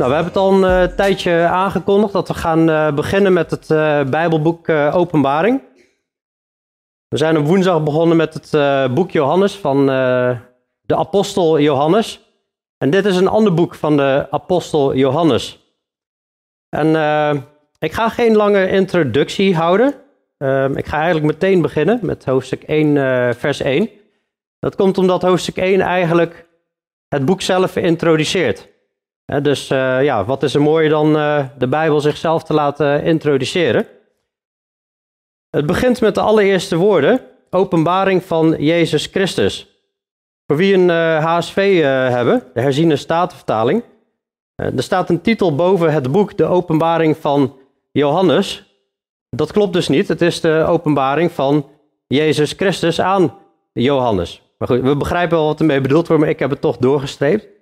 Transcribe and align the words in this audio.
Nou, 0.00 0.12
we 0.12 0.18
hebben 0.18 0.34
het 0.34 0.42
al 0.42 0.64
een 0.64 0.88
uh, 0.88 0.96
tijdje 0.96 1.46
aangekondigd 1.46 2.12
dat 2.12 2.28
we 2.28 2.34
gaan 2.34 2.68
uh, 2.68 2.92
beginnen 2.92 3.32
met 3.32 3.50
het 3.50 3.70
uh, 3.70 4.04
Bijbelboek 4.04 4.68
Openbaring. 4.68 5.62
We 7.08 7.16
zijn 7.16 7.38
op 7.38 7.46
woensdag 7.46 7.82
begonnen 7.82 8.16
met 8.16 8.34
het 8.34 8.94
boek 8.94 9.10
Johannes 9.10 9.56
van 9.56 9.86
de 10.80 10.96
apostel 10.96 11.60
Johannes. 11.60 12.20
En 12.78 12.90
dit 12.90 13.04
is 13.04 13.16
een 13.16 13.28
ander 13.28 13.54
boek 13.54 13.74
van 13.74 13.96
de 13.96 14.26
apostel 14.30 14.94
Johannes. 14.94 15.74
En 16.68 16.88
ik 17.78 17.92
ga 17.92 18.08
geen 18.08 18.36
lange 18.36 18.68
introductie 18.68 19.56
houden. 19.56 19.94
Ehm, 20.38 20.76
ik 20.76 20.86
ga 20.86 20.96
eigenlijk 20.96 21.26
meteen 21.26 21.62
beginnen 21.62 21.98
met 22.02 22.24
hoofdstuk 22.24 22.62
1, 22.62 22.94
vers 23.34 23.60
1. 23.60 23.90
Dat 24.58 24.76
komt 24.76 24.98
omdat 24.98 25.22
hoofdstuk 25.22 25.56
1 25.56 25.80
eigenlijk 25.80 26.46
het 27.08 27.24
boek 27.24 27.40
zelf 27.40 27.76
introduceert 27.76 28.69
dus 29.38 29.70
uh, 29.70 30.02
ja, 30.02 30.24
wat 30.24 30.42
is 30.42 30.54
er 30.54 30.62
mooier 30.62 30.90
dan 30.90 31.16
uh, 31.16 31.44
de 31.58 31.68
Bijbel 31.68 32.00
zichzelf 32.00 32.44
te 32.44 32.54
laten 32.54 33.02
introduceren? 33.02 33.86
Het 35.50 35.66
begint 35.66 36.00
met 36.00 36.14
de 36.14 36.20
allereerste 36.20 36.76
woorden, 36.76 37.20
openbaring 37.50 38.24
van 38.24 38.56
Jezus 38.58 39.06
Christus. 39.06 39.68
Voor 40.46 40.56
wie 40.56 40.74
een 40.74 40.90
eh, 40.90 41.24
HSV 41.24 41.80
hebben, 42.10 42.42
de 42.54 42.60
herziene 42.60 42.96
statenvertaling, 42.96 43.82
er 44.54 44.82
staat 44.82 45.10
een 45.10 45.20
titel 45.20 45.54
boven 45.54 45.92
het 45.92 46.12
boek, 46.12 46.36
de 46.36 46.44
openbaring 46.44 47.16
van 47.16 47.56
Johannes. 47.92 48.64
Dat 49.28 49.52
klopt 49.52 49.72
dus 49.72 49.88
niet, 49.88 50.08
het 50.08 50.20
is 50.20 50.40
de 50.40 50.64
openbaring 50.68 51.32
van 51.32 51.66
Jezus 52.06 52.52
Christus 52.52 53.00
aan 53.00 53.34
Johannes. 53.72 54.42
Maar 54.58 54.68
goed, 54.68 54.80
we 54.80 54.96
begrijpen 54.96 55.36
wel 55.36 55.46
wat 55.46 55.60
ermee 55.60 55.80
bedoeld 55.80 56.06
wordt, 56.06 56.22
maar 56.22 56.32
ik 56.32 56.38
heb 56.38 56.50
het 56.50 56.60
toch 56.60 56.76
doorgestreept. 56.76 57.59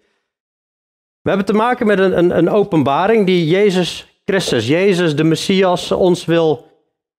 We 1.28 1.34
hebben 1.34 1.54
te 1.54 1.62
maken 1.62 1.86
met 1.86 1.98
een, 1.98 2.18
een, 2.18 2.38
een 2.38 2.50
openbaring 2.50 3.26
die 3.26 3.46
Jezus 3.46 4.06
Christus, 4.24 4.66
Jezus 4.66 5.16
de 5.16 5.24
Messias, 5.24 5.92
ons 5.92 6.24
wil 6.24 6.66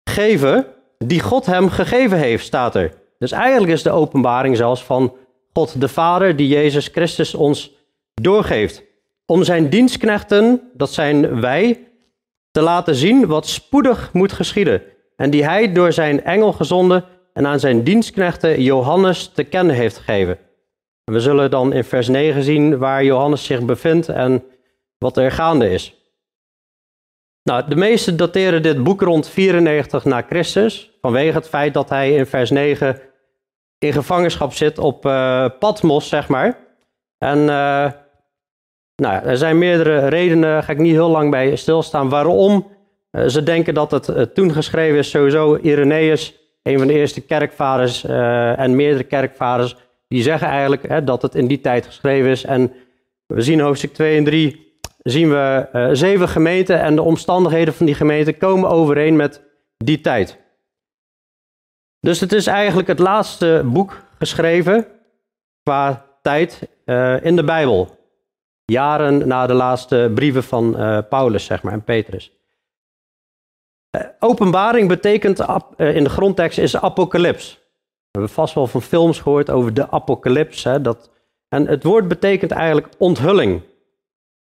geven, 0.04 0.66
die 0.98 1.20
God 1.20 1.46
hem 1.46 1.70
gegeven 1.70 2.18
heeft, 2.18 2.46
staat 2.46 2.76
er. 2.76 2.94
Dus 3.20 3.32
eigenlijk 3.32 3.72
is 3.72 3.84
de 3.84 3.92
openbaring 3.92 4.58
zelfs 4.58 4.84
van 4.84 5.14
God 5.54 5.82
de 5.82 5.88
Vader, 5.88 6.36
die 6.36 6.48
Jezus 6.48 6.88
Christus 6.88 7.36
ons 7.36 7.72
doorgeeft. 8.14 8.84
Om 9.26 9.44
zijn 9.44 9.70
dienstknechten, 9.70 10.62
dat 10.74 10.92
zijn 10.92 11.42
wij, 11.42 11.88
te 12.52 12.62
laten 12.62 12.96
zien 12.96 13.28
wat 13.28 13.48
spoedig 13.48 14.10
moet 14.14 14.34
geschieden. 14.34 14.82
En 15.16 15.30
die 15.30 15.44
hij 15.44 15.74
door 15.74 15.94
zijn 15.94 16.24
engel 16.24 16.52
gezonden 16.52 17.06
en 17.34 17.48
aan 17.48 17.60
zijn 17.60 17.84
dienstknechten 17.84 18.62
Johannes 18.62 19.28
te 19.28 19.44
kennen 19.44 19.76
heeft 19.76 19.98
gegeven. 19.98 20.38
We 21.10 21.20
zullen 21.20 21.52
dan 21.52 21.74
in 21.74 21.84
vers 21.84 22.08
9 22.08 22.44
zien 22.44 22.78
waar 22.78 23.04
Johannes 23.04 23.44
zich 23.44 23.66
bevindt 23.66 24.10
en 24.10 24.44
wat 24.98 25.18
er 25.18 25.32
gaande 25.32 25.70
is. 25.70 25.94
Nou, 27.44 27.68
de 27.68 27.76
meesten 27.76 28.18
dateren 28.18 28.62
dit 28.62 28.84
boek 28.84 29.02
rond 29.02 29.30
94 29.30 30.06
na 30.06 30.22
Christus, 30.22 30.98
vanwege 31.02 31.38
het 31.38 31.48
feit 31.48 31.74
dat 31.74 31.90
hij 31.90 32.14
in 32.14 32.26
vers 32.26 32.50
9 32.50 33.02
in 33.78 33.94
gevangenschap 33.94 34.54
zit 34.54 34.78
op 34.78 35.06
uh, 35.06 35.46
Patmos, 35.60 36.10
zeg 36.10 36.28
maar. 36.28 36.58
En 37.18 37.40
uh, 37.40 37.92
nou, 38.96 39.26
er 39.26 39.38
zijn 39.38 39.58
meerdere 39.58 40.08
redenen, 40.08 40.64
ga 40.64 40.72
ik 40.72 40.78
niet 40.78 40.94
heel 40.94 41.10
lang 41.10 41.32
bij 41.32 41.56
stilstaan, 41.56 42.10
waarom 42.10 42.68
uh, 43.12 43.28
ze 43.28 43.44
denken 43.44 43.74
dat 43.74 43.92
het 43.92 44.36
toen 44.36 44.54
geschreven 44.54 44.98
is. 44.98 45.10
Sowieso 45.10 45.56
Irenaeus, 45.56 46.36
een 46.64 46.78
van 46.78 46.88
de 46.88 46.94
eerste 46.94 47.22
kerkvaders 47.22 48.04
en 48.04 48.76
meerdere 48.76 49.04
kerkvaders, 49.04 49.76
die 50.10 50.24
zeggen 50.24 50.48
eigenlijk 50.48 50.88
hè, 50.88 51.04
dat 51.04 51.22
het 51.22 51.36
in 51.36 51.48
die 51.48 51.62
tijd 51.62 51.86
geschreven 51.86 52.30
is. 52.30 52.44
En 52.44 52.74
we 53.26 53.42
zien 53.42 53.60
hoofdstuk 53.60 53.94
2 53.94 54.18
en 54.18 54.24
3, 54.24 54.78
zien 55.04 55.30
we 55.30 55.70
uh, 55.74 55.90
zeven 55.92 56.30
gemeenten 56.30 56.82
en 56.82 56.96
de 56.96 57.02
omstandigheden 57.02 57.74
van 57.74 57.86
die 57.86 57.96
gemeenten 57.96 58.38
komen 58.38 58.70
overeen 58.70 59.16
met 59.16 59.42
die 59.78 60.02
tijd. 60.02 60.38
Dus 62.00 62.20
het 62.20 62.32
is 62.32 62.48
eigenlijk 62.48 62.88
het 62.88 63.00
laatste 63.00 63.62
boek 63.66 64.02
geschreven 64.18 64.88
qua 65.64 66.06
tijd 66.22 66.70
uh, 66.86 67.26
in 67.26 67.36
de 67.36 67.44
Bijbel. 67.44 67.98
Jaren 68.66 69.28
na 69.28 69.48
de 69.48 69.54
laatste 69.54 70.12
brieven 70.16 70.44
van 70.44 70.82
uh, 70.82 71.00
Paulus, 71.10 71.46
zeg 71.46 71.64
maar, 71.64 71.74
en 71.74 71.84
Petrus. 71.84 72.32
openbaring 74.20 74.88
betekent 74.88 75.40
in 75.78 76.04
de 76.04 76.10
grondtekst 76.10 76.58
is 76.58 76.78
apocalyps. 76.78 77.59
Hebben 78.20 78.38
vast 78.38 78.54
wel 78.54 78.68
van 78.68 78.82
films 78.82 79.20
gehoord 79.20 79.50
over 79.50 79.74
de 79.74 79.90
apocalyps. 79.90 80.64
Hè, 80.64 80.82
dat, 80.82 81.12
en 81.48 81.68
het 81.68 81.84
woord 81.84 82.08
betekent 82.08 82.52
eigenlijk 82.52 82.88
onthulling. 82.98 83.62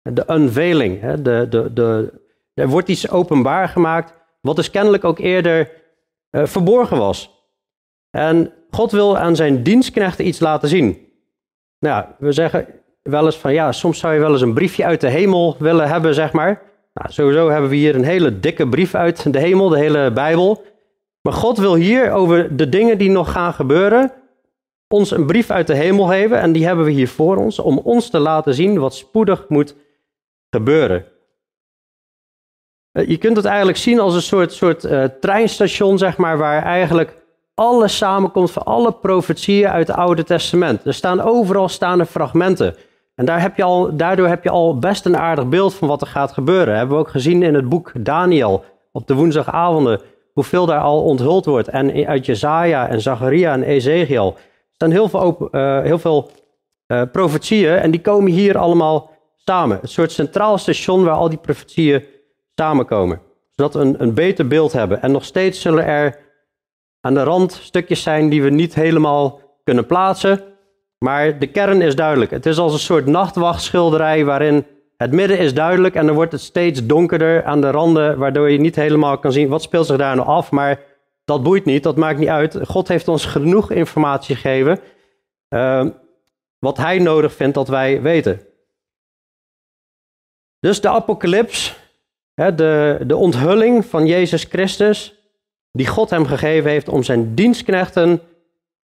De 0.01 0.23
unveiling. 0.27 1.01
Hè, 1.01 1.21
de, 1.21 1.47
de, 1.49 1.73
de, 1.73 2.13
er 2.53 2.67
wordt 2.67 2.89
iets 2.89 3.09
openbaar 3.09 3.69
gemaakt, 3.69 4.13
wat 4.41 4.55
dus 4.55 4.69
kennelijk 4.69 5.03
ook 5.03 5.19
eerder 5.19 5.71
uh, 6.31 6.45
verborgen 6.45 6.97
was. 6.97 7.47
En 8.09 8.53
God 8.69 8.91
wil 8.91 9.17
aan 9.17 9.35
zijn 9.35 9.63
dienstknechten 9.63 10.27
iets 10.27 10.39
laten 10.39 10.69
zien. 10.69 11.07
Nou 11.79 12.05
we 12.17 12.31
zeggen 12.31 12.67
wel 13.01 13.25
eens 13.25 13.37
van 13.37 13.53
ja, 13.53 13.71
soms 13.71 13.99
zou 13.99 14.13
je 14.13 14.19
wel 14.19 14.31
eens 14.31 14.41
een 14.41 14.53
briefje 14.53 14.85
uit 14.85 15.01
de 15.01 15.09
hemel 15.09 15.55
willen 15.59 15.87
hebben, 15.87 16.13
zeg 16.13 16.31
maar. 16.31 16.61
Nou, 16.93 17.11
sowieso 17.11 17.49
hebben 17.49 17.69
we 17.69 17.75
hier 17.75 17.95
een 17.95 18.03
hele 18.03 18.39
dikke 18.39 18.67
brief 18.67 18.95
uit 18.95 19.33
de 19.33 19.39
hemel, 19.39 19.69
de 19.69 19.77
hele 19.77 20.11
Bijbel. 20.11 20.63
Maar 21.25 21.33
God 21.33 21.57
wil 21.57 21.75
hier 21.75 22.11
over 22.11 22.55
de 22.55 22.69
dingen 22.69 22.97
die 22.97 23.09
nog 23.09 23.31
gaan 23.31 23.53
gebeuren, 23.53 24.11
ons 24.87 25.11
een 25.11 25.25
brief 25.25 25.49
uit 25.49 25.67
de 25.67 25.75
hemel 25.75 26.05
geven. 26.05 26.39
En 26.39 26.51
die 26.51 26.65
hebben 26.65 26.85
we 26.85 26.91
hier 26.91 27.07
voor 27.07 27.37
ons, 27.37 27.59
om 27.59 27.77
ons 27.77 28.09
te 28.09 28.19
laten 28.19 28.53
zien 28.53 28.79
wat 28.79 28.95
spoedig 28.95 29.45
moet 29.47 29.75
gebeuren. 30.49 31.05
Eh, 32.91 33.07
je 33.07 33.17
kunt 33.17 33.37
het 33.37 33.45
eigenlijk 33.45 33.77
zien 33.77 33.99
als 33.99 34.15
een 34.15 34.21
soort, 34.21 34.53
soort 34.53 34.83
uh, 34.83 35.03
treinstation, 35.03 35.97
zeg 35.97 36.17
maar, 36.17 36.37
waar 36.37 36.63
eigenlijk 36.63 37.17
alles 37.53 37.97
samenkomt 37.97 38.51
van 38.51 38.63
alle 38.63 38.91
profetieën 38.91 39.69
uit 39.69 39.87
het 39.87 39.97
Oude 39.97 40.23
Testament. 40.23 40.85
Er 40.85 40.93
staan 40.93 41.21
overal 41.21 41.69
staan 41.69 41.99
er 41.99 42.05
fragmenten. 42.05 42.75
En 43.15 43.25
daar 43.25 43.41
heb 43.41 43.57
je 43.57 43.63
al, 43.63 43.95
daardoor 43.95 44.27
heb 44.27 44.43
je 44.43 44.49
al 44.49 44.79
best 44.79 45.05
een 45.05 45.17
aardig 45.17 45.47
beeld 45.47 45.73
van 45.73 45.87
wat 45.87 46.01
er 46.01 46.07
gaat 46.07 46.31
gebeuren. 46.31 46.67
Dat 46.67 46.75
hebben 46.75 46.95
we 46.95 47.03
ook 47.03 47.09
gezien 47.09 47.43
in 47.43 47.53
het 47.53 47.69
boek 47.69 47.91
Daniel 47.97 48.63
op 48.91 49.07
de 49.07 49.13
woensdagavonden 49.13 50.01
hoeveel 50.35 50.65
daar 50.65 50.79
al 50.79 51.03
onthuld 51.03 51.45
wordt. 51.45 51.67
En 51.67 52.05
uit 52.05 52.25
Jezaja 52.25 52.87
en 52.87 53.01
Zacharia 53.01 53.53
en 53.53 53.63
Ezekiel 53.63 54.37
staan 54.71 54.91
heel 54.91 55.09
veel, 55.09 55.49
uh, 55.51 55.81
heel 55.81 55.99
veel 55.99 56.31
uh, 56.87 57.01
profetieën 57.11 57.77
en 57.77 57.91
die 57.91 58.01
komen 58.01 58.31
hier 58.31 58.57
allemaal 58.57 59.11
samen. 59.35 59.79
Een 59.81 59.87
soort 59.87 60.11
centraal 60.11 60.57
station 60.57 61.03
waar 61.03 61.15
al 61.15 61.29
die 61.29 61.37
profetieën 61.37 62.05
samenkomen. 62.55 63.21
Zodat 63.51 63.73
we 63.73 63.79
een, 63.79 64.01
een 64.01 64.13
beter 64.13 64.47
beeld 64.47 64.73
hebben. 64.73 65.01
En 65.01 65.11
nog 65.11 65.25
steeds 65.25 65.61
zullen 65.61 65.85
er 65.85 66.19
aan 67.01 67.13
de 67.13 67.23
rand 67.23 67.51
stukjes 67.51 68.03
zijn 68.03 68.29
die 68.29 68.43
we 68.43 68.49
niet 68.49 68.75
helemaal 68.75 69.39
kunnen 69.63 69.85
plaatsen. 69.85 70.43
Maar 70.97 71.39
de 71.39 71.47
kern 71.47 71.81
is 71.81 71.95
duidelijk. 71.95 72.31
Het 72.31 72.45
is 72.45 72.57
als 72.57 72.73
een 72.73 72.79
soort 72.79 73.05
nachtwachtschilderij 73.05 74.25
waarin 74.25 74.65
het 74.97 75.11
midden 75.11 75.39
is 75.39 75.53
duidelijk 75.53 75.95
en 75.95 76.05
dan 76.05 76.15
wordt 76.15 76.31
het 76.31 76.41
steeds 76.41 76.85
donkerder 76.85 77.43
aan 77.43 77.61
de 77.61 77.71
randen, 77.71 78.17
waardoor 78.17 78.49
je 78.49 78.59
niet 78.59 78.75
helemaal 78.75 79.17
kan 79.17 79.31
zien 79.31 79.47
wat 79.47 79.61
speelt 79.61 79.85
zich 79.85 79.97
daar 79.97 80.15
nou 80.15 80.27
af. 80.27 80.51
Maar 80.51 80.79
dat 81.25 81.43
boeit 81.43 81.65
niet, 81.65 81.83
dat 81.83 81.95
maakt 81.95 82.19
niet 82.19 82.29
uit. 82.29 82.59
God 82.67 82.87
heeft 82.87 83.07
ons 83.07 83.25
genoeg 83.25 83.71
informatie 83.71 84.35
gegeven, 84.35 84.79
uh, 85.49 85.85
wat 86.59 86.77
hij 86.77 86.99
nodig 86.99 87.33
vindt 87.33 87.53
dat 87.53 87.67
wij 87.67 88.01
weten. 88.01 88.41
Dus 90.59 90.81
de 90.81 90.89
apocalyps, 90.89 91.77
de, 92.33 92.99
de 93.07 93.15
onthulling 93.15 93.85
van 93.85 94.05
Jezus 94.05 94.43
Christus, 94.43 95.19
die 95.71 95.87
God 95.87 96.09
hem 96.09 96.25
gegeven 96.25 96.69
heeft 96.69 96.89
om 96.89 97.03
zijn 97.03 97.35
dienstknechten 97.35 98.21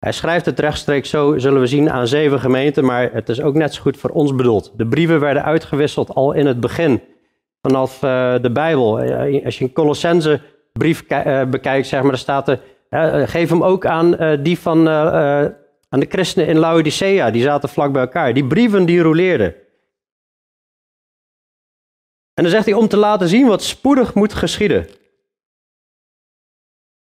hij 0.03 0.11
schrijft 0.11 0.45
het 0.45 0.59
rechtstreeks 0.59 1.09
zo, 1.09 1.38
zullen 1.38 1.59
we 1.59 1.67
zien, 1.67 1.89
aan 1.89 2.07
zeven 2.07 2.39
gemeenten, 2.39 2.85
maar 2.85 3.11
het 3.13 3.29
is 3.29 3.41
ook 3.41 3.53
net 3.53 3.73
zo 3.73 3.81
goed 3.81 3.97
voor 3.97 4.09
ons 4.09 4.35
bedoeld. 4.35 4.71
De 4.75 4.88
brieven 4.88 5.19
werden 5.19 5.44
uitgewisseld 5.44 6.13
al 6.13 6.33
in 6.33 6.45
het 6.45 6.59
begin, 6.59 7.01
vanaf 7.61 8.03
uh, 8.03 8.35
de 8.41 8.51
Bijbel. 8.51 9.00
Eh, 9.00 9.45
als 9.45 9.57
je 9.57 9.63
een 9.63 9.73
Colossense 9.73 10.41
brief 10.73 11.07
bekijkt, 11.50 11.88
zeg 11.88 12.01
maar, 12.01 12.09
dan 12.11 12.19
staat 12.19 12.47
er, 12.47 12.59
geef 13.27 13.50
hem 13.50 13.63
ook 13.63 13.85
aan 13.85 14.39
die 14.44 14.59
van, 14.59 14.89
aan 15.89 16.00
de 16.00 16.05
christenen 16.09 16.47
in 16.47 16.57
Laodicea, 16.57 17.31
die 17.31 17.41
zaten 17.41 17.69
vlak 17.69 17.91
bij 17.91 18.01
elkaar. 18.01 18.33
Die 18.33 18.47
brieven 18.47 18.85
die 18.85 19.01
roleerden. 19.01 19.55
En 22.33 22.44
dan 22.44 22.50
zegt 22.51 22.65
hij 22.65 22.73
om 22.73 22.88
te 22.88 22.97
laten 22.97 23.27
zien 23.27 23.47
wat 23.47 23.63
spoedig 23.63 24.13
moet 24.13 24.33
geschieden. 24.33 24.88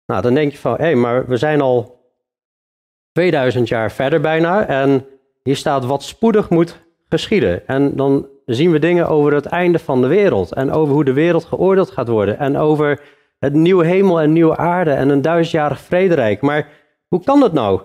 Nou, 0.06 0.22
dan 0.22 0.34
denk 0.34 0.52
je 0.52 0.58
van, 0.58 0.76
hé, 0.76 0.84
hey, 0.84 0.96
maar 0.96 1.28
we 1.28 1.38
zijn 1.38 1.62
al 1.62 1.95
2000 3.16 3.68
jaar 3.68 3.92
verder 3.92 4.22
bijna. 4.22 4.68
En 4.68 5.06
hier 5.44 5.56
staat 5.56 5.86
wat 5.86 6.04
spoedig 6.04 6.50
moet 6.50 6.86
geschieden. 7.10 7.68
En 7.68 7.96
dan 7.96 8.28
zien 8.46 8.72
we 8.72 8.80
dingen 8.80 9.08
over 9.08 9.34
het 9.34 9.46
einde 9.46 9.80
van 9.80 10.02
de 10.02 10.08
wereld. 10.08 10.54
En 10.54 10.72
over 10.72 10.94
hoe 10.94 11.04
de 11.04 11.14
wereld 11.14 11.46
geoordeeld 11.46 11.92
gaat 11.92 12.08
worden. 12.08 12.40
En 12.40 12.58
over 12.58 13.02
het 13.40 13.54
nieuwe 13.54 13.86
hemel 13.86 14.22
en 14.22 14.34
nieuwe 14.34 14.58
aarde 14.58 14.92
en 14.92 15.10
een 15.10 15.22
duizendjarig 15.22 15.80
vrederijk. 15.80 16.42
Maar 16.42 16.70
hoe 17.08 17.24
kan 17.24 17.40
dat 17.40 17.54
nou? 17.54 17.82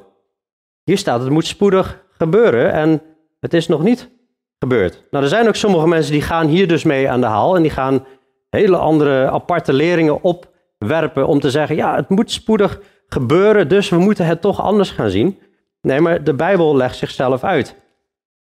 Hier 0.84 0.98
staat 0.98 1.20
het 1.20 1.30
moet 1.30 1.46
spoedig 1.46 2.04
gebeuren 2.10 2.72
en 2.72 3.02
het 3.40 3.54
is 3.54 3.66
nog 3.66 3.82
niet 3.82 4.10
gebeurt. 4.58 5.04
Nou, 5.10 5.24
er 5.24 5.30
zijn 5.30 5.48
ook 5.48 5.56
sommige 5.56 5.88
mensen 5.88 6.12
die 6.12 6.22
gaan 6.22 6.46
hier 6.46 6.68
dus 6.68 6.84
mee 6.84 7.10
aan 7.10 7.20
de 7.20 7.26
haal 7.26 7.56
en 7.56 7.62
die 7.62 7.70
gaan 7.70 8.06
hele 8.48 8.76
andere 8.76 9.30
aparte 9.30 9.72
leringen 9.72 10.22
opwerpen 10.22 11.26
om 11.26 11.40
te 11.40 11.50
zeggen, 11.50 11.76
ja, 11.76 11.96
het 11.96 12.08
moet 12.08 12.30
spoedig 12.30 12.80
gebeuren, 13.10 13.68
dus 13.68 13.88
we 13.88 13.98
moeten 13.98 14.26
het 14.26 14.40
toch 14.40 14.60
anders 14.60 14.90
gaan 14.90 15.10
zien. 15.10 15.38
Nee, 15.80 16.00
maar 16.00 16.24
de 16.24 16.34
Bijbel 16.34 16.76
legt 16.76 16.96
zichzelf 16.96 17.44
uit. 17.44 17.76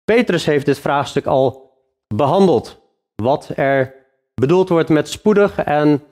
Petrus 0.05 0.45
heeft 0.45 0.65
dit 0.65 0.79
vraagstuk 0.79 1.25
al 1.25 1.71
behandeld, 2.15 2.81
wat 3.15 3.51
er 3.55 3.95
bedoeld 4.33 4.69
wordt 4.69 4.89
met 4.89 5.09
spoedig. 5.09 5.63
En 5.63 6.03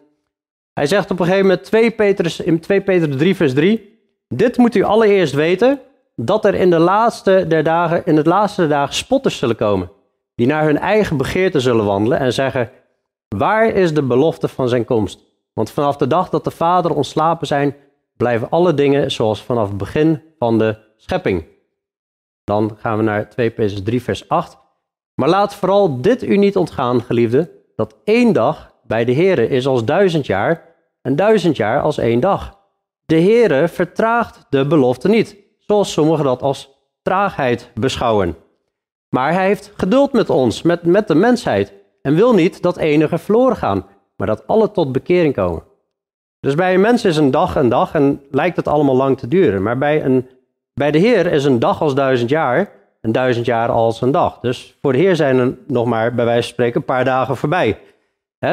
hij 0.74 0.86
zegt 0.86 1.12
op 1.12 1.20
een 1.20 1.26
gegeven 1.26 1.48
moment 1.48 1.64
2 1.64 1.92
Petrus, 1.92 2.40
in 2.40 2.60
2 2.60 2.82
Petrus 2.82 3.18
3 3.18 3.36
vers 3.36 3.54
3, 3.54 4.00
dit 4.28 4.58
moet 4.58 4.76
u 4.76 4.84
allereerst 4.84 5.34
weten, 5.34 5.80
dat 6.16 6.46
er 6.46 6.56
in, 6.56 6.70
de 6.70 6.80
laatste 6.80 7.46
der 7.48 7.64
dagen, 7.64 8.06
in 8.06 8.18
het 8.18 8.26
laatste 8.26 8.62
der 8.62 8.70
dagen 8.70 8.96
spotters 8.96 9.38
zullen 9.38 9.56
komen, 9.56 9.92
die 10.36 10.48
naar 10.48 10.64
hun 10.64 10.78
eigen 10.78 11.18
begeerte 11.18 11.60
zullen 11.60 11.86
wandelen 11.86 12.20
en 12.20 12.34
zeggen, 12.34 12.72
waar 13.28 13.68
is 13.68 13.94
de 13.94 14.04
belofte 14.04 14.48
van 14.48 14.70
zijn 14.70 14.86
komst? 14.86 15.20
Want 15.54 15.72
vanaf 15.72 15.98
de 15.98 16.08
dag 16.08 16.30
dat 16.30 16.44
de 16.44 16.52
Vader 16.52 16.96
ontslapen 16.96 17.48
zijn, 17.48 17.76
blijven 18.22 18.50
alle 18.50 18.74
dingen 18.74 19.12
zoals 19.12 19.44
vanaf 19.44 19.68
het 19.68 19.78
begin 19.78 20.22
van 20.38 20.58
de 20.58 20.78
schepping. 20.98 21.46
Dan 22.44 22.78
gaan 22.80 22.98
we 22.98 23.04
naar 23.04 23.30
2 23.30 23.50
Petrus 23.50 23.84
3 23.84 24.04
vers 24.04 24.30
8. 24.30 24.58
Maar 25.16 25.30
laat 25.30 25.56
vooral 25.56 26.02
dit 26.02 26.24
u 26.24 26.38
niet 26.38 26.56
ontgaan, 26.56 27.02
geliefde, 27.02 27.52
dat 27.76 27.96
één 28.04 28.34
dag 28.34 28.76
bij 28.84 29.06
de 29.06 29.14
Here 29.16 29.48
is 29.48 29.68
als 29.68 29.86
duizend 29.86 30.26
jaar 30.26 30.76
en 31.02 31.16
duizend 31.16 31.56
jaar 31.56 31.82
als 31.82 31.98
één 31.98 32.20
dag. 32.20 32.60
De 33.06 33.22
Heere 33.22 33.68
vertraagt 33.68 34.46
de 34.50 34.68
belofte 34.68 35.10
niet, 35.10 35.38
zoals 35.58 35.92
sommigen 35.92 36.26
dat 36.26 36.42
als 36.42 36.70
traagheid 37.02 37.72
beschouwen. 37.74 38.38
Maar 39.10 39.34
hij 39.34 39.46
heeft 39.46 39.72
geduld 39.76 40.14
met 40.14 40.30
ons, 40.30 40.62
met, 40.62 40.84
met 40.84 41.08
de 41.08 41.16
mensheid, 41.16 41.74
en 42.02 42.16
wil 42.16 42.34
niet 42.34 42.62
dat 42.62 42.78
enige 42.78 43.18
verloren 43.18 43.58
gaan, 43.58 43.86
maar 44.16 44.28
dat 44.28 44.48
alle 44.48 44.72
tot 44.72 44.92
bekering 44.92 45.34
komen. 45.34 45.70
Dus 46.42 46.56
bij 46.56 46.74
een 46.74 46.82
mens 46.82 47.06
is 47.06 47.18
een 47.18 47.32
dag 47.32 47.56
een 47.56 47.70
dag 47.70 47.94
en 47.94 48.22
lijkt 48.32 48.56
het 48.56 48.68
allemaal 48.68 48.96
lang 48.96 49.18
te 49.18 49.28
duren. 49.28 49.64
Maar 49.64 49.78
bij, 49.78 50.06
een, 50.06 50.30
bij 50.74 50.92
de 50.92 50.98
Heer 50.98 51.26
is 51.26 51.44
een 51.44 51.60
dag 51.60 51.82
als 51.82 51.96
duizend 51.96 52.30
jaar, 52.30 52.72
en 53.02 53.12
duizend 53.12 53.46
jaar 53.46 53.70
als 53.70 54.02
een 54.02 54.12
dag. 54.12 54.40
Dus 54.40 54.78
voor 54.82 54.92
de 54.92 54.98
Heer 54.98 55.16
zijn 55.16 55.38
er 55.38 55.58
nog 55.68 55.86
maar, 55.86 56.16
bij 56.16 56.26
wijze 56.26 56.42
van 56.42 56.52
spreken, 56.52 56.80
een 56.80 56.86
paar 56.86 57.06
dagen 57.06 57.38
voorbij. 57.38 57.80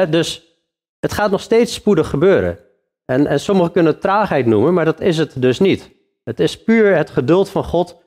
dus 0.09 0.43
het 0.99 1.13
gaat 1.13 1.31
nog 1.31 1.41
steeds 1.41 1.73
spoedig 1.73 2.09
gebeuren. 2.09 2.59
En, 3.05 3.27
en 3.27 3.39
sommigen 3.39 3.71
kunnen 3.71 3.91
het 3.91 4.01
traagheid 4.01 4.45
noemen, 4.45 4.73
maar 4.73 4.85
dat 4.85 5.01
is 5.01 5.17
het 5.17 5.41
dus 5.41 5.59
niet. 5.59 5.91
Het 6.23 6.39
is 6.39 6.63
puur 6.63 6.95
het 6.95 7.09
geduld 7.09 7.49
van 7.49 7.63
God, 7.63 7.97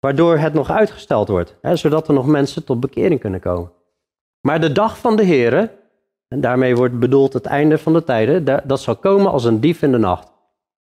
waardoor 0.00 0.38
het 0.38 0.52
nog 0.52 0.70
uitgesteld 0.70 1.28
wordt. 1.28 1.56
zodat 1.72 2.08
er 2.08 2.14
nog 2.14 2.26
mensen 2.26 2.64
tot 2.64 2.80
bekering 2.80 3.20
kunnen 3.20 3.40
komen. 3.40 3.72
Maar 4.40 4.60
de 4.60 4.72
dag 4.72 4.98
van 4.98 5.16
de 5.16 5.22
Heer, 5.22 5.70
en 6.28 6.40
daarmee 6.40 6.76
wordt 6.76 6.98
bedoeld 6.98 7.32
het 7.32 7.46
einde 7.46 7.78
van 7.78 7.92
de 7.92 8.04
tijden, 8.04 8.44
dat 8.66 8.80
zal 8.80 8.96
komen 8.96 9.30
als 9.30 9.44
een 9.44 9.60
dief 9.60 9.82
in 9.82 9.92
de 9.92 9.98
nacht. 9.98 10.32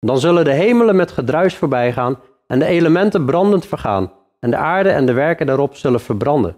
Dan 0.01 0.19
zullen 0.19 0.45
de 0.45 0.53
hemelen 0.53 0.97
met 0.97 1.11
gedruis 1.11 1.55
voorbij 1.55 1.93
gaan 1.93 2.19
en 2.47 2.59
de 2.59 2.65
elementen 2.65 3.25
brandend 3.25 3.67
vergaan 3.67 4.13
en 4.41 4.51
de 4.51 4.57
aarde 4.57 4.89
en 4.89 5.07
de 5.07 5.13
werken 5.13 5.47
daarop 5.47 5.77
zullen 5.77 6.01
verbranden. 6.01 6.57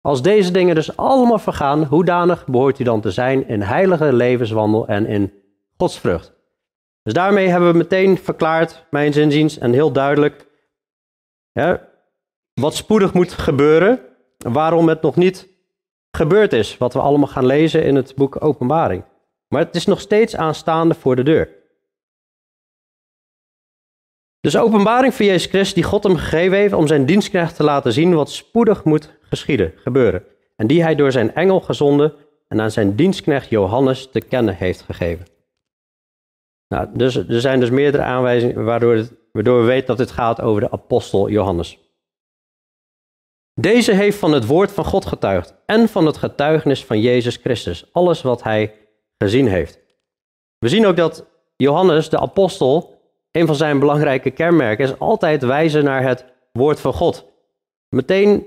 Als 0.00 0.22
deze 0.22 0.50
dingen 0.50 0.74
dus 0.74 0.96
allemaal 0.96 1.38
vergaan, 1.38 1.84
hoedanig 1.84 2.46
behoort 2.46 2.78
u 2.78 2.84
dan 2.84 3.00
te 3.00 3.10
zijn 3.10 3.48
in 3.48 3.62
heilige 3.62 4.12
levenswandel 4.12 4.86
en 4.86 5.06
in 5.06 5.32
godsvrucht? 5.76 6.34
Dus 7.02 7.12
daarmee 7.12 7.48
hebben 7.48 7.70
we 7.70 7.78
meteen 7.78 8.18
verklaard, 8.18 8.86
mijn 8.90 9.12
zinziens, 9.12 9.58
en 9.58 9.72
heel 9.72 9.92
duidelijk, 9.92 10.46
wat 12.54 12.74
spoedig 12.74 13.12
moet 13.12 13.32
gebeuren, 13.32 14.00
waarom 14.36 14.88
het 14.88 15.02
nog 15.02 15.16
niet 15.16 15.48
gebeurd 16.16 16.52
is, 16.52 16.78
wat 16.78 16.92
we 16.92 17.00
allemaal 17.00 17.28
gaan 17.28 17.46
lezen 17.46 17.84
in 17.84 17.94
het 17.94 18.14
boek 18.14 18.44
Openbaring. 18.44 19.04
Maar 19.48 19.60
het 19.60 19.74
is 19.74 19.86
nog 19.86 20.00
steeds 20.00 20.36
aanstaande 20.36 20.94
voor 20.94 21.16
de 21.16 21.22
deur. 21.22 21.48
Dus 24.40 24.56
openbaring 24.56 25.14
van 25.14 25.26
Jezus 25.26 25.46
Christus 25.46 25.74
die 25.74 25.82
God 25.82 26.02
hem 26.02 26.16
gegeven 26.16 26.58
heeft 26.58 26.72
om 26.72 26.86
zijn 26.86 27.06
dienstknecht 27.06 27.56
te 27.56 27.62
laten 27.62 27.92
zien 27.92 28.14
wat 28.14 28.30
spoedig 28.30 28.84
moet 28.84 29.18
geschieden, 29.20 29.72
gebeuren. 29.76 30.24
En 30.56 30.66
die 30.66 30.82
hij 30.82 30.94
door 30.94 31.12
zijn 31.12 31.34
engel 31.34 31.60
gezonden 31.60 32.14
en 32.48 32.60
aan 32.60 32.70
zijn 32.70 32.96
dienstknecht 32.96 33.48
Johannes 33.48 34.10
te 34.10 34.20
kennen 34.20 34.56
heeft 34.56 34.82
gegeven. 34.82 35.26
Nou, 36.68 36.88
dus, 36.92 37.16
er 37.16 37.40
zijn 37.40 37.60
dus 37.60 37.70
meerdere 37.70 38.02
aanwijzingen 38.02 38.64
waardoor, 38.64 39.08
waardoor 39.32 39.60
we 39.60 39.66
weten 39.66 39.86
dat 39.86 39.98
het 39.98 40.10
gaat 40.10 40.40
over 40.40 40.60
de 40.60 40.70
apostel 40.70 41.28
Johannes. 41.30 41.78
Deze 43.60 43.92
heeft 43.92 44.18
van 44.18 44.32
het 44.32 44.46
woord 44.46 44.72
van 44.72 44.84
God 44.84 45.06
getuigd 45.06 45.54
en 45.66 45.88
van 45.88 46.06
het 46.06 46.16
getuigenis 46.16 46.84
van 46.84 47.00
Jezus 47.00 47.36
Christus, 47.36 47.88
alles 47.92 48.22
wat 48.22 48.42
hij 48.42 48.74
gezien 49.18 49.48
heeft. 49.48 49.78
We 50.58 50.68
zien 50.68 50.86
ook 50.86 50.96
dat 50.96 51.26
Johannes, 51.56 52.08
de 52.08 52.18
apostel, 52.18 53.00
een 53.30 53.46
van 53.46 53.54
zijn 53.54 53.78
belangrijke 53.78 54.30
kenmerken 54.30 54.84
is 54.84 54.98
altijd 54.98 55.42
wijzen 55.42 55.84
naar 55.84 56.02
het 56.02 56.24
woord 56.52 56.80
van 56.80 56.92
God. 56.92 57.26
Meteen 57.88 58.46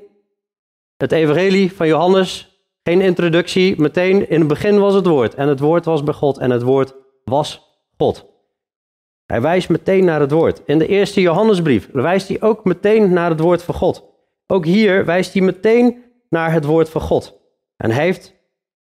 het 0.98 1.12
evangelie 1.12 1.74
van 1.74 1.88
Johannes, 1.88 2.62
geen 2.84 3.02
introductie, 3.02 3.82
meteen 3.82 4.30
in 4.30 4.40
het 4.40 4.48
begin 4.48 4.80
was 4.80 4.94
het 4.94 5.06
woord 5.06 5.36
en 5.36 5.48
het 5.48 5.60
woord 5.60 5.86
was 5.86 6.04
bij 6.04 6.14
God 6.14 6.38
en 6.38 6.50
het 6.50 6.62
woord 6.62 6.94
was 7.24 7.62
God. 7.98 8.26
Hij 9.26 9.42
wijst 9.42 9.70
meteen 9.70 10.06
naar 10.06 10.20
het 10.20 10.32
woord. 10.32 10.62
In 10.66 10.78
de 10.78 10.88
eerste 10.88 11.22
Johannesbrief 11.22 11.90
wijst 11.92 12.28
hij 12.28 12.42
ook 12.42 12.64
meteen 12.64 13.14
naar 13.14 13.30
het 13.30 13.40
woord 13.40 13.64
van 13.64 13.76
God. 13.76 14.09
Ook 14.52 14.66
hier 14.66 15.06
wijst 15.06 15.34
hij 15.34 15.42
meteen 15.42 16.04
naar 16.30 16.52
het 16.52 16.66
woord 16.66 16.90
van 16.90 17.02
God. 17.02 17.40
En 17.78 17.92
heeft 17.92 18.34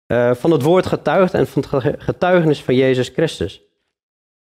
uh, 0.06 0.34
van 0.34 0.50
het 0.50 0.62
woord 0.62 0.86
getuigd 0.86 1.34
en 1.34 1.46
van 1.46 1.64
het 1.68 1.94
getuigenis 1.98 2.62
van 2.62 2.74
Jezus 2.74 3.08
Christus. 3.08 3.62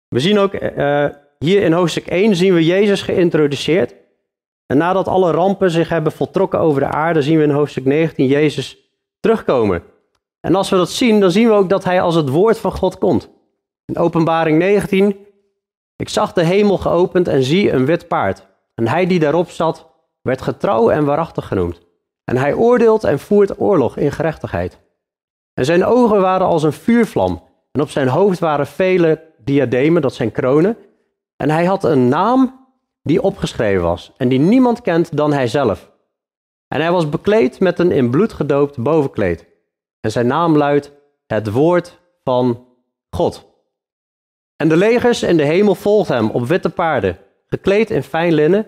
We 0.09 0.21
zien 0.21 0.39
ook 0.39 0.55
uh, 0.55 1.07
hier 1.39 1.63
in 1.63 1.73
hoofdstuk 1.73 2.07
1 2.07 2.37
zien 2.37 2.55
we 2.55 2.65
Jezus 2.65 3.03
geïntroduceerd. 3.03 3.95
En 4.67 4.77
nadat 4.77 5.09
alle 5.09 5.31
rampen 5.31 5.71
zich 5.71 5.89
hebben 5.89 6.13
voltrokken 6.13 6.59
over 6.59 6.81
de 6.81 6.87
aarde, 6.87 7.23
zien 7.23 7.37
we 7.37 7.45
in 7.45 7.51
hoofdstuk 7.51 7.85
19 7.85 8.27
Jezus 8.27 8.79
terugkomen. 9.21 9.83
En 10.41 10.55
als 10.55 10.71
we 10.71 10.77
dat 10.77 10.91
zien, 10.91 11.21
dan 11.21 11.31
zien 11.31 11.49
we 11.49 11.55
ook 11.55 11.69
dat 11.69 11.85
hij 11.85 12.01
als 12.01 12.15
het 12.15 12.29
woord 12.29 12.59
van 12.59 12.73
God 12.73 12.99
komt. 12.99 13.31
In 13.85 13.99
openbaring 13.99 14.59
19, 14.59 15.17
ik 15.97 16.09
zag 16.09 16.33
de 16.33 16.45
hemel 16.45 16.79
geopend 16.79 17.29
en 17.29 17.43
zie 17.43 17.73
een 17.73 17.87
wit 17.87 18.09
paard. 18.09 18.47
En 18.75 18.89
hij 18.89 19.07
die 19.07 19.19
daarop 19.19 19.51
zat, 19.51 19.90
werd 20.23 20.43
getrouw 20.43 20.91
en 20.91 21.05
waarachtig 21.05 21.47
genoemd. 21.47 21.81
En 22.25 22.37
hij 22.37 22.55
oordeelt 22.55 23.05
en 23.05 23.19
voert 23.19 23.61
oorlog 23.61 23.97
in 23.97 24.13
gerechtigheid. 24.13 24.79
En 25.55 25.65
zijn 25.65 25.85
ogen 25.85 26.21
waren 26.21 26.47
als 26.47 26.63
een 26.63 26.73
vuurvlam. 26.73 27.43
En 27.73 27.81
op 27.81 27.91
zijn 27.91 28.09
hoofd 28.09 28.39
waren 28.39 28.67
vele 28.67 29.23
diademen, 29.39 30.03
dat 30.03 30.15
zijn 30.15 30.33
kronen. 30.33 30.77
En 31.37 31.51
hij 31.51 31.65
had 31.65 31.85
een 31.85 32.09
naam 32.09 32.69
die 33.03 33.23
opgeschreven 33.23 33.83
was 33.83 34.13
en 34.17 34.29
die 34.29 34.39
niemand 34.39 34.81
kent 34.81 35.17
dan 35.17 35.33
hijzelf. 35.33 35.91
En 36.69 36.81
hij 36.81 36.93
was 36.93 37.09
bekleed 37.09 37.61
met 37.61 37.79
een 37.79 37.91
in 37.91 38.11
bloed 38.11 38.33
gedoopt 38.33 38.79
bovenkleed. 38.79 39.47
En 40.01 40.11
zijn 40.11 40.27
naam 40.27 40.57
luidt 40.57 40.93
het 41.27 41.51
woord 41.51 41.99
van 42.25 42.67
God. 43.11 43.49
En 44.57 44.69
de 44.69 44.77
legers 44.77 45.23
in 45.23 45.37
de 45.37 45.45
hemel 45.45 45.75
volgden 45.75 46.17
hem 46.17 46.31
op 46.31 46.47
witte 46.47 46.71
paarden, 46.71 47.19
gekleed 47.47 47.91
in 47.91 48.03
fijn 48.03 48.33
linnen, 48.33 48.67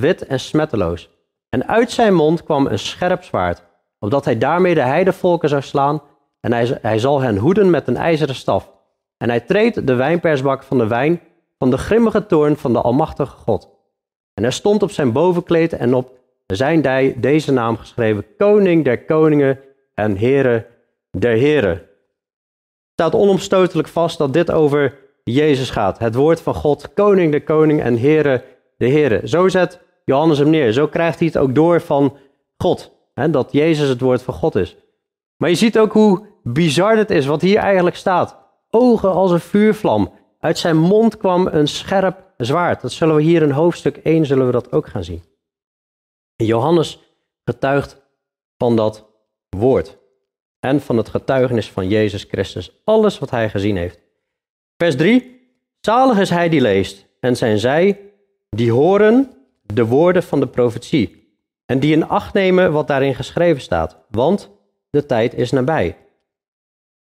wit 0.00 0.26
en 0.26 0.40
smetteloos. 0.40 1.10
En 1.48 1.68
uit 1.68 1.90
zijn 1.90 2.14
mond 2.14 2.42
kwam 2.42 2.66
een 2.66 2.78
scherp 2.78 3.22
zwaard, 3.22 3.62
opdat 3.98 4.24
hij 4.24 4.38
daarmee 4.38 4.74
de 4.74 4.80
heidevolken 4.80 5.48
zou 5.48 5.62
slaan, 5.62 6.02
en 6.40 6.52
hij, 6.52 6.78
hij 6.82 6.98
zal 6.98 7.20
hen 7.20 7.36
hoeden 7.36 7.70
met 7.70 7.88
een 7.88 7.96
ijzeren 7.96 8.34
staf. 8.34 8.72
En 9.16 9.28
hij 9.28 9.40
treedt 9.40 9.86
de 9.86 9.94
wijnpersbak 9.94 10.62
van 10.62 10.78
de 10.78 10.86
wijn 10.86 11.20
van 11.58 11.70
de 11.70 11.78
grimmige 11.78 12.26
toorn 12.26 12.56
van 12.56 12.72
de 12.72 12.80
Almachtige 12.80 13.36
God. 13.36 13.68
En 14.34 14.44
er 14.44 14.52
stond 14.52 14.82
op 14.82 14.90
zijn 14.90 15.12
bovenkleed 15.12 15.72
en 15.72 15.94
op 15.94 16.18
zijn 16.46 16.82
dij 16.82 17.14
deze 17.16 17.52
naam 17.52 17.76
geschreven: 17.76 18.26
Koning 18.36 18.84
der 18.84 19.04
Koningen 19.04 19.60
en 19.94 20.18
Heere 20.18 20.66
der 21.10 21.36
Heren. 21.36 21.70
Het 21.70 23.02
staat 23.02 23.14
onomstotelijk 23.14 23.88
vast 23.88 24.18
dat 24.18 24.32
dit 24.32 24.50
over 24.50 24.98
Jezus 25.22 25.70
gaat. 25.70 25.98
Het 25.98 26.14
woord 26.14 26.40
van 26.40 26.54
God, 26.54 26.92
Koning 26.94 27.30
der 27.30 27.42
Koning 27.42 27.82
en 27.82 27.98
Heere 27.98 28.44
de 28.76 28.86
Heren. 28.86 29.28
Zo 29.28 29.48
zet 29.48 29.80
Johannes 30.04 30.38
hem 30.38 30.50
neer. 30.50 30.72
Zo 30.72 30.86
krijgt 30.86 31.18
hij 31.18 31.26
het 31.26 31.38
ook 31.38 31.54
door 31.54 31.80
van 31.80 32.16
God. 32.56 32.92
Hè, 33.14 33.30
dat 33.30 33.52
Jezus 33.52 33.88
het 33.88 34.00
woord 34.00 34.22
van 34.22 34.34
God 34.34 34.54
is. 34.54 34.76
Maar 35.36 35.48
je 35.48 35.56
ziet 35.56 35.78
ook 35.78 35.92
hoe 35.92 36.26
bizar 36.42 36.96
het 36.96 37.10
is 37.10 37.26
wat 37.26 37.40
hier 37.40 37.58
eigenlijk 37.58 37.96
staat. 37.96 38.38
Ogen 38.70 39.12
als 39.12 39.30
een 39.30 39.40
vuurvlam. 39.40 40.12
Uit 40.40 40.58
zijn 40.58 40.76
mond 40.76 41.16
kwam 41.16 41.46
een 41.46 41.68
scherp 41.68 42.32
zwaard. 42.36 42.80
Dat 42.80 42.92
zullen 42.92 43.16
we 43.16 43.22
hier 43.22 43.42
in 43.42 43.50
hoofdstuk 43.50 43.96
1 43.96 44.26
zullen 44.26 44.46
we 44.46 44.52
dat 44.52 44.72
ook 44.72 44.86
gaan 44.86 45.04
zien. 45.04 45.22
Johannes 46.36 46.98
getuigt 47.44 48.02
van 48.58 48.76
dat 48.76 49.06
woord 49.48 49.98
en 50.60 50.80
van 50.80 50.96
het 50.96 51.08
getuigenis 51.08 51.70
van 51.70 51.88
Jezus 51.88 52.24
Christus. 52.24 52.80
Alles 52.84 53.18
wat 53.18 53.30
hij 53.30 53.50
gezien 53.50 53.76
heeft. 53.76 54.00
Vers 54.76 54.96
3. 54.96 55.42
Zalig 55.80 56.18
is 56.18 56.30
hij 56.30 56.48
die 56.48 56.60
leest 56.60 57.06
en 57.20 57.36
zijn 57.36 57.58
zij 57.58 58.13
die 58.54 58.72
horen 58.72 59.30
de 59.62 59.84
woorden 59.84 60.22
van 60.22 60.40
de 60.40 60.46
profetie 60.46 61.22
en 61.66 61.78
die 61.78 61.92
in 61.92 62.08
acht 62.08 62.34
nemen 62.34 62.72
wat 62.72 62.86
daarin 62.86 63.14
geschreven 63.14 63.62
staat, 63.62 63.98
want 64.10 64.50
de 64.90 65.06
tijd 65.06 65.34
is 65.34 65.50
nabij. 65.50 65.96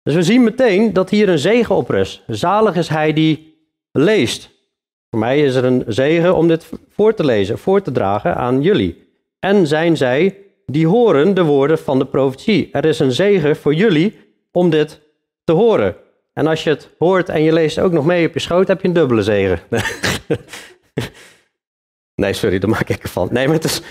Dus 0.04 0.14
we 0.14 0.24
zien 0.24 0.44
meteen 0.44 0.94
dat 0.94 1.10
hier 1.10 1.30
een 1.30 1.40
zegen 1.40 1.76
op 1.76 1.90
rust. 1.90 2.24
Zalig 2.28 2.76
is 2.76 2.88
hij 2.88 3.14
die 3.14 3.58
leest. 3.92 4.50
Voor 5.10 5.20
mij 5.20 5.44
is 5.44 5.56
er 5.56 5.64
een 5.64 5.84
zegen 5.88 6.36
om 6.36 6.48
dit 6.48 6.70
voor 6.90 7.14
te 7.14 7.26
lezen, 7.26 7.58
voor 7.58 7.82
te 7.82 7.92
dragen 7.92 8.36
aan 8.36 8.62
jullie. 8.62 9.08
En 9.40 9.68
zijn 9.68 9.98
zij 9.98 10.38
die 10.66 10.88
horen 10.88 11.34
de 11.34 11.44
woorden 11.44 11.80
van 11.80 12.00
de 12.00 12.06
profetie. 12.06 12.70
Er 12.72 12.86
is 12.86 13.00
een 13.00 13.12
zegen 13.12 13.56
voor 13.56 13.74
jullie 13.74 14.18
om 14.52 14.70
dit 14.70 15.02
te 15.44 15.52
horen. 15.52 15.96
En 16.34 16.48
als 16.48 16.64
je 16.64 16.70
het 16.70 16.90
hoort 16.98 17.30
en 17.30 17.44
je 17.44 17.54
leest 17.54 17.80
ook 17.80 17.92
nog 17.92 18.06
mee 18.06 18.28
op 18.28 18.34
je 18.34 18.40
schoot, 18.40 18.68
heb 18.68 18.82
je 18.82 18.88
een 18.88 18.94
dubbele 18.94 19.24
zegen. 19.24 19.60
nee, 22.20 22.34
sorry, 22.34 22.60
daar 22.60 22.70
maak 22.70 22.90
ik 22.90 23.04
ervan. 23.04 23.28
Nee, 23.32 23.46
maar 23.46 23.56
het 23.56 23.64
is, 23.64 23.82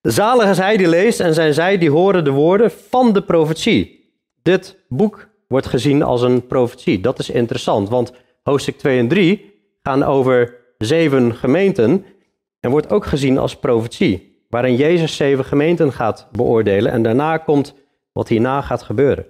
zalig 0.00 0.50
is 0.50 0.58
hij 0.58 0.76
die 0.76 0.88
leest 0.88 1.20
en 1.20 1.34
zijn 1.34 1.54
zij 1.54 1.78
die 1.78 1.90
horen 1.90 2.24
de 2.24 2.30
woorden 2.30 2.70
van 2.70 3.12
de 3.12 3.22
profetie. 3.22 4.10
Dit 4.42 4.78
boek 4.88 5.28
wordt 5.48 5.66
gezien 5.66 6.02
als 6.02 6.22
een 6.22 6.46
profetie. 6.46 7.00
Dat 7.00 7.18
is 7.18 7.30
interessant, 7.30 7.88
want 7.88 8.12
hoofdstuk 8.42 8.78
2 8.78 8.98
en 8.98 9.08
3 9.08 9.54
gaan 9.82 10.02
over 10.02 10.56
zeven 10.78 11.34
gemeenten 11.34 12.04
en 12.60 12.70
wordt 12.70 12.90
ook 12.90 13.06
gezien 13.06 13.38
als 13.38 13.56
profetie, 13.56 14.44
waarin 14.48 14.76
Jezus 14.76 15.16
zeven 15.16 15.44
gemeenten 15.44 15.92
gaat 15.92 16.28
beoordelen 16.32 16.92
en 16.92 17.02
daarna 17.02 17.36
komt 17.36 17.74
wat 18.12 18.28
hierna 18.28 18.60
gaat 18.60 18.82
gebeuren. 18.82 19.26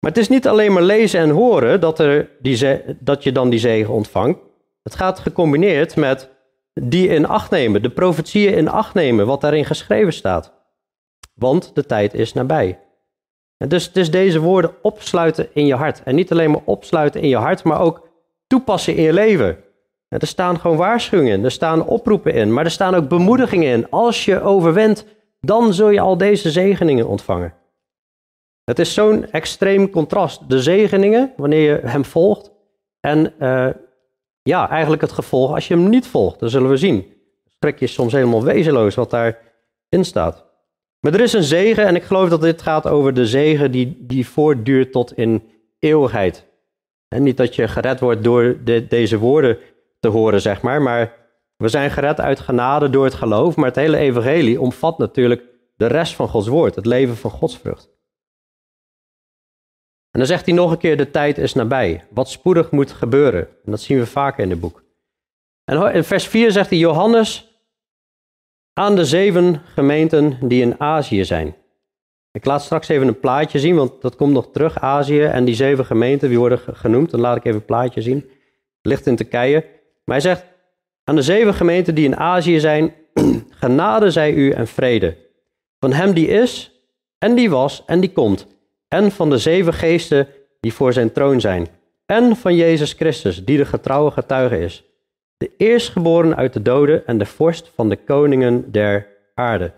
Maar 0.00 0.10
het 0.10 0.20
is 0.20 0.28
niet 0.28 0.46
alleen 0.46 0.72
maar 0.72 0.82
lezen 0.82 1.20
en 1.20 1.30
horen 1.30 1.80
dat, 1.80 1.98
er 1.98 2.30
die 2.40 2.80
dat 3.00 3.22
je 3.22 3.32
dan 3.32 3.50
die 3.50 3.58
zegen 3.58 3.94
ontvangt. 3.94 4.38
Het 4.82 4.94
gaat 4.94 5.18
gecombineerd 5.18 5.96
met 5.96 6.30
die 6.82 7.08
in 7.08 7.26
acht 7.26 7.50
nemen, 7.50 7.82
de 7.82 7.90
profetieën 7.90 8.54
in 8.54 8.68
acht 8.68 8.94
nemen, 8.94 9.26
wat 9.26 9.40
daarin 9.40 9.64
geschreven 9.64 10.12
staat. 10.12 10.52
Want 11.34 11.74
de 11.74 11.86
tijd 11.86 12.14
is 12.14 12.32
nabij. 12.32 12.78
Dus 13.66 13.86
het 13.86 13.96
is 13.96 14.10
deze 14.10 14.40
woorden 14.40 14.74
opsluiten 14.82 15.48
in 15.54 15.66
je 15.66 15.74
hart. 15.74 16.02
En 16.02 16.14
niet 16.14 16.32
alleen 16.32 16.50
maar 16.50 16.60
opsluiten 16.64 17.20
in 17.20 17.28
je 17.28 17.36
hart, 17.36 17.64
maar 17.64 17.80
ook 17.80 18.08
toepassen 18.46 18.96
in 18.96 19.02
je 19.02 19.12
leven. 19.12 19.58
er 20.08 20.26
staan 20.26 20.60
gewoon 20.60 20.76
waarschuwingen 20.76 21.32
in, 21.32 21.44
er 21.44 21.50
staan 21.50 21.86
oproepen 21.86 22.34
in, 22.34 22.52
maar 22.52 22.64
er 22.64 22.70
staan 22.70 22.94
ook 22.94 23.08
bemoedigingen 23.08 23.72
in. 23.72 23.90
Als 23.90 24.24
je 24.24 24.40
overwint, 24.40 25.06
dan 25.40 25.74
zul 25.74 25.88
je 25.88 26.00
al 26.00 26.16
deze 26.16 26.50
zegeningen 26.50 27.08
ontvangen. 27.08 27.54
Het 28.64 28.78
is 28.78 28.94
zo'n 28.94 29.30
extreem 29.30 29.90
contrast. 29.90 30.48
De 30.48 30.62
zegeningen, 30.62 31.32
wanneer 31.36 31.60
je 31.60 31.88
hem 31.88 32.04
volgt, 32.04 32.50
en 33.00 33.32
uh, 33.40 33.68
ja, 34.48 34.68
eigenlijk 34.68 35.02
het 35.02 35.12
gevolg 35.12 35.54
als 35.54 35.68
je 35.68 35.74
hem 35.74 35.88
niet 35.88 36.06
volgt. 36.06 36.40
Dat 36.40 36.50
zullen 36.50 36.70
we 36.70 36.76
zien. 36.76 37.06
Trek 37.58 37.78
je 37.78 37.86
soms 37.86 38.12
helemaal 38.12 38.44
wezenloos 38.44 38.94
wat 38.94 39.10
daarin 39.10 40.04
staat. 40.04 40.46
Maar 41.00 41.14
er 41.14 41.20
is 41.20 41.32
een 41.32 41.42
zegen 41.42 41.86
en 41.86 41.96
ik 41.96 42.02
geloof 42.02 42.28
dat 42.28 42.40
dit 42.40 42.62
gaat 42.62 42.86
over 42.86 43.14
de 43.14 43.26
zegen 43.26 43.70
die, 43.70 43.96
die 44.00 44.26
voortduurt 44.26 44.92
tot 44.92 45.16
in 45.16 45.42
eeuwigheid. 45.78 46.46
En 47.08 47.22
niet 47.22 47.36
dat 47.36 47.54
je 47.54 47.68
gered 47.68 48.00
wordt 48.00 48.24
door 48.24 48.60
de, 48.64 48.86
deze 48.86 49.18
woorden 49.18 49.58
te 50.00 50.08
horen, 50.08 50.40
zeg 50.40 50.62
maar, 50.62 50.82
maar 50.82 51.14
we 51.56 51.68
zijn 51.68 51.90
gered 51.90 52.20
uit 52.20 52.40
genade 52.40 52.90
door 52.90 53.04
het 53.04 53.14
geloof, 53.14 53.56
maar 53.56 53.66
het 53.66 53.76
hele 53.76 53.96
evangelie 53.96 54.60
omvat 54.60 54.98
natuurlijk 54.98 55.42
de 55.76 55.86
rest 55.86 56.14
van 56.14 56.28
Gods 56.28 56.48
woord, 56.48 56.74
het 56.74 56.86
leven 56.86 57.16
van 57.16 57.30
Gods 57.30 57.58
vrucht. 57.58 57.97
En 60.10 60.18
dan 60.18 60.26
zegt 60.26 60.46
hij 60.46 60.54
nog 60.54 60.70
een 60.70 60.78
keer, 60.78 60.96
de 60.96 61.10
tijd 61.10 61.38
is 61.38 61.54
nabij. 61.54 62.04
Wat 62.10 62.28
spoedig 62.28 62.70
moet 62.70 62.92
gebeuren. 62.92 63.40
En 63.40 63.70
dat 63.70 63.80
zien 63.80 63.98
we 63.98 64.06
vaker 64.06 64.42
in 64.42 64.50
het 64.50 64.60
boek. 64.60 64.82
En 65.64 65.94
in 65.94 66.04
vers 66.04 66.26
4 66.26 66.52
zegt 66.52 66.70
hij, 66.70 66.78
Johannes 66.78 67.60
aan 68.72 68.96
de 68.96 69.04
zeven 69.04 69.62
gemeenten 69.74 70.48
die 70.48 70.62
in 70.62 70.80
Azië 70.80 71.24
zijn. 71.24 71.56
Ik 72.32 72.44
laat 72.44 72.62
straks 72.62 72.88
even 72.88 73.08
een 73.08 73.20
plaatje 73.20 73.58
zien, 73.58 73.76
want 73.76 74.02
dat 74.02 74.16
komt 74.16 74.32
nog 74.32 74.48
terug, 74.52 74.80
Azië 74.80 75.22
en 75.22 75.44
die 75.44 75.54
zeven 75.54 75.84
gemeenten, 75.84 76.28
die 76.28 76.38
worden 76.38 76.58
genoemd. 76.58 77.10
Dan 77.10 77.20
laat 77.20 77.36
ik 77.36 77.44
even 77.44 77.58
een 77.58 77.64
plaatje 77.64 78.00
zien. 78.00 78.30
Ligt 78.82 79.06
in 79.06 79.16
Turkije. 79.16 79.64
Maar 80.04 80.16
hij 80.16 80.20
zegt, 80.20 80.44
aan 81.04 81.14
de 81.14 81.22
zeven 81.22 81.54
gemeenten 81.54 81.94
die 81.94 82.04
in 82.04 82.16
Azië 82.16 82.60
zijn, 82.60 82.94
genade 83.60 84.10
zij 84.10 84.32
u 84.32 84.50
en 84.50 84.66
vrede. 84.66 85.16
Van 85.80 85.92
hem 85.92 86.12
die 86.12 86.26
is, 86.26 86.72
en 87.18 87.34
die 87.34 87.50
was, 87.50 87.82
en 87.86 88.00
die 88.00 88.12
komt 88.12 88.46
en 88.88 89.10
van 89.12 89.30
de 89.30 89.38
zeven 89.38 89.72
geesten 89.72 90.28
die 90.60 90.72
voor 90.72 90.92
zijn 90.92 91.12
troon 91.12 91.40
zijn, 91.40 91.68
en 92.06 92.36
van 92.36 92.54
Jezus 92.54 92.92
Christus, 92.92 93.44
die 93.44 93.56
de 93.56 93.64
getrouwe 93.64 94.10
getuige 94.10 94.58
is, 94.58 94.84
de 95.36 95.50
eerstgeboren 95.56 96.36
uit 96.36 96.52
de 96.52 96.62
doden 96.62 97.06
en 97.06 97.18
de 97.18 97.26
vorst 97.26 97.68
van 97.68 97.88
de 97.88 97.96
koningen 97.96 98.72
der 98.72 99.06
aarde. 99.34 99.72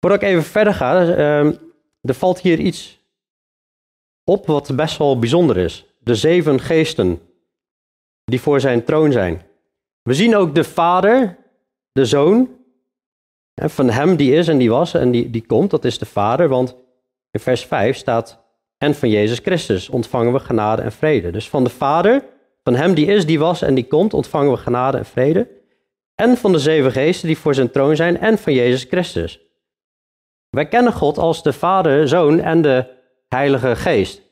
Voordat 0.00 0.22
ik 0.22 0.28
even 0.28 0.42
verder 0.42 0.74
ga, 0.74 1.02
uh, 1.02 1.46
er 2.00 2.14
valt 2.14 2.40
hier 2.40 2.58
iets 2.58 2.98
op 4.24 4.46
wat 4.46 4.76
best 4.76 4.98
wel 4.98 5.18
bijzonder 5.18 5.56
is. 5.56 5.86
De 5.98 6.14
zeven 6.14 6.60
geesten 6.60 7.20
die 8.24 8.40
voor 8.40 8.60
zijn 8.60 8.84
troon 8.84 9.12
zijn. 9.12 9.42
We 10.02 10.14
zien 10.14 10.36
ook 10.36 10.54
de 10.54 10.64
Vader, 10.64 11.36
de 11.92 12.04
Zoon 12.04 12.57
van 13.60 13.90
hem 13.90 14.16
die 14.16 14.34
is 14.34 14.48
en 14.48 14.58
die 14.58 14.70
was 14.70 14.94
en 14.94 15.10
die, 15.10 15.30
die 15.30 15.46
komt, 15.46 15.70
dat 15.70 15.84
is 15.84 15.98
de 15.98 16.06
Vader. 16.06 16.48
Want 16.48 16.76
in 17.30 17.40
vers 17.40 17.64
5 17.64 17.96
staat, 17.96 18.46
en 18.78 18.94
van 18.94 19.08
Jezus 19.08 19.38
Christus 19.38 19.88
ontvangen 19.88 20.32
we 20.32 20.38
genade 20.38 20.82
en 20.82 20.92
vrede. 20.92 21.30
Dus 21.30 21.48
van 21.48 21.64
de 21.64 21.70
Vader, 21.70 22.24
van 22.62 22.74
hem 22.74 22.94
die 22.94 23.06
is, 23.06 23.26
die 23.26 23.38
was 23.38 23.62
en 23.62 23.74
die 23.74 23.86
komt, 23.86 24.14
ontvangen 24.14 24.50
we 24.50 24.56
genade 24.56 24.98
en 24.98 25.04
vrede. 25.04 25.48
En 26.14 26.36
van 26.36 26.52
de 26.52 26.58
zeven 26.58 26.92
geesten 26.92 27.26
die 27.26 27.38
voor 27.38 27.54
zijn 27.54 27.70
troon 27.70 27.96
zijn 27.96 28.18
en 28.18 28.38
van 28.38 28.52
Jezus 28.52 28.84
Christus. 28.84 29.40
Wij 30.50 30.68
kennen 30.68 30.92
God 30.92 31.18
als 31.18 31.42
de 31.42 31.52
Vader, 31.52 32.08
Zoon 32.08 32.40
en 32.40 32.62
de 32.62 32.86
Heilige 33.28 33.76
Geest. 33.76 34.22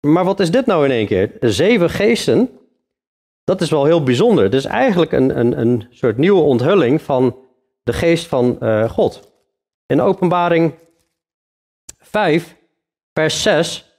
Maar 0.00 0.24
wat 0.24 0.40
is 0.40 0.50
dit 0.50 0.66
nou 0.66 0.84
in 0.84 0.90
één 0.90 1.06
keer? 1.06 1.36
Zeven 1.40 1.90
geesten, 1.90 2.50
dat 3.44 3.60
is 3.60 3.70
wel 3.70 3.84
heel 3.84 4.02
bijzonder. 4.02 4.44
Het 4.44 4.54
is 4.54 4.64
eigenlijk 4.64 5.12
een, 5.12 5.38
een, 5.38 5.60
een 5.60 5.86
soort 5.90 6.16
nieuwe 6.16 6.40
onthulling 6.42 7.02
van 7.02 7.36
de 7.82 7.92
geest 7.92 8.26
van 8.26 8.56
uh, 8.60 8.90
God. 8.90 9.32
In 9.86 10.00
openbaring 10.00 10.74
5, 11.98 12.56
vers 13.12 13.42
6, 13.42 13.90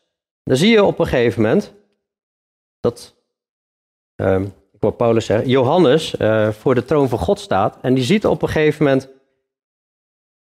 dan 0.44 0.58
zie 0.58 0.70
je 0.70 0.84
op 0.84 1.00
een 1.00 1.08
gegeven 1.08 1.42
moment 1.42 1.74
dat, 2.80 3.16
uh, 4.22 4.42
ik 4.80 4.96
Paulus 4.98 5.26
zeggen, 5.26 5.50
Johannes 5.50 6.16
uh, 6.20 6.50
voor 6.50 6.76
de 6.76 6.86
troon 6.86 7.10
van 7.10 7.20
God 7.20 7.40
staat. 7.40 7.78
En 7.82 7.94
die 7.94 8.04
ziet 8.04 8.26
op 8.26 8.42
een 8.42 8.50
gegeven 8.50 8.86
moment, 8.86 9.10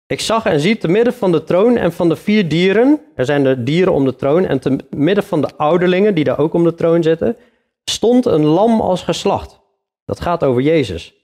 ik 0.05 0.19
zag 0.19 0.45
en 0.45 0.59
zie 0.59 0.77
te 0.77 0.87
midden 0.87 1.13
van 1.13 1.31
de 1.31 1.43
troon 1.43 1.77
en 1.77 1.93
van 1.93 2.09
de 2.09 2.15
vier 2.15 2.49
dieren, 2.49 3.01
er 3.15 3.25
zijn 3.25 3.43
de 3.43 3.63
dieren 3.63 3.93
om 3.93 4.05
de 4.05 4.15
troon, 4.15 4.45
en 4.45 4.59
te 4.59 4.77
midden 4.89 5.23
van 5.23 5.41
de 5.41 5.55
ouderlingen 5.57 6.15
die 6.15 6.23
daar 6.23 6.39
ook 6.39 6.53
om 6.53 6.63
de 6.63 6.73
troon 6.73 7.03
zitten, 7.03 7.37
stond 7.83 8.25
een 8.25 8.45
lam 8.45 8.81
als 8.81 9.03
geslacht. 9.03 9.59
Dat 10.05 10.21
gaat 10.21 10.43
over 10.43 10.61
Jezus. 10.61 11.18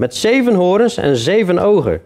Met 0.00 0.14
zeven 0.14 0.54
horens 0.54 0.96
en 0.96 1.16
zeven 1.16 1.58
ogen. 1.58 2.02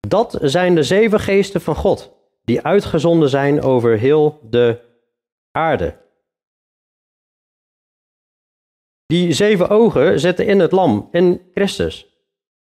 Dat 0.00 0.38
zijn 0.40 0.74
de 0.74 0.82
zeven 0.82 1.20
geesten 1.20 1.60
van 1.60 1.74
God, 1.74 2.12
die 2.44 2.62
uitgezonden 2.62 3.28
zijn 3.28 3.62
over 3.62 3.98
heel 3.98 4.40
de 4.50 4.80
aarde. 5.50 5.96
Die 9.06 9.32
zeven 9.32 9.68
ogen 9.68 10.20
zitten 10.20 10.46
in 10.46 10.60
het 10.60 10.72
lam, 10.72 11.08
in 11.12 11.50
Christus. 11.54 12.06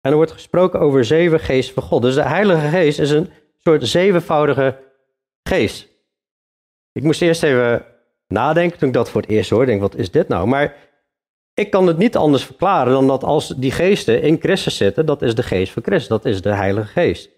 En 0.02 0.12
er 0.12 0.18
wordt 0.18 0.32
gesproken 0.32 0.80
over 0.80 1.06
zeven 1.06 1.40
geesten 1.40 1.74
van 1.74 1.84
God. 1.84 2.02
Dus 2.02 2.16
de 2.16 2.28
Heilige 2.28 2.68
Geest 2.68 3.00
is 3.00 3.12
een 3.12 3.32
soort 3.58 3.88
zevenvoudige 3.88 4.84
geest. 5.44 5.88
Ik 6.92 7.04
moest 7.04 7.22
eerst 7.22 7.44
even 7.44 7.86
nadenken 8.28 8.78
toen 8.78 8.88
ik 8.88 8.94
dat 8.94 9.10
voor 9.10 9.22
het 9.22 9.30
eerst 9.30 9.50
hoorde. 9.50 9.66
Denk, 9.66 9.82
wat 9.82 9.96
is 9.96 10.12
dit 10.12 10.28
nou? 10.28 10.48
Maar 10.48 10.76
ik 11.58 11.72
kan 11.72 11.88
het 11.88 11.98
niet 11.98 12.16
anders 12.16 12.44
verklaren 12.44 12.94
dan 12.94 13.08
dat 13.08 13.24
als 13.24 13.48
die 13.48 13.72
geesten 13.72 14.22
in 14.22 14.40
Christus 14.40 14.78
zitten, 14.78 15.06
dat 15.06 15.22
is 15.22 15.36
de 15.36 15.44
geest 15.44 15.74
van 15.74 15.84
Christus, 15.84 16.08
dat 16.08 16.26
is 16.26 16.42
de 16.42 16.54
Heilige 16.54 16.88
Geest. 16.88 17.30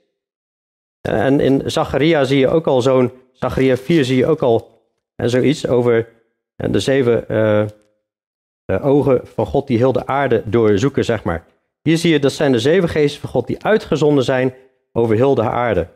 En 1.02 1.40
in 1.40 1.62
Zacharia 1.66 2.24
zie 2.24 2.40
je 2.40 2.48
ook 2.48 2.68
al 2.68 2.82
zo'n, 2.82 3.12
Zacharia 3.34 3.78
4 3.78 4.06
zie 4.06 4.18
je 4.18 4.26
ook 4.26 4.42
al 4.42 4.82
en 5.16 5.30
zoiets 5.30 5.68
over 5.68 6.08
de 6.56 6.80
zeven 6.80 7.26
uh, 7.28 8.86
ogen 8.86 9.22
van 9.24 9.46
God 9.46 9.68
die 9.68 9.78
heel 9.78 9.92
de 9.92 10.06
aarde 10.06 10.44
doorzoeken, 10.46 11.06
zeg 11.06 11.24
maar. 11.24 11.46
Hier 11.82 11.98
zie 11.98 12.12
je, 12.12 12.20
dat 12.20 12.32
zijn 12.32 12.52
de 12.52 12.60
zeven 12.60 12.90
geesten 12.90 13.22
van 13.22 13.30
God 13.30 13.48
die 13.48 13.64
uitgezonden 13.64 14.24
zijn 14.24 14.54
over 14.92 15.16
heel 15.16 15.36
de 15.36 15.50
aarde. 15.50 15.88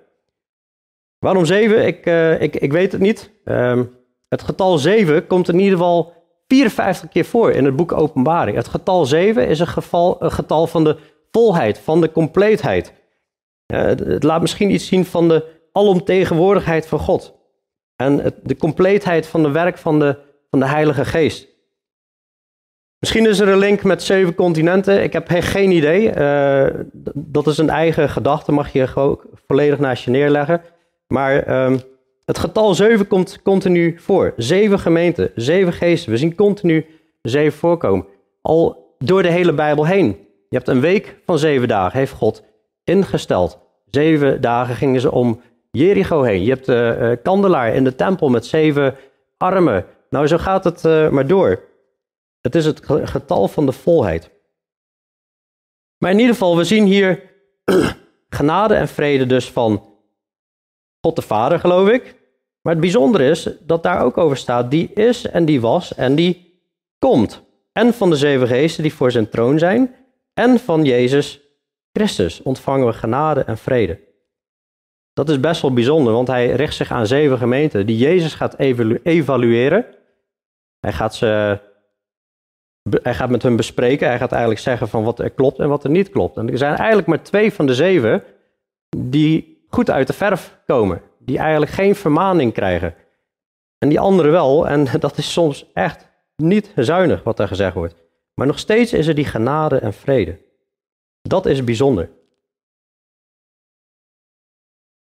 Waarom 1.19 1.45
zeven? 1.45 1.85
Ik, 1.85 2.05
ik, 2.39 2.55
ik 2.55 2.71
weet 2.71 2.91
het 2.91 3.01
niet. 3.01 3.31
Um, 3.45 3.95
het 4.27 4.41
getal 4.41 4.77
zeven 4.77 5.27
komt 5.27 5.47
in 5.47 5.59
ieder 5.59 5.77
geval 5.77 6.22
54 6.47 7.09
keer 7.09 7.25
voor 7.25 7.51
in 7.51 7.65
het 7.65 7.75
boek 7.75 7.91
Openbaring. 7.91 8.57
Het 8.57 8.67
getal 8.67 9.05
7 9.05 9.47
is 9.47 9.59
een, 9.59 9.67
geval, 9.67 10.17
getal 10.19 10.67
van 10.67 10.83
de 10.83 10.97
volheid, 11.31 11.79
van 11.79 12.01
de 12.01 12.11
compleetheid. 12.11 12.93
het 13.65 14.23
laat 14.23 14.41
misschien 14.41 14.71
iets 14.71 14.87
zien 14.87 15.05
van 15.05 15.27
de 15.27 15.45
alomtegenwoordigheid 15.71 16.87
van 16.87 16.99
God. 16.99 17.33
En 17.95 18.33
de 18.43 18.57
compleetheid 18.57 19.27
van 19.27 19.43
de 19.43 19.51
werk 19.51 19.77
van 19.77 19.99
de, 19.99 20.17
van 20.49 20.59
de 20.59 20.65
Heilige 20.65 21.05
Geest. 21.05 21.47
Misschien 22.99 23.27
is 23.27 23.39
er 23.39 23.47
een 23.47 23.57
link 23.57 23.83
met 23.83 24.03
zeven 24.03 24.35
continenten. 24.35 25.03
Ik 25.03 25.13
heb 25.13 25.27
geen 25.29 25.71
idee. 25.71 26.15
Uh, 26.15 26.65
dat 27.13 27.47
is 27.47 27.57
een 27.57 27.69
eigen 27.69 28.09
gedachte, 28.09 28.51
mag 28.51 28.73
je 28.73 28.87
gewoon 28.87 29.19
volledig 29.47 29.79
naast 29.79 30.03
je 30.03 30.11
neerleggen. 30.11 30.61
Maar 31.07 31.63
um, 31.65 31.79
het 32.25 32.37
getal 32.37 32.75
zeven 32.75 33.07
komt 33.07 33.41
continu 33.41 33.99
voor. 33.99 34.33
Zeven 34.37 34.79
gemeenten, 34.79 35.31
zeven 35.35 35.73
geesten. 35.73 36.11
We 36.11 36.17
zien 36.17 36.35
continu 36.35 36.85
zeven 37.21 37.59
voorkomen. 37.59 38.05
Al 38.41 38.95
door 38.97 39.21
de 39.21 39.31
hele 39.31 39.53
Bijbel 39.53 39.85
heen. 39.85 40.07
Je 40.49 40.57
hebt 40.57 40.67
een 40.67 40.81
week 40.81 41.17
van 41.25 41.37
zeven 41.37 41.67
dagen, 41.67 41.99
heeft 41.99 42.11
God 42.11 42.43
ingesteld. 42.83 43.59
Zeven 43.89 44.41
dagen 44.41 44.75
gingen 44.75 45.01
ze 45.01 45.11
om 45.11 45.41
Jericho 45.71 46.21
heen. 46.21 46.43
Je 46.43 46.49
hebt 46.49 46.65
de 46.65 46.97
uh, 47.01 47.23
kandelaar 47.23 47.73
in 47.73 47.83
de 47.83 47.95
tempel 47.95 48.29
met 48.29 48.45
zeven 48.45 48.95
armen. 49.37 49.85
Nou, 50.09 50.27
zo 50.27 50.37
gaat 50.37 50.63
het 50.63 50.83
uh, 50.83 51.09
maar 51.09 51.27
door. 51.27 51.63
Het 52.41 52.55
is 52.55 52.65
het 52.65 52.81
getal 52.85 53.47
van 53.47 53.65
de 53.65 53.71
volheid. 53.71 54.31
Maar 55.97 56.11
in 56.11 56.19
ieder 56.19 56.33
geval, 56.33 56.57
we 56.57 56.63
zien 56.63 56.85
hier 56.85 57.31
genade 58.29 58.75
en 58.75 58.87
vrede 58.87 59.25
dus 59.25 59.51
van 59.51 59.92
God 61.05 61.15
de 61.15 61.21
Vader, 61.21 61.59
geloof 61.59 61.89
ik. 61.89 62.15
Maar 62.61 62.73
het 62.73 62.81
bijzondere 62.81 63.29
is 63.29 63.49
dat 63.59 63.83
daar 63.83 64.01
ook 64.01 64.17
over 64.17 64.37
staat, 64.37 64.71
die 64.71 64.93
is 64.93 65.25
en 65.25 65.45
die 65.45 65.61
was 65.61 65.95
en 65.95 66.15
die 66.15 66.61
komt. 66.99 67.43
En 67.71 67.93
van 67.93 68.09
de 68.09 68.15
zeven 68.15 68.47
geesten 68.47 68.83
die 68.83 68.93
voor 68.93 69.11
zijn 69.11 69.29
troon 69.29 69.59
zijn, 69.59 69.95
en 70.33 70.59
van 70.59 70.83
Jezus 70.83 71.41
Christus 71.91 72.41
ontvangen 72.41 72.87
we 72.87 72.93
genade 72.93 73.43
en 73.43 73.57
vrede. 73.57 73.99
Dat 75.13 75.29
is 75.29 75.39
best 75.39 75.61
wel 75.61 75.73
bijzonder, 75.73 76.13
want 76.13 76.27
hij 76.27 76.51
richt 76.51 76.75
zich 76.75 76.91
aan 76.91 77.07
zeven 77.07 77.37
gemeenten 77.37 77.85
die 77.85 77.97
Jezus 77.97 78.33
gaat 78.33 78.59
evalueren. 79.03 79.85
Hij 80.79 80.93
gaat, 80.93 81.15
ze, 81.15 81.59
hij 82.89 83.13
gaat 83.13 83.29
met 83.29 83.43
hun 83.43 83.55
bespreken, 83.55 84.07
hij 84.07 84.17
gaat 84.17 84.31
eigenlijk 84.31 84.61
zeggen 84.61 84.87
van 84.87 85.03
wat 85.03 85.19
er 85.19 85.29
klopt 85.29 85.59
en 85.59 85.69
wat 85.69 85.83
er 85.83 85.89
niet 85.89 86.09
klopt. 86.09 86.37
En 86.37 86.49
er 86.49 86.57
zijn 86.57 86.75
eigenlijk 86.75 87.07
maar 87.07 87.23
twee 87.23 87.53
van 87.53 87.65
de 87.65 87.75
zeven 87.75 88.23
die 88.97 89.52
goed 89.73 89.89
uit 89.89 90.07
de 90.07 90.13
verf 90.13 90.57
komen, 90.65 91.01
die 91.19 91.37
eigenlijk 91.37 91.71
geen 91.71 91.95
vermaning 91.95 92.53
krijgen. 92.53 92.95
En 93.77 93.89
die 93.89 93.99
anderen 93.99 94.31
wel, 94.31 94.67
en 94.67 94.87
dat 94.99 95.17
is 95.17 95.33
soms 95.33 95.71
echt 95.73 96.07
niet 96.35 96.71
zuinig 96.75 97.23
wat 97.23 97.39
er 97.39 97.47
gezegd 97.47 97.73
wordt. 97.73 97.95
Maar 98.33 98.47
nog 98.47 98.59
steeds 98.59 98.93
is 98.93 99.07
er 99.07 99.15
die 99.15 99.25
genade 99.25 99.77
en 99.77 99.93
vrede. 99.93 100.39
Dat 101.21 101.45
is 101.45 101.63
bijzonder. 101.63 102.09